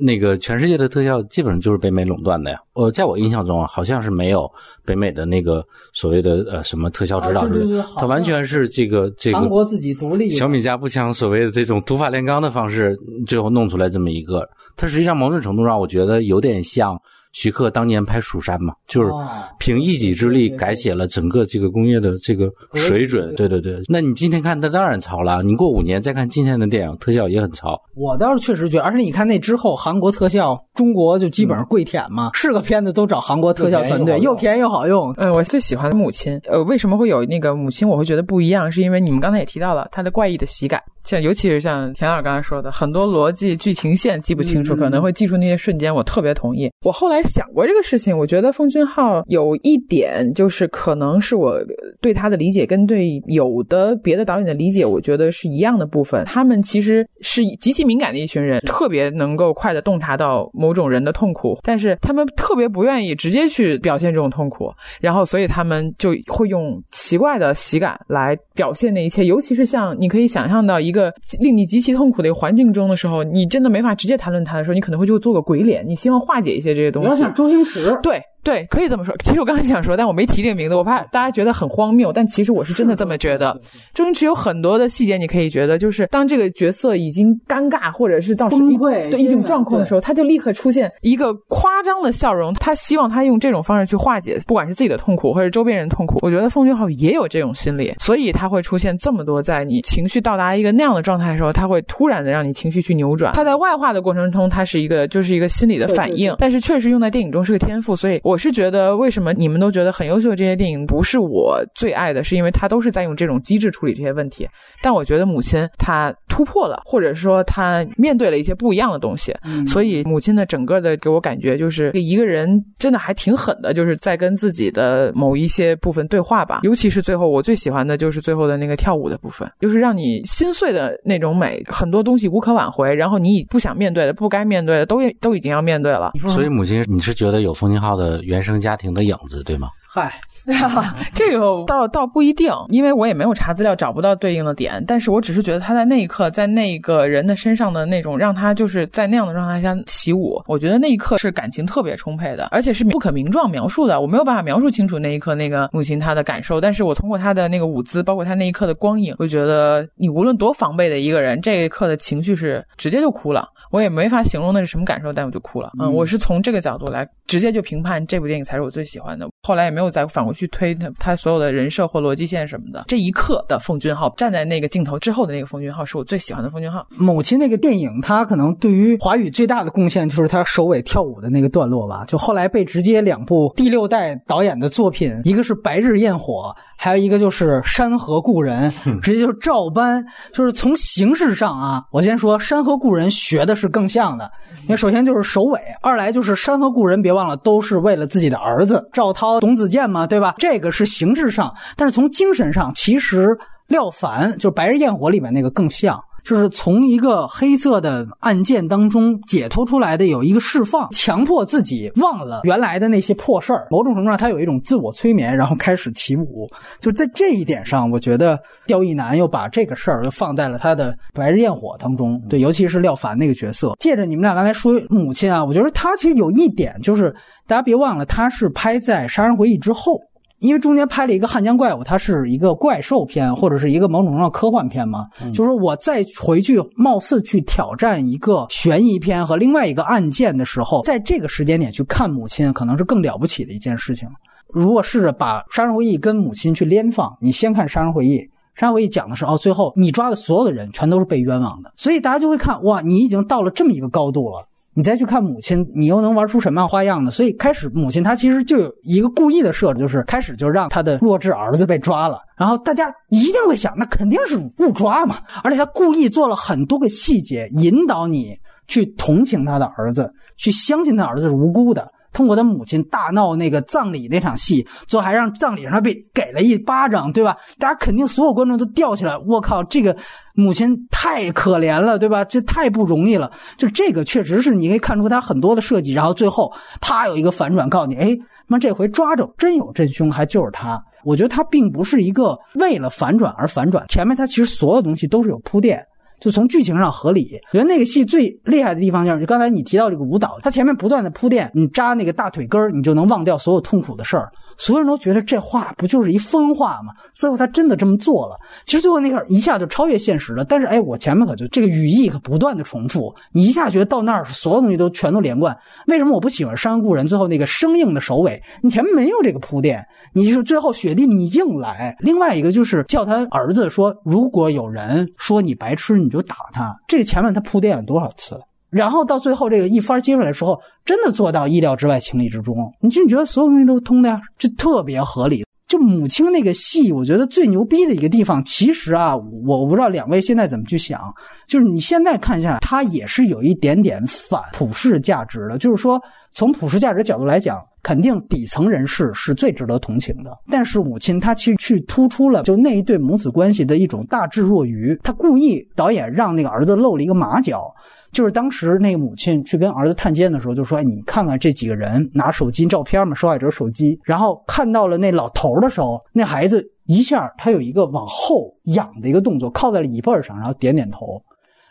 [0.00, 2.58] 那个全世界的特效基本上就是北美垄断的呀。
[2.72, 4.50] 呃，在我印象中啊，好像是没有
[4.86, 12.96] 北美的那个所谓的呃什么特效指导之类，它完全是这个这个韩国自己独立小米加步枪所谓的这种土法炼钢的方式，
[13.26, 14.48] 最后弄出来这么一个。
[14.76, 16.96] 它实际上某种程度上，我觉得有点像。
[17.32, 19.10] 徐克当年拍《蜀山》嘛，就是
[19.58, 23.34] 凭一己之力改写了整个这个工业的这个水准。
[23.34, 25.42] 对对对，那你今天看，他当然糙了。
[25.42, 27.78] 你过五年再看今天的电影，特效也很糙。
[27.94, 35.14] 我倒是确实觉得，而且你看那之后，韩国特效，中国就基本上跪舔嘛，是个片子都找韩国特效团队，又便宜又好用。
[35.16, 37.88] 嗯，我最喜欢的母亲，呃，为什么会有那个母亲？
[37.88, 40.82] 我会觉得不一样，是因为你们刚才也提到了他的怪异的喜感。
[41.04, 45.94] 像尤其是像田老师刚才说的，很多逻辑剧情线记不清楚，可能会记住那些瞬间。
[45.94, 46.68] 我特别同意。
[46.84, 51.60] 我后来想过这个事情，我觉得奉俊昊有一点就是可能是我
[52.00, 56.24] 对他的理解跟对有的别的导演的理解，我觉得是一样的部分。
[56.24, 64.65] 他们其实是极其敏感的一群人，特别能够快的洞察到某种人的痛苦，但是他们特别不愿意直接去表现这种痛苦，
[65.00, 71.12] 然后所以他们就会用奇怪的喜感来表现那一切，尤其是像你可以想象到一个。
[71.40, 77.10] 令你极其痛苦的一个环境中的时候，你真的没法直接谈论他的时候，你可能会就做个鬼脸，你希望化解一些这些东西。
[77.10, 78.22] 要想周星驰，对。
[78.46, 79.12] 对，可以这么说。
[79.24, 82.12] 其实我刚才想说，但我没提这个名字，我怕大家觉得很荒谬。
[82.12, 83.60] 但其实我是真的这么觉得。
[83.92, 92.54] 周星驰有很多的细节，你可以觉得，就是当这个角色已经尴尬，或者是到崩溃对一种状况的时候，他就立刻出现一个夸张的笑容。
[92.54, 96.20] 他希望他用这种方式去化解，不管是自己的痛苦，或者周边人痛苦。
[96.22, 103.32] 我觉得奉俊昊也有这种心理，所以他会出现这么多，在你情绪到达一个那样的状态的时候，他会突然的让你情绪去扭转。
[103.32, 107.96] 他在外化的过程中，他是一个就是一个心理的反应，但是确实用在电影中是个天赋。
[107.96, 109.32] 所以我是觉得为什么。
[109.36, 114.48] 你们都觉得很优秀的这些电影不是我最爱的，是因为它都是在用这种机制处理这些问题。
[114.82, 119.34] 但我觉得母亲她突破了，或者说她面对了一些不一样的东西。
[119.66, 122.48] 所以母亲的整个的给我感觉就是一个人
[122.78, 126.60] 真的还挺狠的，就是在跟自己的某一些部分对话吧。
[126.62, 131.62] 尤其是最后，我最喜欢的就是最后的那个跳舞的部分，就是让你心碎的那种美。
[131.66, 136.12] 很多东西无可挽回，然后你不想面对的、不该面对的，都都已经要面对了。
[136.32, 139.06] 所以母亲，你是觉得有冯俊浩的原生家庭的？
[139.06, 139.68] 影子对吗？
[139.88, 140.12] 嗨，
[141.14, 144.82] 这个倒倒不一定，因为我也没有查资料，找不到对应的点。
[144.84, 154.00] 但是我只是觉得他在那一刻，在那个人的身上的那种，让他就是在那样的状态下起舞，我觉得那一刻是感情特别充沛的，而且是不可名状描述的。
[154.00, 163.48] 我没有办法描述清楚那一刻那个母亲她的感受，但是我通过她的那个舞姿，包括她那一刻的光影，会觉得你无论多防备的一个人，这一刻的情绪是直接就哭了。
[163.76, 165.70] 我也没法形容那是什么感受，但我就哭了。
[165.78, 169.28] 嗯，嗯我是从这个角度来直接就评判这部电影才是我最喜欢的。
[169.42, 172.84] 后来也没有再反过去推他他所有的人设或逻辑线什么的。
[172.88, 176.86] 这一刻的奉俊昊站在那个镜头之后的那个奉俊昊是我最喜欢的奉俊昊。
[176.96, 182.02] 母亲那个电影，它可能对于华语最大的贡献就是他首尾跳舞的那个段落吧。
[182.08, 188.70] 就后来被直接两部第六代导演的作品，一个是《白日焰火》，还有一个就是《山河故人》，
[189.00, 190.04] 直接就是照搬。
[190.32, 194.30] 就是从形式上啊，我先说《山河故人》学的是更像的，
[194.62, 200.34] 因为首先就是首尾，二来就是《山河故人》，别忘了都是为了自己的儿子赵涛、董子健嘛，对吧？
[200.38, 203.36] 这个是形式上，但是从精神上，其实
[203.68, 205.98] 廖凡就是《白日焰火》里面那个更像。
[206.26, 213.68] 就是从一个黑色的案件当中解脱出来的，有一个释放，强迫自己忘了原来的那些破事儿。
[213.70, 216.50] 某种程度上，他有一种自我催眠，然后开始起舞。
[216.80, 218.36] 就在这一点上，我觉得
[218.66, 222.20] 刁亦男又把这个事儿又放在了他的《白日焰火》当中。
[222.28, 223.76] 对，尤其是廖凡那个角色。
[223.78, 227.14] 借着你们俩刚才说母亲啊，我觉得他其实有一点就是，
[227.46, 230.00] 大家别忘了，他是拍在《杀人回忆》之后。
[230.38, 244.08] 因为中间拍了一个《汉江怪物》，它是一个怪兽片或者是一个某种程度上科幻片嘛，就是说我再回去貌似去挑战一个悬疑片和另外一个案件的时候，在这个时间点去看母亲，可能是更了不起的一件事情。
[244.48, 248.18] 如果试着把《杀人回忆》跟母亲去连放，你先看《杀人回忆》。
[248.54, 254.48] 杀人回忆讲的是哦，最后你抓的所有的人全都是被冤枉的，所以大家就会看哇，你已经到了这么一个高度了。
[254.76, 257.10] 你再去看母亲，你又能玩出什么样花样呢？
[257.10, 265.16] 所以开始母亲她其实就有一个故意的设置，就是开始就让她的弱智儿子被抓了，然后大家一定会想，那肯定是误抓嘛。
[265.42, 268.36] 而且她故意做了很多个细节，引导你
[268.68, 271.90] 去同情她的儿子，去相信她儿子是无辜的。
[272.16, 277.36] 通过他母亲大闹那个葬礼那场戏，最后还让葬礼上被给了一巴掌，对吧？
[277.58, 279.94] 大家肯定所有观众都吊起来，我靠，这个
[280.34, 282.24] 母亲太可怜了，对吧？
[282.24, 283.30] 这太不容易了。
[283.58, 288.16] 就这个确实是你可以看出他很多的设计，然后最后啪有一个反转，告诉你，哎，
[288.46, 290.82] 妈这回抓着真有真凶，还就是他。
[291.04, 295.84] 我觉得他并不是一个为了反转而反转，前面他其实所有东西都是有铺垫。
[296.18, 304.30] 就从剧情上合理，我觉得那个戏最厉害的地方就是刚才你提到这个舞蹈，它前面不断的铺垫，你扎那个大腿根儿，你就能忘掉所有痛苦的事儿。
[304.56, 306.92] 所有人都觉得这话不就是一疯话吗？
[307.14, 308.36] 最后他真的这么做了。
[308.64, 310.44] 其实最后那块一下就超越现实了。
[310.44, 315.56] 但是哎，我前面可就这个语义可不断的重复，你一下觉得到那儿所有东西都全都连贯。
[315.86, 318.42] 为什么我不喜欢《山河故人》最后那个生硬的首尾？
[318.62, 321.96] 你前面没有这个铺垫，你就是最后雪地你硬来。
[322.00, 326.74] 另外一个就是叫他儿子说，如果有人说你白痴，你就打他。
[326.88, 328.40] 这个前面他铺垫了多少次？
[328.70, 332.56] 然后到最后这个一番接出来的时候，真的做到意料之外、情理之中。
[332.80, 335.44] 你就觉得所有东西都通的呀，这特别合理。
[335.68, 341.00] 就母亲那个戏，我觉得最牛逼的一个地方，其实啊，我我不知道两位现在怎么去想，
[341.48, 345.58] 就是你现在看一下来，它也是有一点点反普世价值的。
[345.58, 346.00] 就是说，
[346.32, 350.32] 从普世价值角度来讲，肯定底层人士是最值得同情的。
[350.48, 357.72] 但是母亲她其实去突出了就那一对母子关系的一种大智若愚，她故意导演让那个儿子露了一个马脚。
[358.10, 363.96] 就是当时那个母亲去跟儿子探监的时候，就说：“哎，你看看这几个人拿手机照片嘛，受害者手机。
[364.02, 371.22] 然后看到了那老头的时候，那孩子一下他有一个往后仰的一个动作，靠在了椅背上，然后点点头。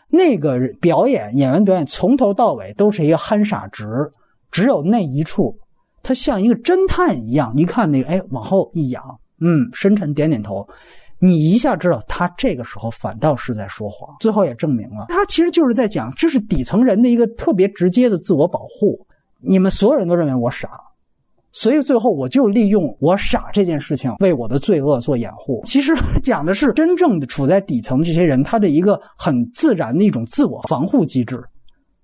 [0.08, 3.84] 那个表演演员表演从头到尾都是一个憨傻直，
[4.50, 5.58] 只有那一处，
[6.06, 9.02] 他像一个侦探一样，一看那个哎往后一仰，
[9.40, 10.64] 嗯，深沉点点头。”
[11.18, 19.00] 你一下知道他这个时候反倒是在说谎，最后也证明了他其实就是在讲，这是底层人的一个特别直接的自我保护。
[19.40, 20.68] 你们所有人都认为我傻，
[21.52, 25.62] 所以最后我就利用我傻这件事情为我的罪恶做掩护。
[25.64, 31.42] 其实 讲的是真正的处在底层的这些人，他的一个很自然的一种自我防护机制。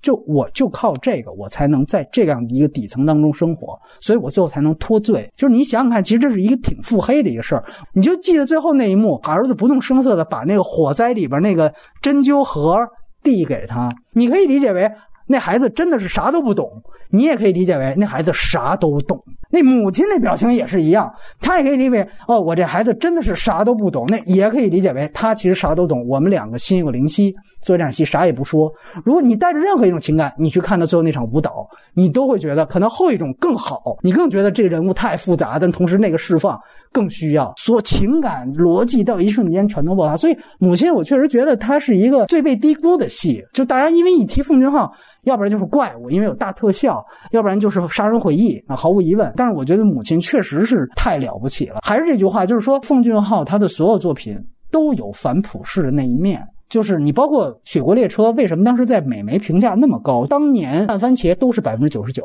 [0.02, 5.30] 就我就靠这个，我才能在这样一个底层当中生活，所以我最后才能脱罪。
[5.36, 7.64] 就是你想想看，其实这是一个挺腹黑的一个事儿。
[7.94, 11.72] 你就记得最后那一幕，儿子不动声色的把那个火灾里边那个
[12.02, 12.76] 针灸盒
[13.22, 14.90] 递给他，你可以理解为
[15.26, 16.70] 那孩子真的是啥都不懂，
[17.10, 19.22] 你也可以理解为那孩子啥都懂。
[19.50, 24.06] 那母亲那表情也是一样，他也可以理解为哦，我这孩子真的是啥都不懂。
[24.08, 26.06] 那也可以理解为他其实啥都懂。
[26.08, 28.72] 我们两个心有灵犀，做这场戏啥也不说。
[29.04, 36.58] 如果你带着任何一种情感，你去看他最后那场舞蹈，你都会觉得可能后一种更好，你更觉得这个人物太复杂，但同时那个释放
[36.92, 40.16] 更需要，所情感逻辑到一瞬间全都爆发。
[40.16, 43.42] 所以母亲，我确实觉得它是一个最被低估的戏。
[43.52, 44.92] 就大家因为一提奉俊昊。
[45.24, 46.96] 要不然就是怪物，因为有大特效；
[47.30, 49.32] 要不然就是杀人回忆啊，毫无疑问。
[49.36, 51.78] 但是我觉得母亲确实是太了不起了。
[51.80, 54.36] 还是这句话，就是说奉俊昊他的所有作品
[54.72, 56.42] 都有反普世的那一面。
[56.68, 60.26] 就是你包括《雪国列车》，为什么当时在美媒评价那么高？
[60.26, 62.24] 当年烂番茄都是百分之九十九，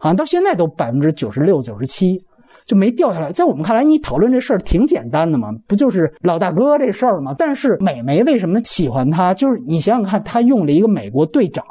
[0.00, 2.18] 好像到现在都百分之九十六、九十七。
[2.68, 3.32] 就没掉下来。
[3.32, 7.34] 在我们看来，你讨论这事儿挺简单的嘛，不就是老大哥这事儿吗？
[7.36, 9.32] 但是美媒为什么喜欢他？
[9.32, 11.64] 就是你想想看，他用了一个美国队长，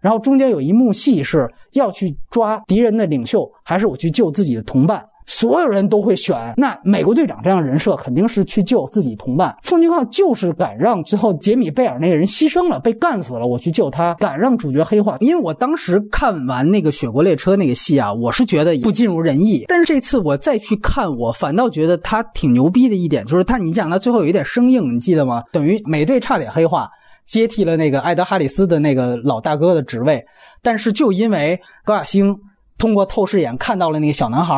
[0.00, 5.04] 然后中间有一幕戏是要去抓敌人的领袖，还是我去救自己的同伴？
[5.26, 9.56] 所有人都会选那美国队长这样人设，肯定是去救自己同伴。
[9.62, 15.16] 奉俊昊就是敢让最后杰米贝尔那个人牺牲了，被干死了，我去救他，敢让主角黑化。
[15.20, 19.64] 因为我当时看完那个《雪国列车》那个戏啊，我是觉得不尽如人意。
[19.68, 25.44] 但是这次我再去看，我反倒觉得他挺牛逼的一点，就是他，你讲他最后有一点生硬，你记得吗？
[25.52, 26.90] 等于美队差点黑化，
[27.26, 30.24] 接替了那个艾德哈里斯的那个老大哥的职位，
[30.62, 32.36] 但是就因为高亚星
[32.76, 34.54] 通过透视眼看到了那个小男孩。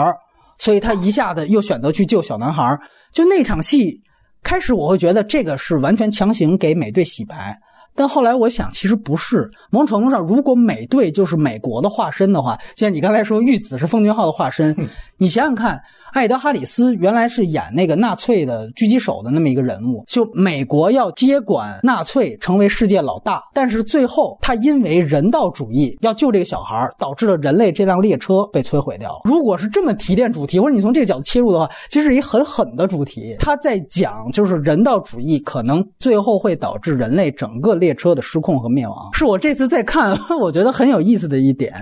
[0.64, 2.64] 所以他一下子又选择去救小男孩
[3.12, 4.00] 就那场戏
[4.42, 7.54] 开始我会觉得这个是完全强行给美队洗白，
[7.94, 14.74] 但后来我想其实不是，某种程度上，如果美队就是美国的化身的话，像你刚才说玉子是奉俊昊的化身，
[15.18, 15.78] 你想想看。
[16.14, 29.20] 艾德·哈里斯原来是演那个纳粹的狙击手的那么一个人物，就美国要接管纳粹，成为世界老大，但是最后他因为人道主义要救这个小孩，导致了人类这辆列车被摧毁掉。
[29.24, 33.34] 如果是这么提炼主题，或者你从这个角度切入的话，其实是一很狠的主题。
[33.40, 41.74] 他在讲就是人道主义可能最后会导致人类整个列车的失控和灭亡，是我这次在看 我觉得很有意思的一点。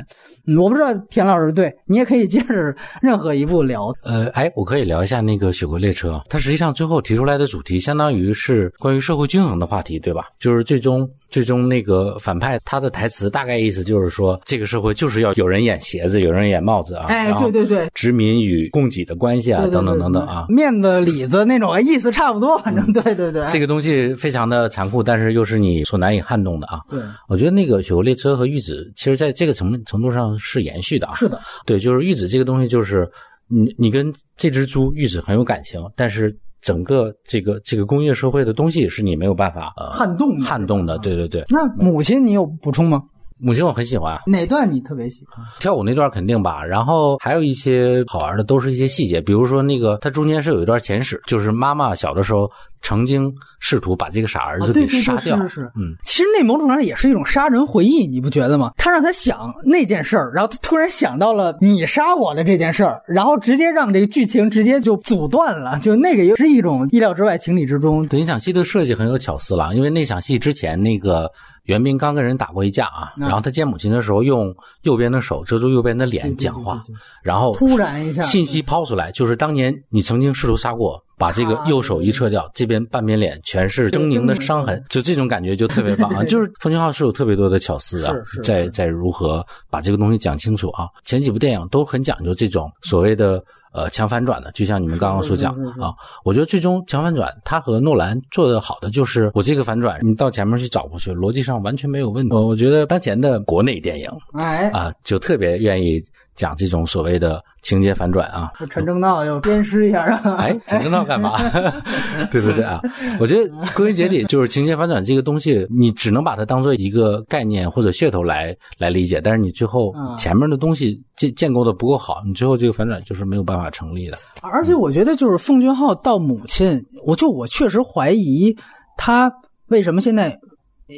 [0.59, 2.55] 我不知道田老师对你也可以接着
[3.03, 3.93] 任何一部聊。
[4.03, 10.27] 呃，哎，我可以聊一下那个《雪国列车》，它实际上最后提出来的主题，相当于是关于社会均衡的话题，对吧？
[10.39, 11.09] 就是最终。
[11.33, 17.07] 最终那个反派他的台词大概意思就是说，这个社会就是要有人演鞋子，有人演帽子啊。
[17.09, 23.47] 哎，对对对，殖民与供给的关系啊，等等等等啊，面子里子那种意思差不多，反正对对对。
[23.49, 26.81] 这个东西非常的残酷，但是又是你所难以撼动的啊。
[26.91, 31.15] 对，我觉得那个《雪国列车》和玉子，其实在这个程程度上是延续的啊。
[31.15, 33.11] 是的，对，就是玉子这个东西，就是
[33.53, 36.37] 你你跟这只猪玉子很有感情，但是。
[36.63, 41.45] 整个这个这个工业社会的东西是你没有办法呃撼动撼动的，对对对。
[41.49, 43.03] 那母亲你有补充吗？
[43.43, 45.45] 母亲我很喜欢，哪段你特别喜欢？
[45.59, 52.49] 跳舞那段肯定吧，然后还有一些好玩的，都是一些细节，比如说那个它中间是有一段前史，就是妈妈小的时候
[52.83, 58.71] 曾经试图把这个傻儿子给杀掉，是是是，嗯，其实那某种上也是一种杀人回忆，你不觉得吗？
[58.77, 68.07] 他让他想那件事儿，然后他突然想到了你杀我的这件事儿，然后直接让这个剧情直接就阻断了，就那个也是一种意料之外、情理之中。
[68.07, 71.29] 对，那场戏的设计很有巧思了，因为那场戏之前那个。
[71.65, 76.83] 袁斌刚跟人打过一架啊，然后他见母亲的时候用右边的手遮住右边的脸讲话，
[77.23, 86.25] 然后突然一下信息抛出来，就是当年你曾经试图杀过，把这个右手一撤掉，这边半边脸全是狰狞的伤痕，就这种感觉就特别棒啊！
[86.27, 88.13] 就是冯俊浩是有特别多的巧思啊，
[88.43, 90.89] 在在如何把这个东西讲清楚啊？
[91.05, 93.43] 前几部电影都很讲究这种所谓的。
[93.73, 95.95] 呃，强反转的，就像你们刚刚所讲的啊，
[96.25, 102.35] 我觉得最终强反转，他和诺兰做的好的就是我这个反转，你到前面去找过去，逻辑上完全没有问题。
[102.35, 106.03] 我觉得当前的国内电影，哎啊，就特别愿意。
[106.35, 110.37] 讲这种所谓的情节反转啊，陈正道要鞭尸一下啊！
[110.39, 111.37] 哎，陈正道干嘛？
[112.31, 112.81] 对对对啊！
[113.21, 124.17] 我觉得归根结底就是情节反转这个东西，你只能把它当做一个概念或者噱头来来理解，但是你最后前面的东西建建构的不够好，你最后这个反转就是没有办法成立的。
[124.41, 128.57] 而且我觉得就是奉俊昊到母亲，我就我确实怀疑
[128.97, 129.33] 他
[129.69, 130.39] 为什么现在。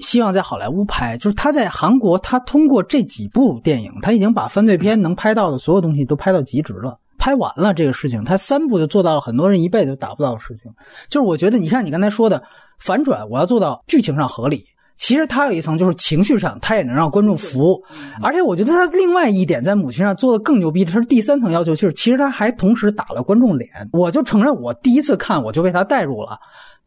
[0.02, 10.72] 希望在好莱坞拍，就是他在韩国，他通过这几部电影，他已经把犯罪片能拍到的所有东西都拍到极致了，拍完了这个事情，他三部就做到了很多人一辈子都达不到的事情。
[11.08, 12.42] 就是我觉得，你看你刚才说的
[12.80, 14.64] 反转，我要做到剧情上合理，
[14.96, 17.80] 其实他有一层就是情绪上，他也能让观众服。
[18.20, 23.70] 而且我觉得他另外一点在母亲上做的更牛逼，他是第三层要求，就是其实他还同时打了观众脸。
[23.92, 26.36] 我就承认，我第一次看我就被他带入了，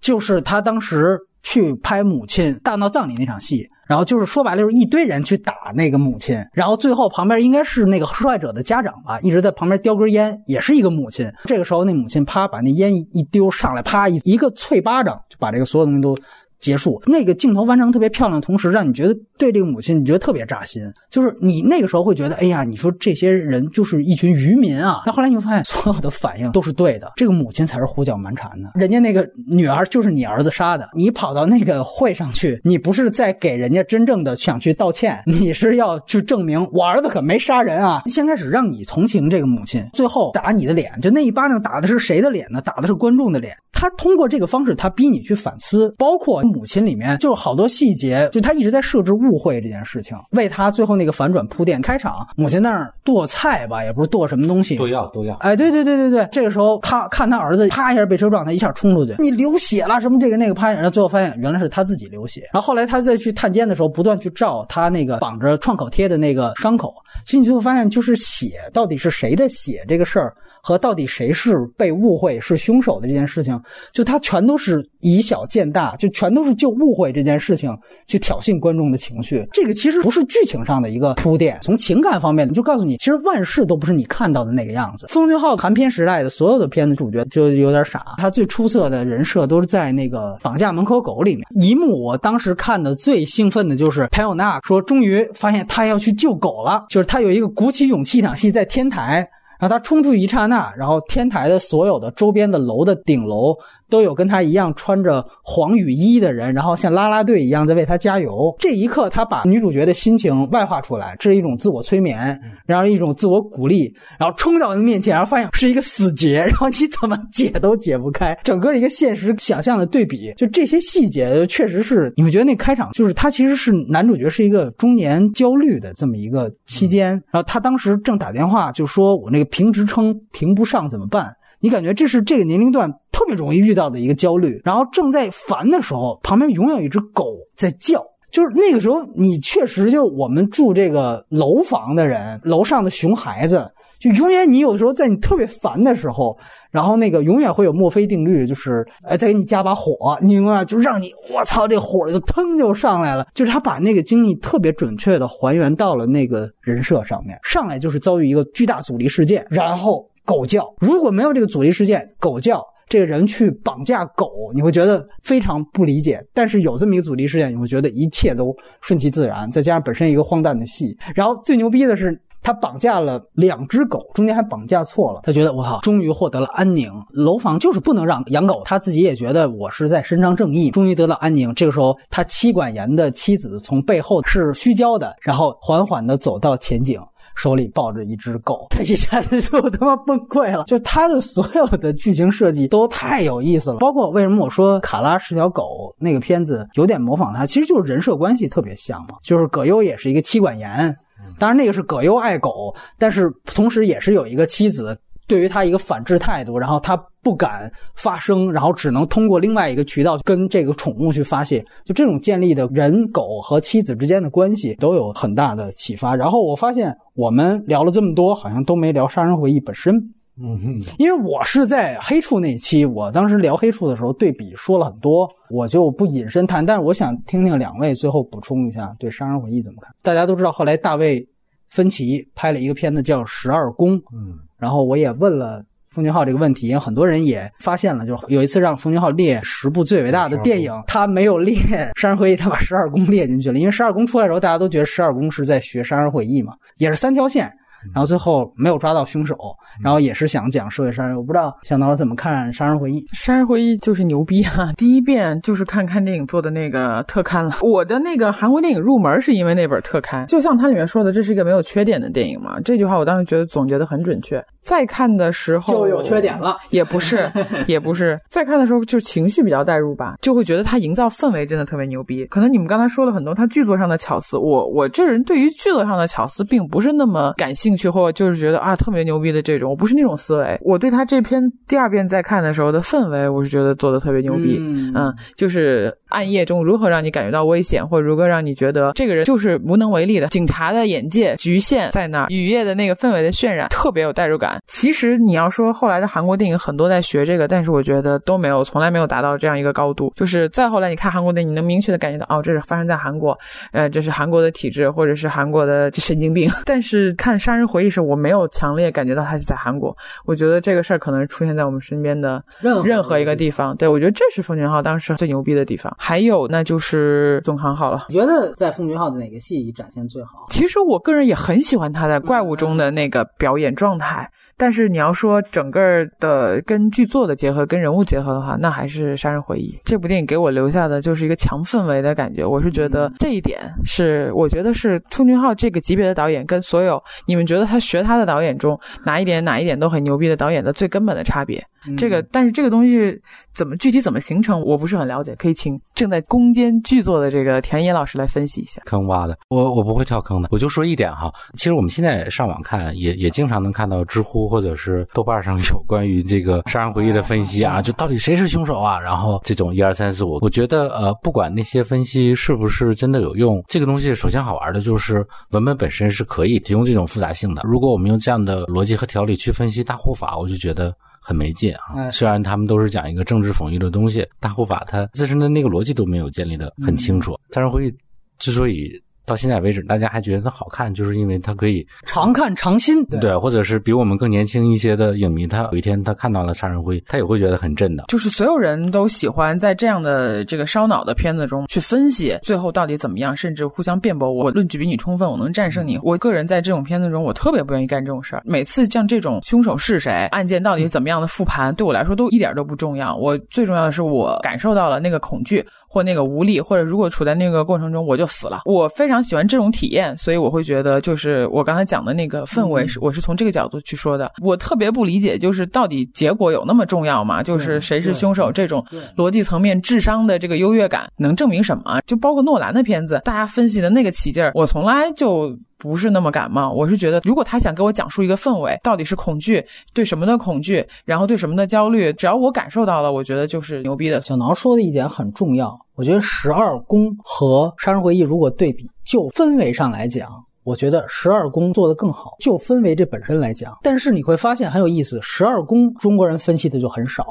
[0.02, 1.18] 就是他当时。
[1.50, 11.32] 去拍母亲大闹葬礼那场戏，然后就是说白了就是一堆人去打那个母亲，然后最后旁边应该是那个受害者的家长吧，一直在旁边叼根烟，也是一个母亲。
[11.46, 16.18] 这个时候那母亲啪把那烟一丢上来，啪一一个脆巴掌就把这个所有东西都。
[16.60, 20.82] 结束那个镜头完成特别漂亮，同时让你觉得对这个母亲你觉得特别扎心。
[21.10, 25.02] 就是你那个时候会觉得，哎呀，你说这些人就是一群渔民啊。
[25.06, 27.12] 但后来你会发现， 所有的反应都是对的。
[27.16, 30.90] 这个母亲才是胡搅蛮缠的，人家那个女儿就是你儿子杀的。
[30.96, 38.02] 你跑到那个会上去，你不是在给人家真正的想去道歉， 你是要去证明我儿子可没杀人啊。
[38.08, 42.62] 先开始让你同情这个母亲，最后打你的脸，就那一巴掌打的是谁的脸呢？
[42.62, 43.56] 打的是观众的脸。
[43.72, 46.44] 他通过这个方式，他逼你去反思，包括。
[46.48, 51.78] 母亲里面就是好多细节，就他一直在设置误会这件事情，为他最后那个反转铺垫。
[51.82, 55.36] 开场母亲那儿剁菜吧，也不是剁什么东西，剁药剁药。
[55.42, 62.42] 哎，对对对对对，这个时候他看他儿子啪一下被车撞，他一下冲出去，你流血了什么这个那个啪，然后最后发现原来是他自己流血。
[62.52, 66.94] 然后后来他再去探监的时候，不断去照他那个绑着创口贴的那个伤口，
[67.26, 70.34] 其实你最后发现就是血到底是谁的血这个事儿。
[70.68, 73.58] 和到底谁是被误会是凶手的这件事情，
[73.94, 77.74] 就他全都是以小见大，就全都是就误会这件事情
[78.06, 79.48] 去挑衅观众的情绪。
[79.54, 85.08] 这个其实不是剧情上的一个铺垫，从情感方面就告诉你，其实万事都不是你看到的那个样子。
[85.08, 92.04] 奉俊昊韩片时代的所有的片子主角就有点傻，他最出色的人设都是在那个绑架门口狗里面一幕。
[92.04, 99.26] 我当时看的最兴奋的就是潘友娜说，终于发现他要去救狗了，就是他有一个鼓起勇气一场戏在天台。
[99.60, 103.56] 然后他冲出一刹那，然后天台的所有的周边的楼的顶楼。
[103.90, 108.56] 都有跟他一样穿着黄雨衣的人，然后像拉拉队一样在为他加油。
[108.60, 118.38] 这一刻，他把女主角的心情外化出来，这是一种自我催眠，然后一种自我鼓励，然后冲到你面前，然后发现是一个死结，然后你怎么解都解不开。
[118.44, 131.28] 整个一个现实想象的对比，就这些细节，确实是你会觉得那开场就是他其实是男主角是一个中年焦虑的这么一个期间，然后他当时正打电话就说：“我那个评职称评不上怎么办？”
[131.60, 143.68] 你感觉这是这个年龄段特别容易遇到的一个焦虑，然后正在烦的时候，旁边永远有一只狗在叫，就是那个时候，你确实就我们住这个楼房的人，楼上的熊孩子，
[144.00, 146.38] 就永远你有的时候在你特别烦的时候，
[146.70, 150.64] 然后那个永远会有墨菲定律，就是哎再给你加把火，你明白吗？
[150.64, 160.08] 就让你我操这火就腾就上来了，就是他把那个经历特别准确的还原到了那个人设上面，上来就是遭遇一个巨大阻力事件，然后。
[160.28, 166.22] 狗叫，如果没有这个阻力事件，狗叫，这个人去绑架狗，你会觉得非常不理解。
[166.34, 169.50] 但是有这么一个阻力事件，你会觉得一切都顺其自然。
[169.50, 175.22] 再加上本身一个荒诞的戏，然后最牛逼的是他绑架了两只狗，中间还绑架错了。
[175.24, 176.92] 他觉得我靠，终于获得了安宁。
[177.12, 181.54] 楼房就是不能让养狗，他自己也觉得我是在伸张正义，终于得到安宁。
[181.54, 187.02] 这个时候，他妻管严的妻子从背后是虚焦的，然后缓缓地走到前景。
[187.38, 190.64] 手里抱着一只狗，他一下子就他妈崩溃了。
[190.66, 199.20] 就他的所有的剧情设计都太有意思了，包括为什么我说卡拉是条狗那个片子有点模仿他，其实就是人设关系特别像嘛。
[199.22, 200.98] 就是葛优也是一个妻管严，
[201.38, 204.98] 当然那个是葛优爱狗，但是同时也是有一个妻子。
[205.28, 216.16] 对于他一个反制态度，然后他不敢发声，然后只能通过另外一个渠道跟这个宠物去发泄，就这种建立的人狗和妻子之间的关系都有很大的启发。
[216.16, 219.94] 然后我发现我们聊了这么多，好像都没聊《杀人回忆》本身。
[220.40, 226.66] 嗯哼，因为我是在黑处那期，我当时聊黑处的时候对比说了很多，我就不引申谈。
[226.66, 229.94] 但是我想听听两位最后补充一下对《杀人回忆》怎么看。
[230.04, 231.28] 大家都知道，后来大卫
[231.70, 233.98] 芬奇拍了一个片子叫《十二宫》。
[234.14, 234.38] 嗯。
[234.60, 241.56] 然后我也问了奉俊昊这个问题，很多人也发现了，就是有一次让奉俊昊列十部最伟大的电影，他没有列
[242.00, 247.52] 《山人会议》，他把《十二宫》列进去了，因为《十二宫》出来的时候，大家都觉得《十二宫》是在学《山人会议》嘛，也是三条线。
[247.94, 249.36] 然后最后没有抓到凶手，
[249.84, 251.16] 然后也是想讲社会杀人。
[251.16, 252.96] 我不知道想到了怎么看《杀人回忆》。
[253.14, 254.70] 《杀人回忆》就是牛逼哈！
[254.78, 257.52] 第一遍就是看看电影做的那个特刊了。
[257.62, 262.60] 我的那个韩国电影入门是因为那本特刊，就像它里面说的，这是一个没有缺点的电影嘛。
[262.62, 264.44] 这句话我当时觉得总结的很准确。
[264.68, 267.32] 再看的时候就有缺点了，也不是，
[267.68, 268.20] 也不是。
[268.28, 272.26] 再看的时候就情绪比较代入吧，就会觉得他营造氛围真的特别牛逼。
[272.26, 280.60] 可能你们刚才说了很多他剧作上的巧思，我我这人对于剧作上的巧思并不是那么感兴趣，或就是觉得啊特别牛逼的这种，我不是那种思维。
[280.62, 284.58] 我对他这篇第二遍再看的时候的氛围，我是觉得做的特别牛逼。
[284.60, 290.28] 嗯，就是暗夜中如何让你感觉到危险，或者如何让你觉得这个人就是无能为力的。
[290.28, 294.62] 警察的眼界局限在那儿，雨夜的那个氛围的渲染特别有代入感。
[294.68, 300.12] 其实你要说后来的韩国电影很多在学这个，但是我觉得都没有，从来没有达到这样一个高度。
[300.16, 303.38] 就是再后来你看韩国电影，你能明确的感觉到，哦，这是发生在韩国，
[303.72, 306.50] 呃，这是韩国的体制，或者是韩国的神经病。
[306.66, 309.96] 但是看《杀人回忆》时，我没有强烈感觉到他是在韩国。
[310.26, 312.44] 我觉得这个事儿可能出现在我们身边的
[312.84, 313.76] 任何一个地方。
[313.78, 315.96] 对，我觉得这是奉俊昊当时最牛逼的地方。
[315.98, 318.06] 还有那就是宋康昊了。
[318.08, 320.46] 你觉得在奉俊昊的哪个戏展现最好？
[320.50, 324.30] 其实我个人也很喜欢他在《怪物》中的那个表演状态。
[324.60, 332.44] 但是你要说整个的跟剧作的结合、跟人物结合的话，那还是《杀人回忆》这部电影给我留下的就是一个强氛围的感觉。
[332.44, 341.64] 我是觉得这一点是，我觉得是奉俊昊这个级别的导演跟所有你们觉得他学他的导演中哪一点哪一点都很牛逼的导演的最根本的差别。
[341.98, 343.18] 这个，但是这个东西
[343.54, 348.82] 怎么具体怎么形成，我不是很了解，可以请正在攻坚剧作的这个田野老师来分析一下。
[348.86, 367.62] 坑挖的，我我不会跳坑的，我就说一点哈，其实我们现在上网看，也也经常能看到知乎或者是豆瓣上有关于这个杀人回忆的分析啊，就到底谁是凶手啊，然后这种一二三四五，我觉得呃，不管那些分析是不是真的有用，这个东西首先好玩的就是文本本身是可以提供这种复杂性的。
[367.64, 370.94] 如果我们用这样的逻辑和条理去分析大护法，我就觉得。
[371.28, 372.10] 很没劲啊！
[372.10, 377.38] 虽然他们都是讲一个政治讽喻的东西，大护法他自身的那个逻辑都没有建立的很清楚。
[377.52, 377.94] 但是会
[378.40, 378.98] 之所以。
[379.28, 388.06] 到现在为止，大家还觉得它好看，就是因为它可以常看常新，对，或者是比我们更年轻一些的影迷，他有一天他看到了《杀人灰》，他也会觉得很震的。
[388.08, 394.32] 就是所有人都喜欢在这样的这个烧脑的片子中去分析最后到底怎么样，甚至互相辩驳。
[394.32, 396.00] 我论据比你充分，我能战胜你。
[396.02, 398.42] 我个人在这种片子中，我特别不愿意干这种事儿。
[398.46, 403.14] 每次像这种凶手是谁、案件到底怎么样的复盘，对我来说都一点都不重要。
[403.14, 405.66] 我最重要的是，我感受到了那个恐惧。
[405.88, 408.62] 或那个无力，或者如果处在那个过程中，我就死了。
[408.66, 414.32] 我非常喜欢这种体验，所以我会觉得，就是我刚才讲的那个氛围，是我是从这个角度去说的。
[414.42, 417.42] 我特别不理解，就是到底结果有那么重要吗？
[417.42, 418.86] 就是谁是凶手这种
[419.16, 422.00] 逻辑层面、智商的这个优越感能证明什么？
[422.06, 425.58] 就包括诺兰的片子，大家分析的那个起劲儿，我从来就。
[425.78, 429.64] 不是那么感冒，我是觉得，如果他想给我讲述一个氛围，到底是恐惧
[429.94, 434.20] 对什么的恐惧，然后对什么的焦虑，只要我感受到了，我觉得就是牛逼的。
[434.22, 440.28] 小挠说的一点很重要，我觉得《十二宫》和《杀人回忆》如果对比，就氛围上来讲，
[440.64, 442.32] 我觉得《十二宫》做的更好。
[442.40, 447.24] 就氛围这本身来讲，但是你会发现很有意思，《十二宫》中国人分析的就很少，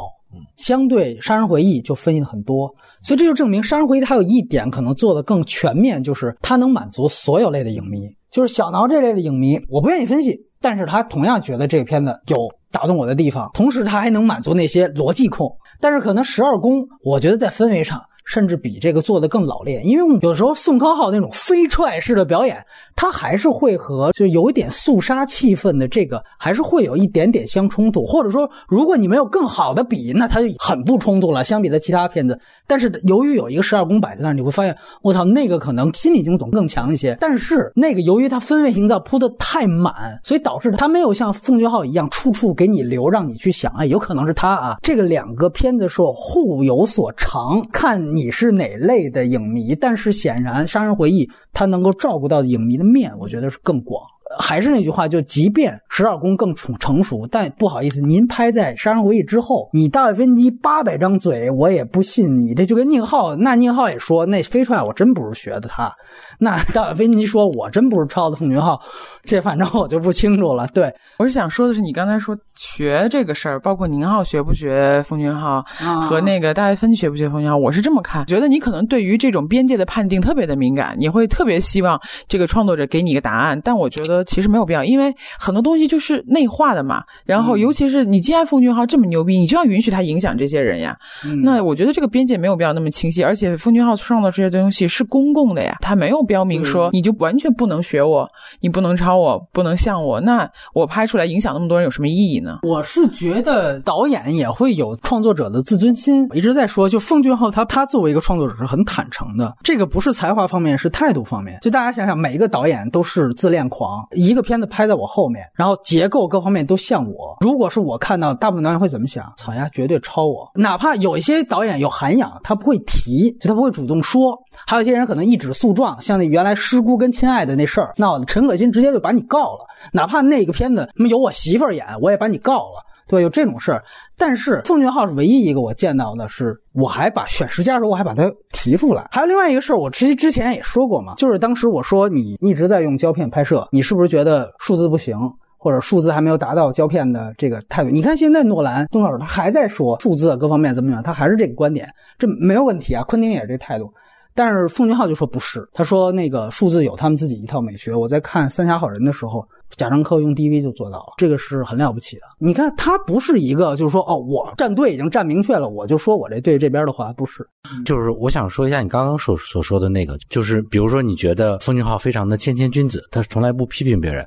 [0.56, 8.08] 相对《杀人回忆》就分析的很多，所以这就证明《杀人回忆》它有一点可能做的更全面，就是它能满足所有类的影迷。
[8.30, 12.36] 就是小挠这类的影迷，我不愿意分析，但是他同样觉得这个片子有
[12.70, 15.50] 打动我的地方，同时他还能满足那些逻辑控。
[15.80, 18.00] 但是可能十二宫，我觉得在氛围上。
[18.28, 22.60] 甚至比这个做的更老练，因为有时候宋康昊那种飞踹式的表演，
[22.96, 28.04] 他还是会和就有一点肃杀气氛的这个，还是会有一点点相冲突。
[28.04, 31.44] 或者说，如果你没有更好的比，那他就很不冲突了。
[31.44, 32.36] 相比他其他片子，
[32.66, 37.16] 但是由于有一个十二宫摆在那儿，你会发现，我操，那个可能心理惊悚更强一些。
[37.20, 44.78] 但是那个由于他氛围营造铺的太满，所以导致他没有像奉俊昊一样处处给你留，让你去想，哎，有可能是他啊。
[44.82, 47.96] 这个两个片子说互有所长，看。
[48.16, 49.74] 你是哪类的影迷？
[49.74, 51.26] 但是显然，《杀人回忆》
[51.56, 54.04] 他能够照顾到影迷的面，我觉得是更广。
[54.38, 65.92] 还是那句话，就即便十二宫更成成熟，但不好意思，您拍在《杀人回忆》之后，你大卫芬奇八百张嘴，我也不信你这就跟宁浩，那宁浩也说那飞踹我真不是学的他。
[66.38, 68.78] 那大卫芬奇说我真不是抄的奉俊昊。
[69.24, 70.68] 这反正我就不清楚了。
[70.68, 75.60] 对 我是想说的是，你刚才说学这个事儿，包括宁浩学不学奉俊昊，
[76.02, 83.60] 和那个大卫芬奇学不学奉俊昊，我是这么看，觉得你可能对于这种边界的判定特别的敏感，你会特别希望这个创作者给你一个答案。
[83.64, 87.02] 但我觉得其实没有必要，因为很多东西就是内化的嘛。
[87.24, 90.96] 然后尤其是你既然奉俊昊这么牛逼，你就要允许他影响这些人呀。
[91.42, 98.28] 那我觉得这个边界没有必要那么清晰，而且奉俊昊创造这些东西是公共的呀，他没有标明说你就完全不能学我，
[98.60, 99.16] 你不能抄。
[99.16, 102.58] 我不能像我，那我拍出来影响那么多人有什么意义呢？
[102.62, 106.26] 我是觉得导演也会有创作者的自尊心。
[106.28, 111.58] 我一直在说，就奉俊昊他他作为一个创作者是很坦诚的，这个不是才华方面，是态度方面。
[111.62, 117.36] 就大家想想，每一个导演都是自恋狂，一个片子拍在我后面，然后结构各方面都像我。
[117.40, 119.32] 如果是我看到，大部分导演会怎么想？
[119.36, 120.50] 草呀，绝对超我。
[120.54, 124.36] 哪怕有一些导演有涵养，他不会提，就他不会主动说。
[124.66, 129.00] 还有一些人可能一纸诉状，像那原来师姑跟亲爱的那事儿闹的，陈可辛直接就。
[129.06, 133.82] 把你告了，哪怕那个片子有我媳妇儿演，我也把你告了，对，有这种事儿。
[134.16, 139.08] 但是奉俊昊是唯一一个我见到的，是我还把选十佳的时候我还把它提出来。
[139.12, 145.16] 还有另外一个事儿，我其实之前也说过嘛，就是当时我说你一直在用胶片拍摄，你是不是觉得数字不行，
[145.56, 147.90] 或者数字还没有达到胶片的这个态度？
[147.90, 151.88] 你看现在诺兰邓老师他还在说数字各方面怎么样，他还是这个观点，
[152.18, 153.04] 这没有问题啊。
[153.04, 153.92] 昆汀也是这态度。
[154.34, 157.94] 但是奉俊昊就说不是，他说那个数字有他们自己一套美学。
[157.94, 159.42] 我在看《三峡好人》的时候，
[159.76, 162.22] 贾樟柯用 DV 就做到了，这个是很了不起的。
[162.38, 167.46] 你看他不是一个，就是说哦，我站队已经站明确了，我就说我这队这边的话不是。
[167.84, 174.24] 就是我想说一下你刚刚所所说的那个，就是比如说你觉得奉俊昊非常的谦谦君子，他从来不批评别人。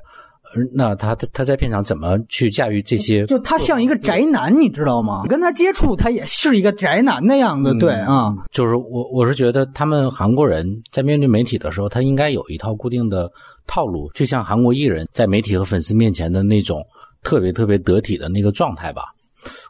[0.74, 3.24] 那他他他在片场怎么去驾驭这些？
[3.26, 5.22] 就他像一个宅男，你知道吗？
[5.28, 7.72] 跟他接触，他也是一个宅男的样子。
[7.74, 13.30] 对啊，就是我我是觉得他们韩国人在面对媒体的时候，他应该有一套固定的
[13.70, 16.84] 套路，就像韩国艺人在媒体和粉丝面前的那种
[17.22, 19.04] 特别特别得体的那个状态吧。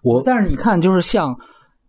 [0.02, 1.36] 我但是你看，就是像，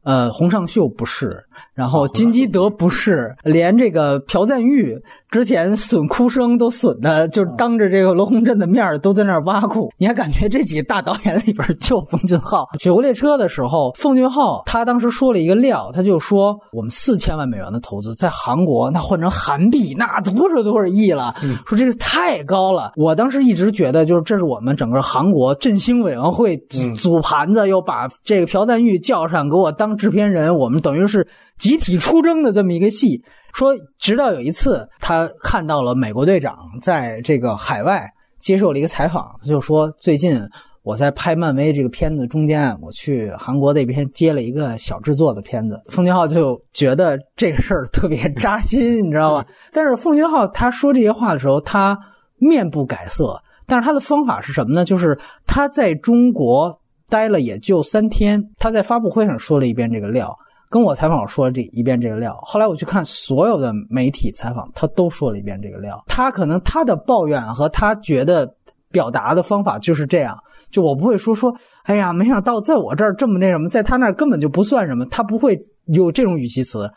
[0.04, 1.42] 呃，洪尚秀不是，
[1.74, 4.98] 然后金基德不是，连这个朴赞玉
[5.30, 9.90] 之前损哭声都损的，就是当着这个罗洪镇的面儿都在那儿挖苦。
[9.98, 21.34] 你还感觉这几个大导演里边就奉俊昊《雪国列车》的时候，奉俊昊他当时说了一个料，他就说我们四千万美元的投资在韩国，那换成韩币那多少多少亿了，
[21.66, 22.92] 说这个太高了。
[22.98, 31.26] 我当时一直觉得，就是这是我们整个韩国振兴委员会组组盘子，又把这个朴赞玉叫上给我当制片人，我们等于是
[31.62, 33.24] 集体出征的这么一个戏。
[33.54, 38.10] 说，直到有一次，他看到了美国队长在这个海外
[38.40, 40.42] 接受了一个采访，他就说：“最近
[40.82, 49.46] 我在拍漫威这个片子中间，我去韩国那边接了一个小制作的片子。”奉俊昊就觉得这个事儿特别扎心，你知道吧？
[49.72, 51.96] 但是奉俊昊他说这些话的时候，他
[52.38, 54.84] 面不改色，但是他的方法是什么呢？
[54.84, 60.36] 就是他在中国待了也就三天，他在发布会上说了一遍这个料。
[60.72, 66.02] 跟我采访说了这一遍这个料，后来我去看所有的媒体采访，他都说了一遍这个料。
[66.08, 68.50] 他可能他的抱怨和他觉得
[68.90, 70.38] 表达的方法就是这样，
[70.70, 71.54] 就我不会说说，
[71.84, 76.90] 哎呀，没想到在我这儿这么那什么，在他那儿根本就不算什么，他不会有这种语气词，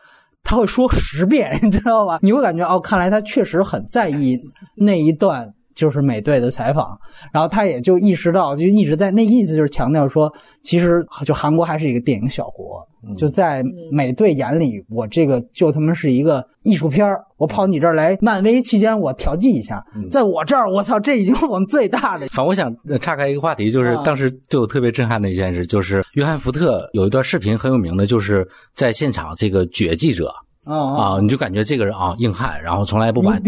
[0.45, 2.21] 他会说十遍， 你知道吧？
[2.23, 4.37] 你会感觉哦，看来他确实很在意
[4.77, 5.53] 那一段。
[5.75, 6.99] 就是美队的采访，
[7.33, 10.33] 然后他也就意识到，就一直在那意思就是强调说，
[10.63, 12.87] 其实就韩国还是一个电影小国，
[13.17, 22.29] 就在美队眼里，我这个就他妈是一个艺术片儿我跑你这儿来，漫威期间我调剂一下，在我这儿，我操，这已经是我们最大的。
[22.29, 30.33] 反我想岔开一个话题，就是当时对我特别震撼的一件事，就是约翰福特有一段视频很有名的，就是在现场这个绝记者。
[30.65, 33.39] 啊你就感觉这个人啊硬汉，然后从来不把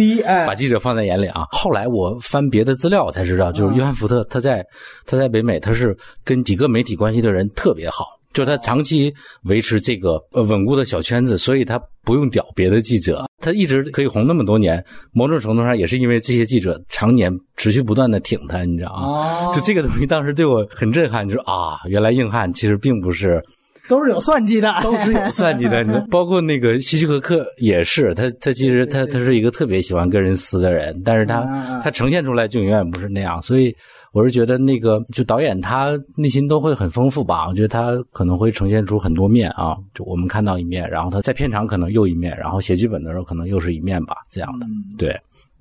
[0.47, 1.47] 把记者放在眼里啊。
[1.51, 4.65] 后来我翻别的资料，我才知道，就是约翰福特他在
[5.07, 9.13] 他在北美，他是跟几个媒体关系的人特别好，就是他长期
[9.45, 14.85] 维持这个呃稳固的小圈子，所以他不用屌别的记者，他一直可以红那么多年。
[15.13, 19.51] 某种程度上也是因为这些记者常年持续不断的挺他，你知道啊？
[19.53, 23.43] 就这个东西当时对我很震撼，就是啊，原来硬汉其实并不是。
[23.89, 25.83] 都是有算计的，都是有算计的。
[25.83, 31.43] 你 包括那个希区柯克也是，他他其实他他是一个特别喜欢跟人撕的人，但是他
[31.83, 33.41] 他呈现出来就永远不是那样。
[33.43, 33.75] 所以
[34.13, 37.47] 我是觉得那个就导演他内心都会很丰富吧。
[37.49, 44.67] 我觉得他可能会呈现出很多面啊，就我们看到一面，然后他在片场可能又一面，然后写剧本的时候可能又是一面吧，这样的。
[44.99, 45.15] 对。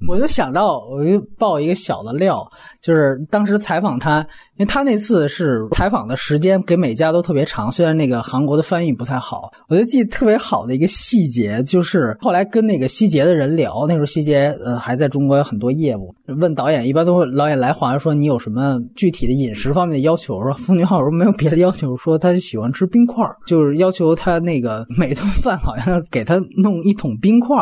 [0.08, 2.46] 我就想到，我就爆一个小的料，
[2.82, 4.20] 就是当时采访他，
[4.58, 20.42] 因为他那次是采访的时间给每家都特别长，虽然那个韩国的翻译不太好，我就记得特别好的一个细节，就是后来跟那个希杰的人聊，那时候希杰呃还在中国有很多业务，问导演一般都会导演来华说你有什么具体的饮食方面的要求？
[20.42, 27.56] 说风俊昊说没有别的要求，说他喜欢吃冰块，就是要求他那个每顿饭好像给他弄一桶冰块。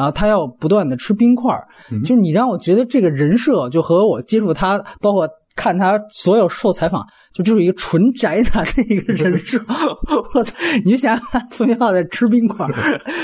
[0.00, 1.54] 然后他要不断的吃冰块
[2.02, 7.04] 就是你让我觉得这个人设就和我接触他，包括看他所有受采访，
[7.34, 9.60] 就就是一个纯宅男的一个人设。
[10.34, 10.54] 我操！
[10.86, 12.66] 你就想想奉俊昊在吃冰块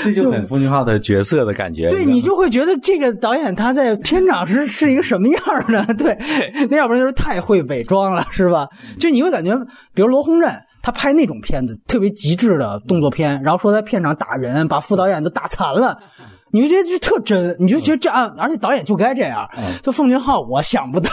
[0.03, 1.89] 这就很奉俊昊的角色的感觉。
[1.89, 5.83] 对你就会觉得这个导演他在片场是是一个什么样的？
[5.97, 6.15] 对，
[6.69, 8.67] 那要不然就是太会伪装了，是吧？
[8.99, 9.55] 就你会感觉，
[9.95, 15.97] 比如罗洪镇，他拍那种片子，特别极致的动作片，然后说在片场打人，把副导演都打残了。
[16.51, 19.47] 你就觉得就特真，你就觉得这样，而且导演就该这样。
[19.81, 21.09] 就奉俊昊，我想不到，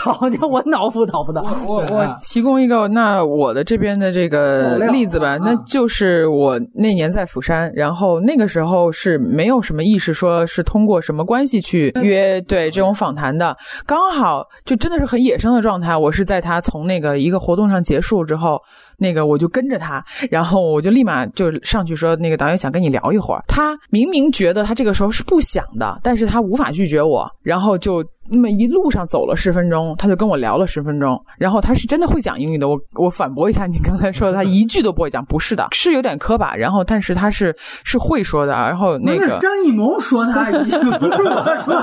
[0.49, 1.43] 我脑补脑不到。
[1.67, 13.57] 我我提供一个，那我的这边的这个例子吧，那就是我那年在釜山，然后那个时候是没有什么意识，说是通过什么关系去约对这种访谈的，
[13.87, 15.97] 刚好就真的是很野生的状态。
[15.97, 18.61] 我是在他从那个一个活动上结束之后。
[18.97, 20.01] 那个我就跟着他，
[20.31, 23.43] 然后我就立马就上去说，那个导演想跟你聊一会儿。
[23.49, 28.05] 他明明觉得他这个时候是不想的，但是他无法拒绝我，然后就。
[28.29, 31.21] 那么一路上走了十分钟，他就跟我聊了十分钟。
[31.39, 36.55] 然后他是真的会讲英语的，我我反驳一下你刚才说的，他一句都不会讲，不是的，是有点磕巴。
[36.55, 38.53] 然后但是他是是会说的。
[38.53, 41.75] 然后那个张艺谋说他， 不是我说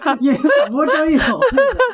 [0.00, 1.40] 他， 也反驳张艺谋。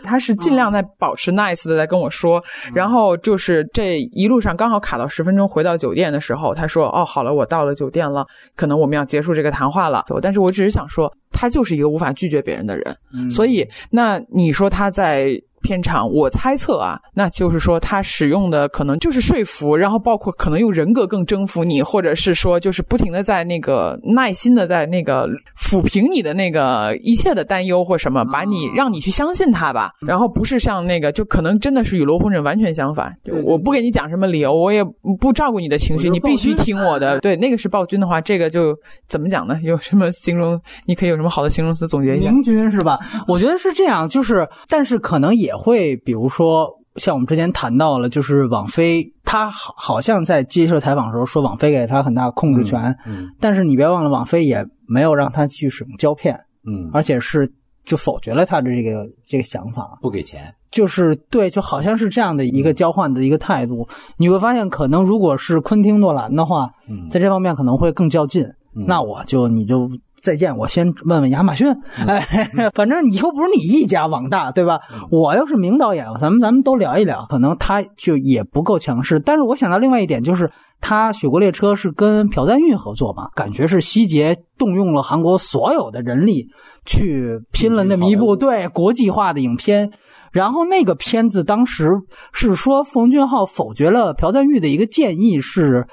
[0.02, 2.42] 他是尽量在保持 nice 的在跟我说。
[2.74, 8.26] 然后就是这一路上刚好卡到十分钟，回到酒店的时候，他说：“哦，好了，我到了酒店了，
[8.56, 11.12] 可能我们要结束这个谈话了。”但是我只是想说。
[11.36, 12.96] 他就是一个无法拒绝别人的人，
[13.30, 25.28] 所以那你说他在片场，我猜测啊，那就是说他使用的可能就是说服，然后包括可能用人格更征服你，或者是说就是不停的在那个耐心的在那个
[25.58, 29.90] 抚平你的那个一切的担忧或什么，把你让你去相信他吧。
[30.06, 33.12] 然后不是像那个，就可能真的是与罗红人完全相反。
[33.24, 34.84] 就我不给你讲什么理由，我也
[35.18, 37.18] 不照顾你的情绪，你必须听我的。
[37.20, 38.76] 对，那个是暴君的话，这个就
[39.08, 39.58] 怎么讲呢？
[39.64, 40.60] 有什么形容？
[40.86, 42.30] 你可以有什么好的形容词总结一下？
[42.30, 42.98] 明君是吧？
[43.26, 45.55] 我觉得是这样，就是但是可能也。
[45.56, 57.52] 会，比如说像我们之前谈到了，就是网飞，他好好像在接受采访的时候说，网飞给他很大控制权，嗯，但是你别忘了，网飞也没有让他去使用胶片，嗯，而且是
[57.84, 63.86] 就否决了他的这个这个想法，不给钱，就是对，就好像是这样的一个交换的一个态度。
[64.16, 66.70] 你会发现，可能如果是昆汀诺兰的话，
[67.10, 69.90] 在这方面可能会更较劲，那我就你就。
[70.20, 71.68] 再见，我先问问亚马逊。
[71.94, 72.20] 哎，
[72.74, 74.80] 反正你又不是你一家网大，对吧？
[75.10, 77.26] 我要是名导演，咱们咱们都聊一聊。
[77.28, 79.20] 可能他就也不够强势。
[79.20, 86.48] 但是我想到另外一点，就是他《雪国列车》是跟朴赞玉合作嘛，感觉是希捷动用了韩国所有的人力
[86.84, 89.92] 去拼了那么一部对国际化的影片。
[90.32, 91.88] 然后那个片子当时
[92.32, 95.86] 是说，冯俊浩否决了朴赞玉的一个建议是。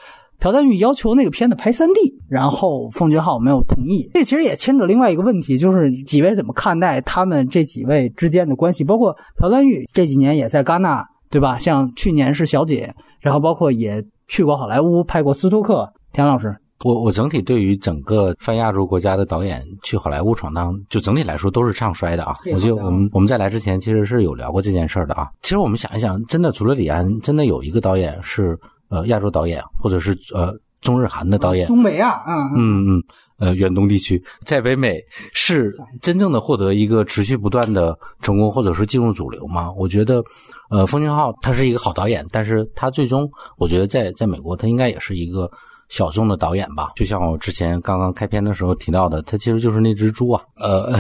[0.44, 4.10] 朴赞玉要求那个片子拍三 D，然后奉俊昊没有同意。
[4.14, 8.84] 这其实也牵扯另外一个问题，就是几位怎么看待他们这几位之间的关系？
[8.84, 11.58] 包括朴赞玉这几年也在戛纳，对吧？
[11.58, 15.90] 像去年是小姐，然后包括也去过好莱坞拍过斯托克。
[16.12, 16.54] 田老师，
[16.84, 22.36] 我我整体对于整个泛亚洲国家的导演去好莱坞闯荡，就整体来说都是唱衰的啊。
[22.52, 25.30] 我记得我们我们在来之前其实是有聊过这件事儿的啊。
[25.42, 28.60] 其实我们想一想，真的除了李安，真的有一个导演是。
[28.94, 33.04] 呃，亚洲导演，或者是呃中日韩的导演，东北啊，嗯嗯嗯，
[33.40, 35.00] 呃，远东地区，在北美
[35.34, 39.72] 是真正的获得一个持续不断的成功，或者是进入主流吗？
[39.72, 40.24] 我觉得，
[40.70, 45.50] 呃，奉俊昊他是一个好导演，但是他最终，我觉得在在美国，他应该也是一个。
[45.94, 50.42] 小众的导演吧，就像我之前刚刚开篇的时候提到的，他其实就是那只猪啊。
[50.58, 50.92] 呃，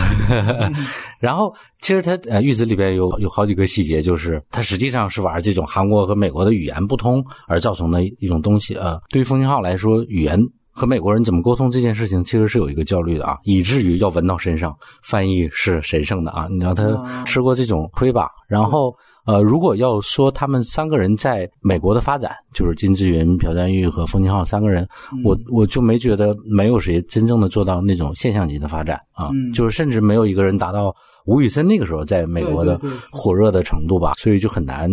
[1.19, 1.51] 然后
[1.81, 8.75] 其实他呃《玉子》里边有有好几个细节，就是他实际上是玩这种韩国和美国的语言不通而造成的一种东西。
[8.75, 10.39] 呃，对于封俊浩来说，语言
[10.69, 18.95] 和美国人怎么沟通这件事情，其实是有一个焦虑的啊，以至于要纹到身上，翻译是神圣的啊，你让他吃过这种亏吧，然后。
[19.25, 24.87] 呃，如果要说他们三个人在美国的发展，就是金志云、朴赞玉和冯俊浩三个人，
[25.23, 30.93] 我我就没觉得没有谁真正的做到那种现象级的发展啊，就是甚至没有一个人达到
[31.25, 32.79] 吴宇森那个时候在美国的
[33.11, 34.89] 火热的程度吧，所以就很难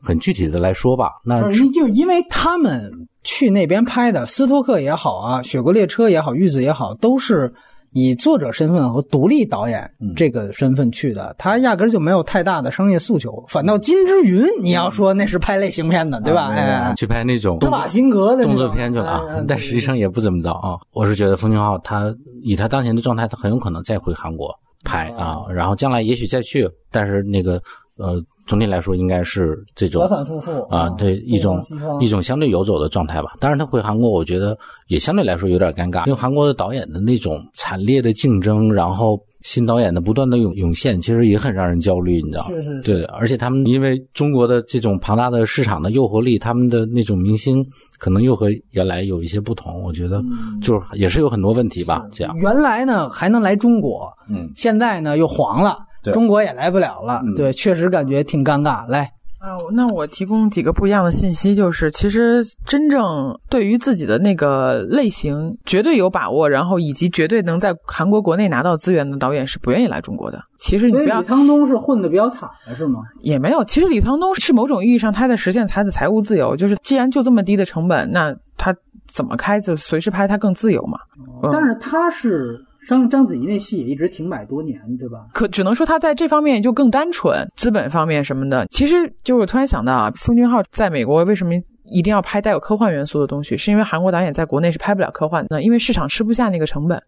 [0.00, 1.10] 很具体的来说吧。
[1.24, 2.88] 那就因为他们
[3.24, 7.52] 去那边拍的《斯托克》也好啊，《雪国列车》也好，《玉子》也好，都是。
[7.92, 13.44] 以作者身份和独立导演这个身份去的，他压根就没有太大的商业诉求。
[13.48, 16.48] 反倒金之云，你要说那是拍类型片的，对吧？
[16.48, 20.78] 哎，去拍那种施瓦辛格的动作片去了啊，但实际上也不怎么着啊。
[20.92, 24.54] 我是觉得冯俊浩他以他当前的状态，他很有可能再回韩国
[24.84, 27.62] 拍啊，然后将来也许再去，但是那个
[27.96, 28.22] 呃。
[28.46, 31.60] 总体来说，应该是这种反反复复啊，对一种
[32.00, 33.34] 一种相对游走的状态吧。
[33.38, 34.58] 当然，他回韩国，我觉得
[34.88, 42.50] 也相对来说有点尴尬，因为韩国的导演的那种惨烈的竞争，然后新导演的不断的涌涌现，其实也很让人焦虑，你知道吗？
[42.54, 42.82] 是是。
[42.82, 47.64] 对，而且他们因为中国的这种庞大的市场的诱惑力，他们的那种明星
[47.98, 50.20] 可能又和原来有一些不同，我觉得
[50.60, 52.04] 就是也是有很多问题吧。
[52.10, 55.78] 这样，原来呢还能来中国，嗯，现在呢又黄了。
[56.10, 58.84] 中国也来不了了，对，确实感觉挺尴尬。
[58.88, 70.40] 来啊，那我提供几个不一样的信息，就是其实真正对于自己的那个类型绝对有把握，然后以及绝对能在韩国国内拿到资源的导演是不愿意来中国的。
[70.58, 73.00] 其实你不要，李沧东是混的比较惨的是吗？
[73.22, 78.72] 也没有，其实李沧东是某种意义上他在实现他的财务自由，就是既然就这么低的成本，那他
[79.12, 81.00] 怎么开就随时拍，他更自由嘛。
[81.50, 82.64] 但是他是。
[82.88, 85.26] 章章子怡那戏也一直停摆多年，对吧？
[85.32, 88.66] 可只能说他在这方面就更单纯，资本方面什么的。
[88.70, 91.52] 其实就是我突然想到啊，奉俊昊在美国为什么
[91.84, 93.56] 一定要拍带有科幻元素的东西？
[93.56, 97.00] 是因为韩国导演在国内是拍不了科幻的，因为市场吃不下那个成本。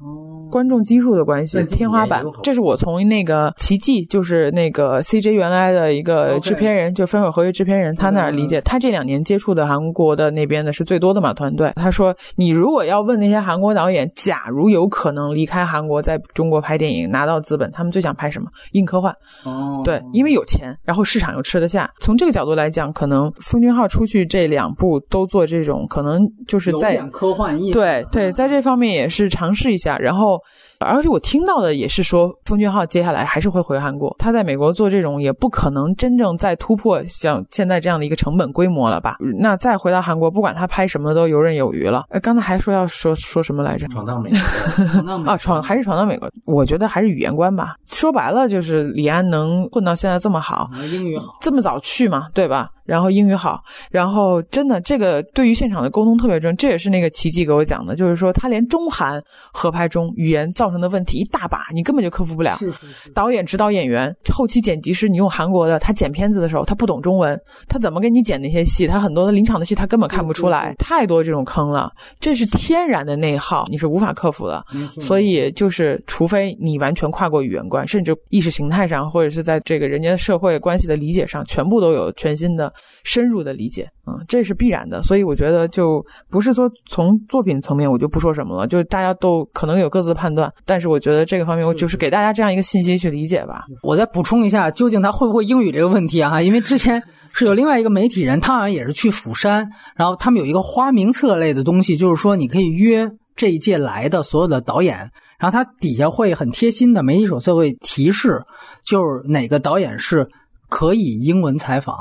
[0.00, 2.24] 哦，观众基数的关系，天花板。
[2.42, 8.60] 这是我从那个奇迹，就是那个 CJ 原来的一个制片人，就分手合约制片人，他那儿理解。
[8.60, 11.72] 他这两年接触的韩国的那边的是最多的嘛团队。
[11.74, 18.48] 他说，你如果要问那些韩国导演，假如有可能离开韩国在中国拍电影拿到资本，他们最想拍什么？
[18.72, 19.12] 硬科幻。
[19.44, 21.90] 哦，对，因为有钱，然后市场又吃得下。
[22.00, 27.72] 从这个角度来讲，可能奉俊号出去这两部都做这种，可能就是在科幻意。
[27.72, 29.87] 对对，在这方面也是尝试一下。
[29.98, 30.40] 然后，
[30.80, 34.14] 而且我听到的也是说，奉俊昊接下来还是会回韩国。
[34.18, 39.16] 他在美国做这种也不可能真正再突破像现在这样的一个成本规模了吧？
[39.38, 42.04] 那再回到韩国，不管他拍什么都游刃有余了。
[42.10, 43.86] 呃，刚才还说要说说什么来着？
[43.88, 46.28] 闯荡美国 啊，闯还是闯荡美国？
[46.44, 47.76] 我觉得还是语言关吧。
[47.86, 52.68] 说白了就是李安能混到现在这么好，英语好，这么早去嘛，对吧？
[52.88, 62.56] 然后英语好，然后真的这个对于现场的沟通特别重，这也是那个奇迹给我讲的，就是说他连中韩合拍中语言造成的问题一大把，你根本就克服不了。
[62.56, 63.10] 是是是。
[63.10, 67.38] 导演指导演员，后期剪辑师你用韩国的，他剪片子的时候他不懂中文，
[67.68, 68.86] 他怎么给你剪那些戏？
[68.86, 74.64] 他很多的临场的戏他根本看不出来，太多这种坑了，这是天然的内耗，你是无法克服的。
[74.98, 82.72] 所以就是除非你完全跨过语言关，甚至意识形态上，或者是在这个人家社会关系的理解上，全部都有全新的。
[83.04, 93.64] 深入的理解，嗯，这是必然的，所以我觉得就不是说从作品层面我就不说什么了，就大家都可能有各自的判断，但是我觉得这个方面我就是给大家这样一个信息去理解吧。
[93.82, 96.40] 我再补充一下，究竟他会不会英语这个问题啊？
[96.42, 97.02] 因为之前
[97.32, 104.96] 是有另外一个媒体人，他好像也是去釜山，然后他们有一个花名册类的东西，就是说你可以约这一届来的所有的导演，
[105.38, 108.42] 然后他底下会很贴心的媒体手册会提示，
[108.84, 110.28] 就是哪个导演是
[110.68, 111.96] 可以英文采访。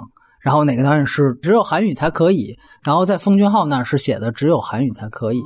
[0.48, 2.58] 然后哪个导演是只有韩语才可以？
[2.82, 5.44] 然后在奉俊昊那是写的只有韩语才可以，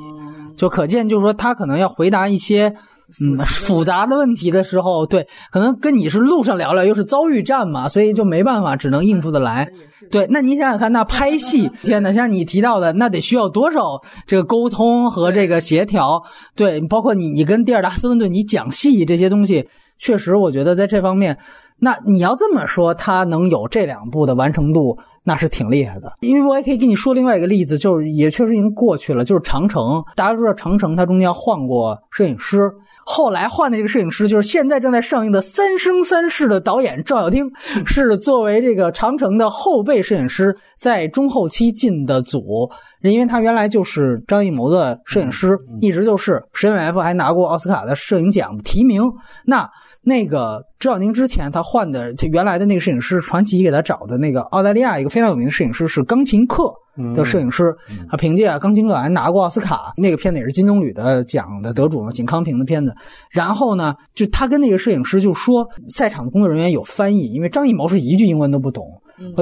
[0.56, 2.76] 就可见就是说他可能要回答一些
[3.20, 9.68] 嗯复杂的问题的时候，对，可能跟你是路上聊聊，又是遭遇战嘛，所以就没办法，只能应付的来。
[10.12, 16.22] 对，那你想想看，那拍戏， 天哪，像你提到的，那得需要多少这个沟通和这个协调？
[16.56, 19.68] 对，包括你你跟蒂尔达斯温顿你讲戏这些东西，
[19.98, 21.40] 确实我觉得在这方面。
[21.84, 26.14] 那你要这么说，他能有这两部的完成度，那是挺厉害的。
[26.20, 30.04] 因为我也可以给你说另外一个例子，就是也确实已经过去了，就是长城。
[30.16, 32.72] 大家都知道长城，它中间换过摄影师，
[33.04, 37.50] 后来换的这个摄影师就是现在正在上映的《三生三世》的导演赵小丁，
[37.84, 42.70] 是作为这个长城的后备摄影师，在中后期进的组，
[43.02, 49.02] 因为他原来就是张艺谋的摄影师，一直就是实验 F 还拿过奥斯卡的摄影奖提名。
[49.46, 49.68] 那。
[50.04, 56.74] 那个赵小丁之前他换的，就原来的那个摄影师传奇给他找的那个澳大利亚一个非常有名的摄影师是钢琴课
[57.16, 57.72] 的摄影师，
[58.10, 62.94] 他凭借钢琴课还拿过奥斯卡，那个片子也是金棕榈的奖的得主嘛，景康平的片子。
[63.30, 68.86] 然后呢，就他跟那个摄影师就说，赛场的工作人员有翻译，因为张艺谋是一句英文都不懂。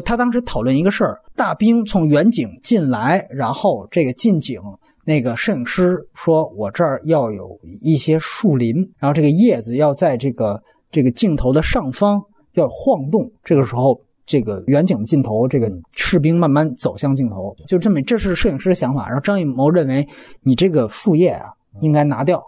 [0.04, 4.60] 他当时讨论一个事儿，大兵从远景进来，然后这个近景。
[5.10, 10.62] 那个摄影师说：“我这儿要有一些树林，然后这个叶子要在这个
[10.92, 12.22] 这个镜头的上方
[12.54, 13.28] 要晃动。
[13.44, 19.08] 这个时候，这个远景的镜头，这个士兵慢慢走向镜头，就这么，这是摄影师的想法。
[19.08, 20.08] 然后张艺谋认为，
[20.44, 21.48] 你这个树叶啊
[21.82, 22.40] 应该拿掉，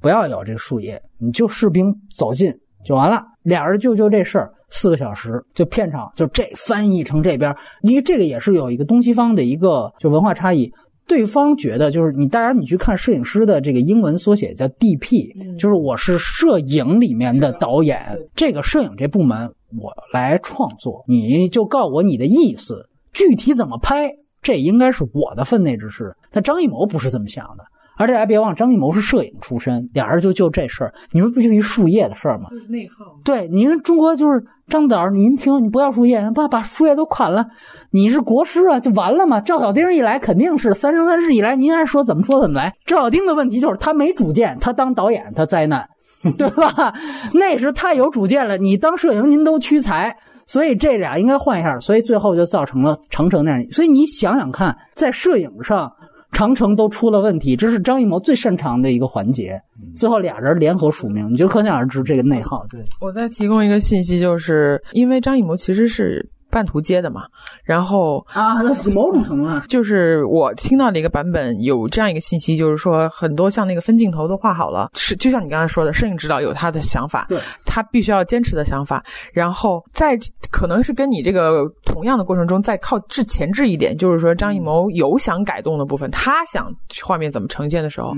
[0.00, 2.52] 不要有这个树叶，你就士兵走近
[2.84, 3.24] 就完了。
[3.44, 10.72] 俩人就就这事儿，四个小时就片场就这翻译成这边，因为这个也是有一个东西方的一个就文化差异。”
[11.08, 24.10] 对方觉得就是你，大家你去看摄影师的这个英文缩写叫 DP，就是我是摄影里面的导演，这个摄影这部门我来创作，你就告诉我你的意思，具体怎么拍，
[24.42, 26.14] 这应该是我的分内之事。
[26.30, 27.64] 但张艺谋不是这么想的。
[27.98, 32.48] 而且大家别忘，张艺谋是摄影出身，俩人就就这事儿，你说不就一树叶的事儿吗？
[32.50, 33.04] 就是内耗。
[33.24, 37.44] 对，您中国就是张导，您听，你不要树叶，把把树叶都砍了，
[37.90, 39.40] 你是国师啊，就完了嘛。
[39.40, 42.72] 赵小丁一来肯定是三生三世一来，您爱说怎么说怎么来。
[42.86, 45.84] 赵小丁的问题就是他没主见，他当导演他灾难，
[46.38, 46.94] 对吧？
[47.34, 50.16] 那时太有主见了，你当摄影您都屈才，
[50.46, 53.60] 所以这俩应该换一下，所以最后就造成了长城那样。
[53.72, 55.90] 所以你想想看，在摄影上。
[56.38, 59.60] 长城都出了问题，这是张艺谋最擅长的一个环节。
[59.96, 62.64] 最后俩人联合署名，你就可想而知这个内耗。
[62.70, 66.24] 对我再提供一个信息，就是因为张艺谋其实是。
[66.58, 67.22] 半途接的嘛，
[67.62, 68.60] 然后啊，
[68.92, 80.18] 某种程度上，就是我听到的一个版本有这样一个信息，就是说很多像那个分镜头都画好了，是就像你刚才说的，摄影指导有他的想法，对，他必须要坚持的想法，然后在
[80.50, 86.66] 可能是跟你这个同样的过程中，再靠置前置一点，就是说张艺谋有想改动的部分，他想
[87.04, 88.12] 画面怎么呈现的时候，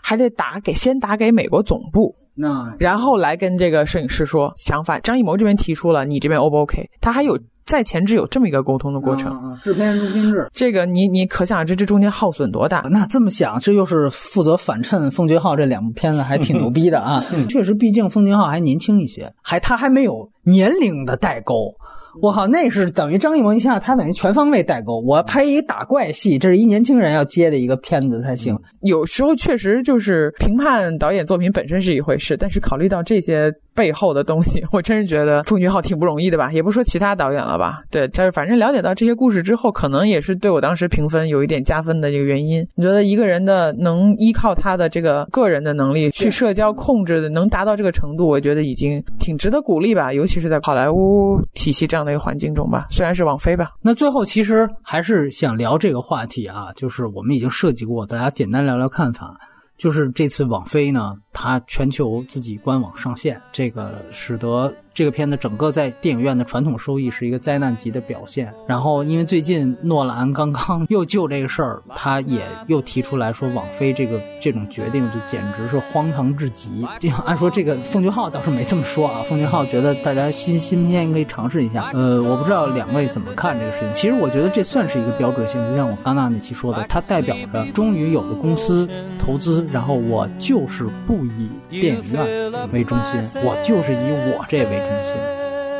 [0.00, 2.14] 还得打给先打给美国总部。
[2.34, 2.72] 那。
[2.78, 6.88] 然后来跟这个摄影师说想法，张艺谋这边提出了，你这边 O 不 OK？
[7.00, 9.58] 他还有在前置有这么一个沟通的过程。
[9.62, 12.80] 制片人中心制，这个你你可想而知这中间耗损多大？
[12.90, 17.24] 那这么想，这又是负责反衬奉俊昊这两部片子还挺牛逼的啊！
[17.48, 21.74] 确实，毕竟奉俊昊还年轻一些，还他还没有年龄的代沟。
[22.20, 25.00] 我靠，那是等于张艺谋，你想想，他等于全方位代沟。
[25.06, 28.58] 我拍一打怪戏，这是一年轻人要接的一个片子才行。
[28.80, 33.48] 有时候确实就是评判导演作品本身是一回事，但是考虑到这些
[33.80, 36.52] 背后的东西， 我真是觉得奉俊昊挺不容易的吧？
[36.52, 37.82] 也不说其他导演了吧？
[37.90, 42.60] 对，就是反正了解到这些故事之后，可能也是对我当时评分有一点加分的一个原因。
[42.74, 50.12] 你觉得一个人的能依靠他的这个个人的能力去社交控制的，能达到这个程度，我觉得已经挺值得鼓励吧？
[50.12, 53.70] 尤其是在好莱坞体系这样的一个环境中吧，虽然是网飞吧。
[53.80, 59.34] 那最后其实还是想聊这个话题啊，就是我们已经涉及过，大家简单聊聊看法。
[59.80, 64.72] 就是这次网飞呢，它全球自己官网上线，这个使得。
[65.00, 68.52] 这个片子整个在电影院的传统收益是一个灾难级的表现。
[68.66, 76.86] 然后，因为最近诺兰刚刚 又就这个事儿，他也又提出来说，网飞这个这种决定就简直是荒唐至极。
[76.98, 81.90] 就按说这个奉俊昊倒是没这么说啊，奉俊昊觉得大家新新片可以尝试一下。
[81.94, 83.88] 呃，我不知道两位怎么看这个事情。
[83.94, 88.86] 其实我觉得这算是一个标志性，就像我刚刚那期说的，它代表着终于有了公司
[89.18, 94.80] 投资，然后我就是不以电影院为中心，我就是以我这为。
[94.80, 95.14] 中心，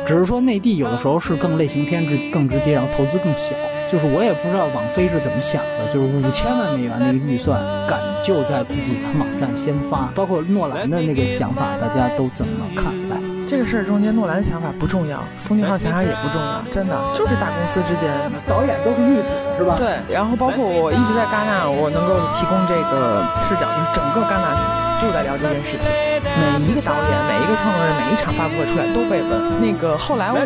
[0.07, 3.53] 只是说内地有的时候是更类型片直更直接，然后投资更小。
[3.91, 7.59] 就是我也不知道网飞是怎么想的，就是五千万美元的一个预算，
[7.89, 13.17] 敢就在自己的网站先发，包括诺兰的那个想法，大家都怎么看待？
[13.49, 18.07] 这个事儿中间，诺兰的想法不重要，冯俊浩想法也不重要，真的就是大公司之间，
[18.47, 19.75] 导演都是玉子，是吧？
[19.77, 24.55] 对，然后包括我一直在戛纳，我能够提供这个视角，就是整个戛纳
[25.01, 25.89] 就在聊这件事情，
[26.21, 29.33] 每一个导演、每一个创作人、每一场发布会出来都被问。
[29.57, 30.45] 那个后来我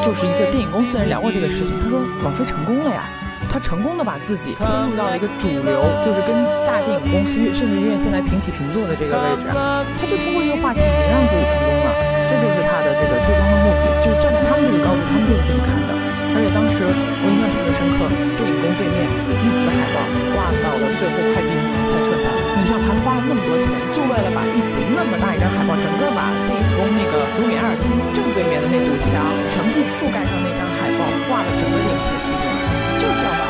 [0.00, 3.04] 就是一个电影公司的人聊过这个事情，他说王菲成功了呀。
[3.52, 6.32] 他成功的把自己推入到了一个主流，就是跟
[6.64, 9.52] 大电影公司甚至院线来平起平坐的这个位置。
[9.52, 11.92] 他就通过这个话题让自己成功了，
[12.30, 13.84] 这就是他的这个最终的目的。
[14.00, 15.92] 就是站在他们这个高度，他们就是这么看的。
[16.32, 18.08] 而且当时我印象特别深刻，
[18.38, 18.96] 电影宫对面
[19.28, 20.00] 玉子的海报
[20.32, 21.52] 挂到了最后快进
[21.90, 22.30] 才撤下。
[22.30, 22.49] 你
[22.90, 29.22] 他花了那么多钱，就为了把一组那么大一张海报，整个把电影宫那个卢米埃尔厅正对面的那堵墙
[29.54, 32.50] 全部覆盖上那张海报，挂了整个电影节期间。
[32.98, 33.49] 就是这样